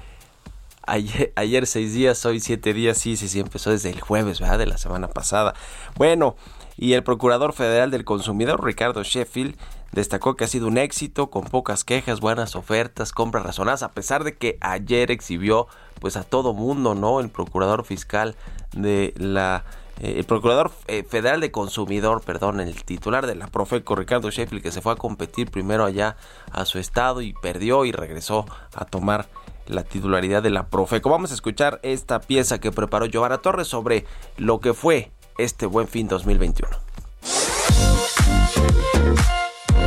Ayer, 0.84 1.34
ayer, 1.36 1.68
seis 1.68 1.94
días, 1.94 2.26
hoy 2.26 2.40
siete 2.40 2.74
días. 2.74 2.98
Sí, 2.98 3.18
sí, 3.18 3.28
sí, 3.28 3.42
empezó 3.42 3.72
desde 3.72 3.90
el 3.90 4.00
jueves, 4.00 4.40
¿verdad? 4.40 4.58
De 4.58 4.66
la 4.66 4.78
semana 4.78 5.10
pasada. 5.10 5.54
Bueno, 5.98 6.38
y 6.78 6.94
el 6.94 7.04
Procurador 7.04 7.52
Federal 7.52 7.92
del 7.92 8.06
Consumidor, 8.06 8.64
Ricardo 8.64 9.04
Sheffield, 9.04 9.58
destacó 9.92 10.38
que 10.38 10.46
ha 10.46 10.48
sido 10.48 10.68
un 10.68 10.78
éxito, 10.78 11.30
con 11.30 11.44
pocas 11.44 11.84
quejas, 11.84 12.22
buenas 12.22 12.56
ofertas, 12.56 13.12
compras 13.12 13.44
razonadas, 13.44 13.84
a 13.84 13.92
pesar 13.92 14.24
de 14.24 14.38
que 14.38 14.58
ayer 14.62 15.12
exhibió 15.12 15.68
pues 16.00 16.16
a 16.16 16.24
todo 16.24 16.54
mundo, 16.54 16.96
¿no? 16.96 17.20
El 17.20 17.28
Procurador 17.28 17.84
Fiscal 17.84 18.38
de 18.72 19.14
la 19.18 19.66
el 20.00 20.24
Procurador 20.24 20.72
eh, 20.88 21.04
Federal 21.04 21.42
de 21.42 21.52
Consumidor, 21.52 22.22
perdón, 22.24 22.60
el 22.60 22.84
titular 22.84 23.28
de 23.28 23.36
la 23.36 23.48
Profeco, 23.48 23.96
Ricardo 23.96 24.30
Sheffield, 24.30 24.64
que 24.64 24.72
se 24.72 24.82
fue 24.82 24.94
a 24.94 24.96
competir 24.96 25.52
primero 25.52 25.86
allá 25.86 26.16
a 26.52 26.66
su 26.66 26.80
estado 26.80 27.22
y 27.22 27.34
perdió 27.34 27.86
y 27.86 27.92
regresó 27.92 28.46
a 28.74 28.86
tomar 28.86 29.28
la 29.68 29.84
titularidad 29.84 30.42
de 30.42 30.50
la 30.50 30.68
Profeco. 30.68 31.10
Vamos 31.10 31.32
a 31.32 31.36
escuchar 31.36 31.80
esta 31.84 32.22
pieza 32.22 32.60
que 32.60 32.72
preparó 32.72 33.06
Giovanna 33.06 33.38
Torres 33.38 33.68
sobre 33.68 34.06
lo 34.38 34.60
que 34.60 34.74
fue 34.74 35.12
este 35.38 35.66
buen 35.66 35.88
fin 35.88 36.08
2021. 36.08 36.70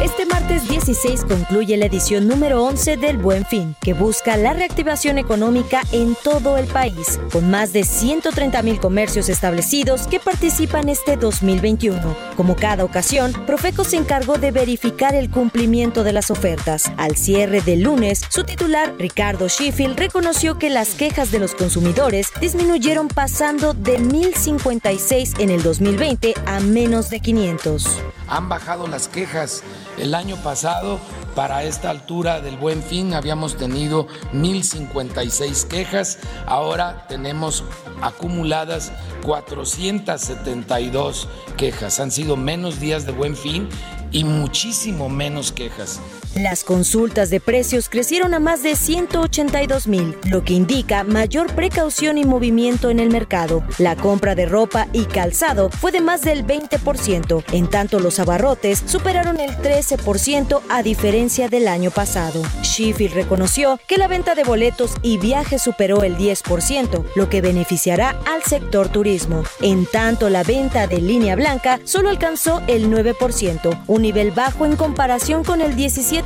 Este 0.02 0.26
martes 0.26 0.68
16 0.68 1.26
concluye 1.26 1.76
la 1.76 1.86
edición 1.86 2.26
número 2.26 2.64
11 2.64 2.96
del 2.96 3.18
Buen 3.18 3.46
Fin, 3.46 3.76
que 3.80 3.94
busca 3.94 4.36
la 4.36 4.52
reactivación 4.52 5.16
económica 5.16 5.82
en 5.92 6.16
todo 6.24 6.58
el 6.58 6.66
país, 6.66 7.20
con 7.30 7.48
más 7.52 7.72
de 7.72 7.84
130 7.84 8.62
mil 8.62 8.80
comercios 8.80 9.28
establecidos 9.28 10.08
que 10.08 10.18
participan 10.18 10.88
este 10.88 11.16
2021. 11.16 12.16
Como 12.36 12.56
cada 12.56 12.82
ocasión, 12.82 13.32
Profeco 13.46 13.84
se 13.84 13.96
encargó 13.96 14.38
de 14.38 14.50
verificar 14.50 15.14
el 15.14 15.30
cumplimiento 15.30 16.02
de 16.02 16.12
las 16.12 16.32
ofertas. 16.32 16.90
Al 16.96 17.14
cierre 17.14 17.60
del 17.60 17.82
lunes, 17.82 18.22
su 18.28 18.42
titular, 18.42 18.96
Ricardo 18.98 19.46
Sheffield, 19.46 19.96
reconoció 19.96 20.58
que 20.58 20.68
las 20.68 20.96
quejas 20.96 21.30
de 21.30 21.38
los 21.38 21.54
consumidores 21.54 22.32
disminuyeron 22.40 23.06
pasando 23.06 23.72
de 23.72 24.00
1.056 24.00 25.38
en 25.38 25.50
el 25.50 25.62
2020 25.62 26.34
a 26.44 26.58
menos 26.58 27.08
de 27.08 27.20
500. 27.20 28.02
Han 28.32 28.48
bajado 28.48 28.86
las 28.86 29.08
quejas 29.08 29.62
el 29.98 30.14
año 30.14 30.36
pasado, 30.36 30.98
para 31.34 31.64
esta 31.64 31.90
altura 31.90 32.40
del 32.40 32.56
buen 32.56 32.82
fin, 32.82 33.12
habíamos 33.12 33.58
tenido 33.58 34.06
1.056 34.32 35.66
quejas, 35.66 36.18
ahora 36.46 37.06
tenemos 37.08 37.62
acumuladas 38.00 38.90
472 39.22 41.28
quejas. 41.58 42.00
Han 42.00 42.10
sido 42.10 42.38
menos 42.38 42.80
días 42.80 43.04
de 43.04 43.12
buen 43.12 43.36
fin 43.36 43.68
y 44.12 44.24
muchísimo 44.24 45.10
menos 45.10 45.52
quejas. 45.52 46.00
Las 46.36 46.64
consultas 46.64 47.28
de 47.28 47.40
precios 47.40 47.90
crecieron 47.90 48.32
a 48.32 48.40
más 48.40 48.62
de 48.62 48.74
182 48.74 49.86
mil, 49.86 50.16
lo 50.30 50.42
que 50.42 50.54
indica 50.54 51.04
mayor 51.04 51.54
precaución 51.54 52.16
y 52.16 52.24
movimiento 52.24 52.88
en 52.88 53.00
el 53.00 53.10
mercado. 53.10 53.62
La 53.76 53.96
compra 53.96 54.34
de 54.34 54.46
ropa 54.46 54.88
y 54.94 55.04
calzado 55.04 55.68
fue 55.68 55.92
de 55.92 56.00
más 56.00 56.22
del 56.22 56.46
20%, 56.46 57.44
en 57.52 57.68
tanto 57.68 58.00
los 58.00 58.18
abarrotes 58.18 58.82
superaron 58.86 59.40
el 59.40 59.50
13% 59.50 60.62
a 60.70 60.82
diferencia 60.82 61.50
del 61.50 61.68
año 61.68 61.90
pasado. 61.90 62.42
Sheffield 62.62 63.12
reconoció 63.12 63.78
que 63.86 63.98
la 63.98 64.08
venta 64.08 64.34
de 64.34 64.44
boletos 64.44 64.94
y 65.02 65.18
viajes 65.18 65.60
superó 65.60 66.02
el 66.02 66.16
10%, 66.16 67.04
lo 67.14 67.28
que 67.28 67.42
beneficiará 67.42 68.18
al 68.32 68.42
sector 68.42 68.88
turismo. 68.88 69.44
En 69.60 69.84
tanto, 69.84 70.30
la 70.30 70.44
venta 70.44 70.86
de 70.86 71.02
línea 71.02 71.36
blanca 71.36 71.78
solo 71.84 72.08
alcanzó 72.08 72.62
el 72.68 72.90
9%, 72.90 73.84
un 73.86 74.00
nivel 74.00 74.30
bajo 74.30 74.64
en 74.64 74.76
comparación 74.76 75.44
con 75.44 75.60
el 75.60 75.76
17% 75.76 76.21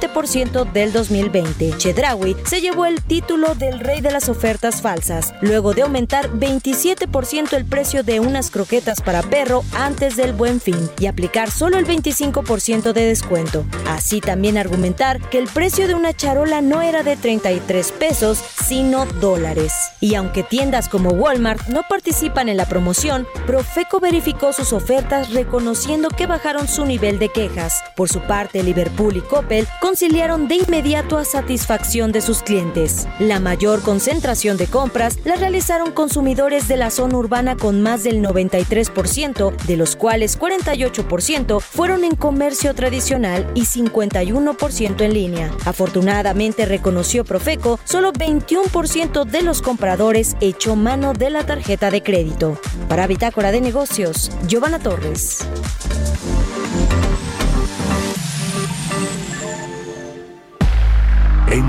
del 0.72 0.92
2020. 0.92 1.78
Chedraui 1.78 2.36
se 2.44 2.60
llevó 2.60 2.86
el 2.86 3.02
título 3.02 3.54
del 3.54 3.80
rey 3.80 4.00
de 4.00 4.10
las 4.10 4.28
ofertas 4.28 4.82
falsas, 4.82 5.34
luego 5.40 5.72
de 5.74 5.82
aumentar 5.82 6.30
27% 6.30 7.52
el 7.54 7.64
precio 7.64 8.02
de 8.02 8.20
unas 8.20 8.50
croquetas 8.50 9.00
para 9.00 9.22
perro 9.22 9.64
antes 9.74 10.16
del 10.16 10.32
buen 10.32 10.60
fin 10.60 10.90
y 10.98 11.06
aplicar 11.06 11.50
solo 11.50 11.78
el 11.78 11.86
25% 11.86 12.92
de 12.92 13.06
descuento. 13.06 13.64
Así 13.88 14.20
también 14.20 14.58
argumentar 14.58 15.20
que 15.30 15.38
el 15.38 15.48
precio 15.48 15.88
de 15.88 15.94
una 15.94 16.12
charola 16.12 16.60
no 16.60 16.82
era 16.82 17.02
de 17.02 17.16
33 17.16 17.92
pesos, 17.92 18.38
sino 18.66 19.06
dólares. 19.06 19.72
Y 20.00 20.14
aunque 20.14 20.42
tiendas 20.42 20.88
como 20.88 21.10
Walmart 21.10 21.68
no 21.68 21.82
participan 21.88 22.48
en 22.48 22.56
la 22.56 22.66
promoción, 22.66 23.26
Profeco 23.46 24.00
verificó 24.00 24.52
sus 24.52 24.72
ofertas 24.72 25.32
reconociendo 25.32 26.08
que 26.10 26.26
bajaron 26.26 26.68
su 26.68 26.84
nivel 26.84 27.18
de 27.18 27.28
quejas. 27.28 27.82
Por 27.96 28.08
su 28.08 28.20
parte, 28.20 28.62
Liverpool 28.62 29.16
y 29.16 29.20
Coppel 29.20 29.66
conciliaron 29.86 30.48
de 30.48 30.56
inmediato 30.56 31.16
a 31.16 31.24
satisfacción 31.24 32.10
de 32.10 32.20
sus 32.20 32.42
clientes. 32.42 33.06
La 33.20 33.38
mayor 33.38 33.82
concentración 33.82 34.56
de 34.56 34.66
compras 34.66 35.20
la 35.24 35.36
realizaron 35.36 35.92
consumidores 35.92 36.66
de 36.66 36.76
la 36.76 36.90
zona 36.90 37.18
urbana 37.18 37.56
con 37.56 37.80
más 37.82 38.02
del 38.02 38.20
93%, 38.20 39.54
de 39.54 39.76
los 39.76 39.94
cuales 39.94 40.40
48% 40.40 41.60
fueron 41.60 42.02
en 42.02 42.16
comercio 42.16 42.74
tradicional 42.74 43.48
y 43.54 43.62
51% 43.62 45.02
en 45.02 45.14
línea. 45.14 45.52
Afortunadamente, 45.64 46.66
reconoció 46.66 47.24
Profeco, 47.24 47.78
solo 47.84 48.12
21% 48.12 49.24
de 49.24 49.42
los 49.42 49.62
compradores 49.62 50.36
echó 50.40 50.74
mano 50.74 51.12
de 51.12 51.30
la 51.30 51.46
tarjeta 51.46 51.92
de 51.92 52.02
crédito. 52.02 52.60
Para 52.88 53.06
Bitácora 53.06 53.52
de 53.52 53.60
Negocios, 53.60 54.32
Giovanna 54.48 54.80
Torres. 54.80 55.46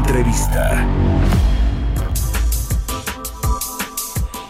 Entrevista. 0.08 0.88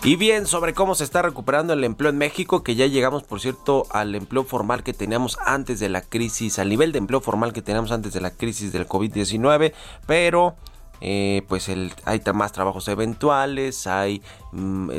Y 0.03 0.15
bien, 0.15 0.45
sobre 0.45 0.75
cómo 0.75 0.93
se 0.93 1.03
está 1.03 1.23
recuperando 1.23 1.73
el 1.73 1.83
empleo 1.83 2.11
en 2.11 2.17
México, 2.19 2.61
que 2.61 2.75
ya 2.75 2.85
llegamos, 2.85 3.23
por 3.23 3.41
cierto, 3.41 3.87
al 3.89 4.13
empleo 4.13 4.43
formal 4.43 4.83
que 4.83 4.93
teníamos 4.93 5.39
antes 5.43 5.79
de 5.79 5.89
la 5.89 6.01
crisis, 6.01 6.59
al 6.59 6.69
nivel 6.69 6.91
de 6.91 6.99
empleo 6.99 7.21
formal 7.21 7.53
que 7.53 7.63
teníamos 7.63 7.91
antes 7.91 8.13
de 8.13 8.21
la 8.21 8.29
crisis 8.29 8.71
del 8.71 8.87
COVID-19, 8.87 9.73
pero 10.05 10.55
eh, 11.01 11.41
pues 11.47 11.69
hay 12.05 12.21
más 12.35 12.51
trabajos 12.51 12.87
eventuales, 12.87 13.87
hay 13.87 14.21
mm, 14.51 14.91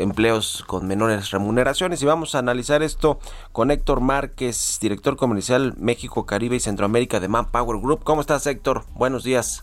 empleos 0.00 0.64
con 0.66 0.88
menores 0.88 1.30
remuneraciones 1.30 2.02
y 2.02 2.06
vamos 2.06 2.34
a 2.34 2.40
analizar 2.40 2.82
esto 2.82 3.20
con 3.52 3.70
Héctor 3.70 4.00
Márquez, 4.00 4.78
director 4.80 5.16
comercial 5.16 5.74
México, 5.78 6.26
Caribe 6.26 6.56
y 6.56 6.60
Centroamérica 6.60 7.20
de 7.20 7.28
Manpower 7.28 7.80
Group. 7.80 8.02
¿Cómo 8.02 8.20
estás 8.20 8.48
Héctor? 8.48 8.84
Buenos 8.92 9.22
días. 9.22 9.62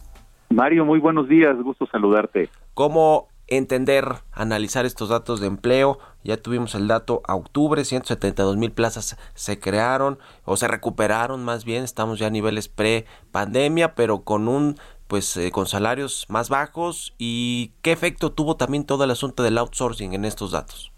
Mario, 0.54 0.86
muy 0.86 1.00
buenos 1.00 1.28
días, 1.28 1.58
gusto 1.62 1.88
saludarte. 1.88 2.50
¿Cómo 2.74 3.28
entender, 3.48 4.06
analizar 4.32 4.86
estos 4.86 5.10
datos 5.10 5.42
de 5.42 5.48
empleo? 5.48 5.98
Ya 6.24 6.38
tuvimos 6.38 6.76
el 6.76 6.88
dato 6.88 7.22
a 7.28 7.36
octubre, 7.36 7.84
172 7.84 8.58
mil 8.58 8.72
plazas 8.72 9.18
se 9.34 9.60
crearon 9.60 10.20
o 10.46 10.56
se 10.56 10.68
recuperaron 10.68 11.44
más 11.44 11.66
bien, 11.66 11.84
estamos 11.84 12.20
ya 12.20 12.28
a 12.28 12.30
niveles 12.30 12.68
pre-pandemia, 12.70 13.96
pero 13.96 14.22
con 14.22 14.48
un 14.48 14.76
pues 15.08 15.36
eh, 15.38 15.52
con 15.52 15.66
salarios 15.66 16.26
más 16.30 16.50
bajos 16.50 17.14
y 17.18 17.72
qué 17.82 17.92
efecto 17.92 18.32
tuvo 18.32 18.56
también 18.56 18.86
todo 18.86 19.04
el 19.04 19.12
asunto 19.12 19.44
del 19.44 19.58
outsourcing 19.58 20.14
en 20.14 20.24
estos 20.24 20.52
datos. 20.52 20.92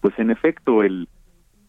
Pues 0.00 0.18
en 0.18 0.30
efecto, 0.30 0.82
el 0.82 1.08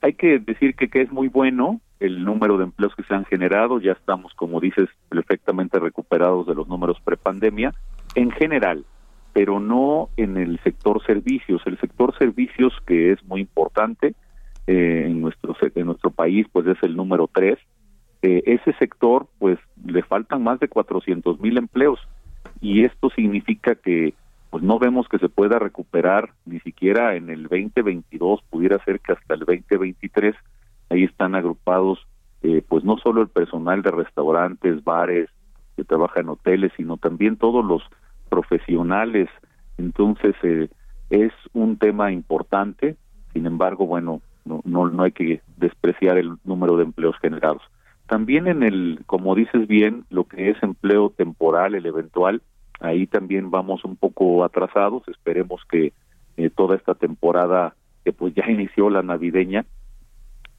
hay 0.01 0.13
que 0.13 0.39
decir 0.39 0.75
que, 0.75 0.89
que 0.89 1.01
es 1.01 1.11
muy 1.11 1.27
bueno 1.27 1.81
el 2.01 2.25
número 2.25 2.57
de 2.57 2.63
empleos 2.63 2.95
que 2.95 3.03
se 3.03 3.13
han 3.13 3.25
generado, 3.25 3.79
ya 3.79 3.91
estamos, 3.91 4.33
como 4.33 4.59
dices, 4.59 4.89
perfectamente 5.07 5.79
recuperados 5.79 6.47
de 6.47 6.55
los 6.55 6.67
números 6.67 6.97
prepandemia 7.03 7.73
en 8.15 8.31
general, 8.31 8.83
pero 9.33 9.59
no 9.59 10.09
en 10.17 10.35
el 10.35 10.59
sector 10.63 11.01
servicios. 11.05 11.61
El 11.65 11.79
sector 11.79 12.17
servicios, 12.17 12.73
que 12.87 13.11
es 13.11 13.23
muy 13.25 13.41
importante 13.41 14.15
eh, 14.65 15.03
en, 15.05 15.21
nuestro, 15.21 15.55
en 15.61 15.85
nuestro 15.85 16.09
país, 16.09 16.47
pues 16.51 16.65
es 16.65 16.81
el 16.81 16.95
número 16.95 17.29
tres. 17.31 17.59
Eh, 18.23 18.41
ese 18.47 18.73
sector, 18.79 19.27
pues 19.37 19.59
le 19.85 20.01
faltan 20.01 20.43
más 20.43 20.59
de 20.59 20.67
400 20.67 21.39
mil 21.39 21.57
empleos 21.59 21.99
y 22.59 22.83
esto 22.83 23.11
significa 23.11 23.75
que 23.75 24.15
pues 24.49 24.63
no 24.63 24.79
vemos 24.79 25.07
que 25.07 25.19
se 25.19 25.29
pueda 25.29 25.59
recuperar 25.59 26.31
ni 26.45 26.59
siquiera 26.59 27.15
en 27.15 27.29
el 27.29 27.43
2022, 27.43 28.41
pudiera 28.49 28.83
ser 28.83 28.99
que 28.99 29.13
hasta 29.13 29.35
el 29.35 29.41
2023 29.41 30.35
ahí 30.91 31.05
están 31.05 31.35
agrupados 31.35 31.99
eh, 32.43 32.63
pues 32.67 32.83
no 32.83 32.97
solo 32.97 33.21
el 33.21 33.27
personal 33.27 33.81
de 33.83 33.91
restaurantes, 33.91 34.83
bares, 34.83 35.29
que 35.75 35.83
trabaja 35.83 36.21
en 36.21 36.29
hoteles, 36.29 36.71
sino 36.75 36.97
también 36.97 37.37
todos 37.37 37.63
los 37.63 37.83
profesionales. 38.29 39.29
Entonces 39.77 40.35
eh, 40.43 40.69
es 41.09 41.31
un 41.53 41.77
tema 41.77 42.11
importante, 42.11 42.97
sin 43.33 43.45
embargo, 43.45 43.85
bueno, 43.85 44.21
no, 44.43 44.61
no, 44.65 44.89
no 44.89 45.03
hay 45.03 45.11
que 45.11 45.41
despreciar 45.57 46.17
el 46.17 46.31
número 46.43 46.77
de 46.77 46.83
empleos 46.83 47.15
generados. 47.21 47.61
También 48.07 48.47
en 48.47 48.63
el, 48.63 49.03
como 49.05 49.35
dices 49.35 49.67
bien, 49.67 50.05
lo 50.09 50.25
que 50.25 50.49
es 50.49 50.61
empleo 50.63 51.11
temporal, 51.11 51.75
el 51.75 51.85
eventual, 51.85 52.41
ahí 52.79 53.05
también 53.05 53.51
vamos 53.51 53.85
un 53.85 53.95
poco 53.95 54.43
atrasados. 54.43 55.07
Esperemos 55.07 55.61
que 55.69 55.93
eh, 56.37 56.49
toda 56.49 56.75
esta 56.75 56.95
temporada, 56.95 57.75
que 58.03 58.11
pues 58.13 58.33
ya 58.33 58.43
inició 58.49 58.89
la 58.89 59.03
navideña, 59.03 59.65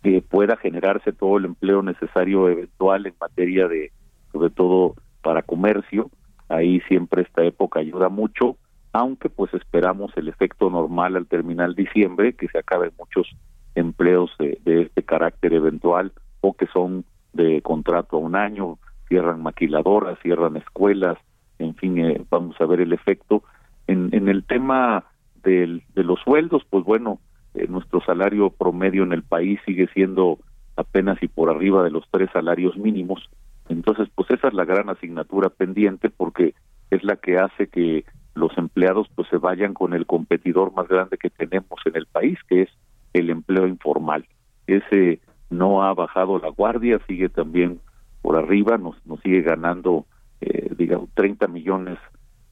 que 0.02 0.22
pueda 0.22 0.56
generarse 0.56 1.12
todo 1.12 1.38
el 1.38 1.44
empleo 1.44 1.82
necesario 1.82 2.48
eventual 2.48 3.06
en 3.06 3.14
materia 3.20 3.68
de, 3.68 3.92
sobre 4.32 4.50
todo 4.50 4.94
para 5.22 5.42
comercio. 5.42 6.10
Ahí 6.48 6.80
siempre 6.88 7.22
esta 7.22 7.44
época 7.44 7.80
ayuda 7.80 8.08
mucho, 8.08 8.56
aunque 8.92 9.30
pues 9.30 9.54
esperamos 9.54 10.12
el 10.16 10.28
efecto 10.28 10.68
normal 10.70 11.16
al 11.16 11.26
terminar 11.26 11.74
diciembre, 11.74 12.34
que 12.34 12.48
se 12.48 12.58
acaben 12.58 12.90
muchos 12.98 13.28
empleos 13.74 14.30
de, 14.38 14.58
de 14.64 14.82
este 14.82 15.02
carácter 15.02 15.54
eventual 15.54 16.12
o 16.40 16.54
que 16.54 16.66
son 16.66 17.04
de 17.32 17.62
contrato 17.62 18.16
a 18.16 18.20
un 18.20 18.36
año, 18.36 18.78
cierran 19.08 19.42
maquiladoras, 19.42 20.18
cierran 20.20 20.56
escuelas, 20.56 21.16
en 21.58 21.74
fin, 21.76 21.98
eh, 21.98 22.24
vamos 22.28 22.60
a 22.60 22.66
ver 22.66 22.80
el 22.80 22.92
efecto. 22.92 23.42
En, 23.86 24.10
en 24.12 24.28
el 24.28 24.44
tema 24.44 25.04
del, 25.42 25.82
de 25.94 26.04
los 26.04 26.20
sueldos, 26.20 26.62
pues 26.68 26.84
bueno, 26.84 27.20
eh, 27.54 27.66
nuestro 27.68 28.00
salario 28.00 28.50
promedio 28.50 29.02
en 29.02 29.12
el 29.12 29.22
país 29.22 29.60
sigue 29.66 29.88
siendo 29.94 30.38
apenas 30.76 31.22
y 31.22 31.28
por 31.28 31.50
arriba 31.50 31.84
de 31.84 31.90
los 31.90 32.04
tres 32.10 32.30
salarios 32.32 32.76
mínimos. 32.76 33.28
Entonces, 33.68 34.08
pues 34.14 34.30
esa 34.30 34.48
es 34.48 34.54
la 34.54 34.64
gran 34.64 34.88
asignatura 34.88 35.48
pendiente 35.50 36.10
porque 36.10 36.54
es 36.90 37.04
la 37.04 37.16
que 37.16 37.38
hace 37.38 37.68
que 37.68 38.04
los 38.34 38.56
empleados 38.56 39.08
pues 39.14 39.28
se 39.28 39.36
vayan 39.36 39.74
con 39.74 39.92
el 39.92 40.06
competidor 40.06 40.72
más 40.72 40.88
grande 40.88 41.18
que 41.18 41.30
tenemos 41.30 41.80
en 41.84 41.96
el 41.96 42.06
país, 42.06 42.38
que 42.48 42.62
es 42.62 42.70
el 43.12 43.30
empleo 43.30 43.66
informal. 43.66 44.26
Ese 44.66 45.20
no 45.50 45.82
ha 45.82 45.92
bajado 45.92 46.38
la 46.38 46.48
guardia, 46.48 47.00
sigue 47.06 47.28
también 47.28 47.80
por 48.22 48.36
arriba, 48.36 48.78
nos, 48.78 49.04
nos 49.06 49.20
sigue 49.20 49.42
ganando, 49.42 50.06
eh, 50.40 50.70
digamos, 50.76 51.10
30 51.14 51.48
millones 51.48 51.98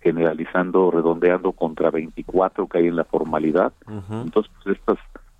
generalizando, 0.00 0.90
redondeando 0.90 1.52
contra 1.52 1.90
24 1.90 2.66
que 2.66 2.78
hay 2.78 2.86
en 2.86 2.96
la 2.96 3.04
formalidad. 3.04 3.72
Entonces, 4.10 4.50
pues 4.62 4.76
estas, 4.78 4.98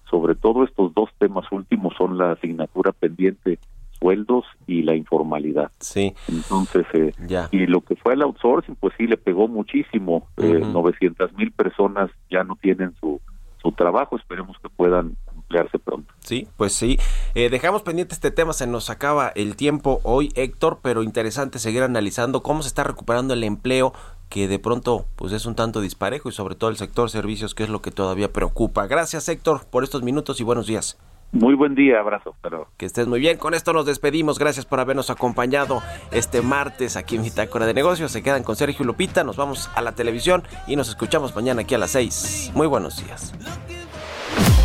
sobre 0.08 0.34
todo 0.34 0.64
estos 0.64 0.92
dos 0.94 1.08
temas 1.18 1.44
últimos 1.50 1.94
son 1.96 2.18
la 2.18 2.32
asignatura 2.32 2.92
pendiente, 2.92 3.58
sueldos 3.98 4.44
y 4.66 4.82
la 4.82 4.94
informalidad. 4.94 5.70
Sí. 5.78 6.14
Entonces, 6.28 6.86
eh, 6.94 7.12
Ya. 7.26 7.48
y 7.52 7.66
lo 7.66 7.82
que 7.82 7.96
fue 7.96 8.14
el 8.14 8.22
outsourcing, 8.22 8.76
pues 8.76 8.94
sí 8.96 9.06
le 9.06 9.16
pegó 9.16 9.46
muchísimo. 9.48 10.26
Eh, 10.38 10.58
Ujú. 10.62 10.70
900 10.72 11.32
mil 11.34 11.52
personas 11.52 12.11
ya 12.30 12.42
no 12.44 12.56
tienen 12.56 12.94
su, 13.00 13.20
su 13.62 13.72
trabajo, 13.72 14.16
esperemos 14.16 14.56
que 14.62 14.70
puedan 14.70 15.16
emplearse 15.36 15.78
pronto. 15.78 16.12
Sí, 16.20 16.48
pues 16.56 16.72
sí. 16.72 16.98
Eh, 17.34 17.50
dejamos 17.50 17.82
pendiente 17.82 18.14
este 18.14 18.30
tema, 18.30 18.52
se 18.54 18.66
nos 18.66 18.88
acaba 18.88 19.28
el 19.34 19.54
tiempo 19.56 20.00
hoy, 20.04 20.30
Héctor, 20.34 20.78
pero 20.82 21.02
interesante 21.02 21.58
seguir 21.58 21.82
analizando 21.82 22.42
cómo 22.42 22.62
se 22.62 22.68
está 22.68 22.84
recuperando 22.84 23.34
el 23.34 23.44
empleo 23.44 23.92
que 24.30 24.48
de 24.48 24.58
pronto 24.58 25.04
pues 25.16 25.32
es 25.32 25.44
un 25.44 25.54
tanto 25.54 25.82
disparejo 25.82 26.30
y 26.30 26.32
sobre 26.32 26.54
todo 26.54 26.70
el 26.70 26.76
sector 26.76 27.10
servicios 27.10 27.54
que 27.54 27.64
es 27.64 27.68
lo 27.68 27.82
que 27.82 27.90
todavía 27.90 28.32
preocupa. 28.32 28.86
Gracias 28.86 29.28
Héctor 29.28 29.66
por 29.70 29.84
estos 29.84 30.02
minutos 30.02 30.40
y 30.40 30.44
buenos 30.44 30.66
días. 30.66 30.98
Muy 31.32 31.54
buen 31.54 31.76
día, 31.76 32.00
abrazo. 32.00 32.34
Luego. 32.42 32.68
Que 32.76 32.86
estés 32.86 33.06
muy 33.06 33.20
bien. 33.20 33.36
Con 33.38 33.54
esto 33.54 33.72
nos 33.72 33.86
despedimos. 33.86 34.38
Gracias 34.38 34.66
por 34.66 34.80
habernos 34.80 35.10
acompañado 35.10 35.80
este 36.10 36.42
martes 36.42 36.96
aquí 36.96 37.16
en 37.16 37.22
Bitácora 37.22 37.66
de 37.66 37.74
Negocios. 37.74 38.10
Se 38.10 38.22
quedan 38.22 38.42
con 38.42 38.56
Sergio 38.56 38.82
y 38.82 38.86
Lupita. 38.86 39.22
Nos 39.22 39.36
vamos 39.36 39.70
a 39.76 39.80
la 39.80 39.94
televisión 39.94 40.42
y 40.66 40.74
nos 40.74 40.88
escuchamos 40.88 41.36
mañana 41.36 41.62
aquí 41.62 41.76
a 41.76 41.78
las 41.78 41.92
6. 41.92 42.52
Muy 42.54 42.66
buenos 42.66 43.04
días. 43.04 43.32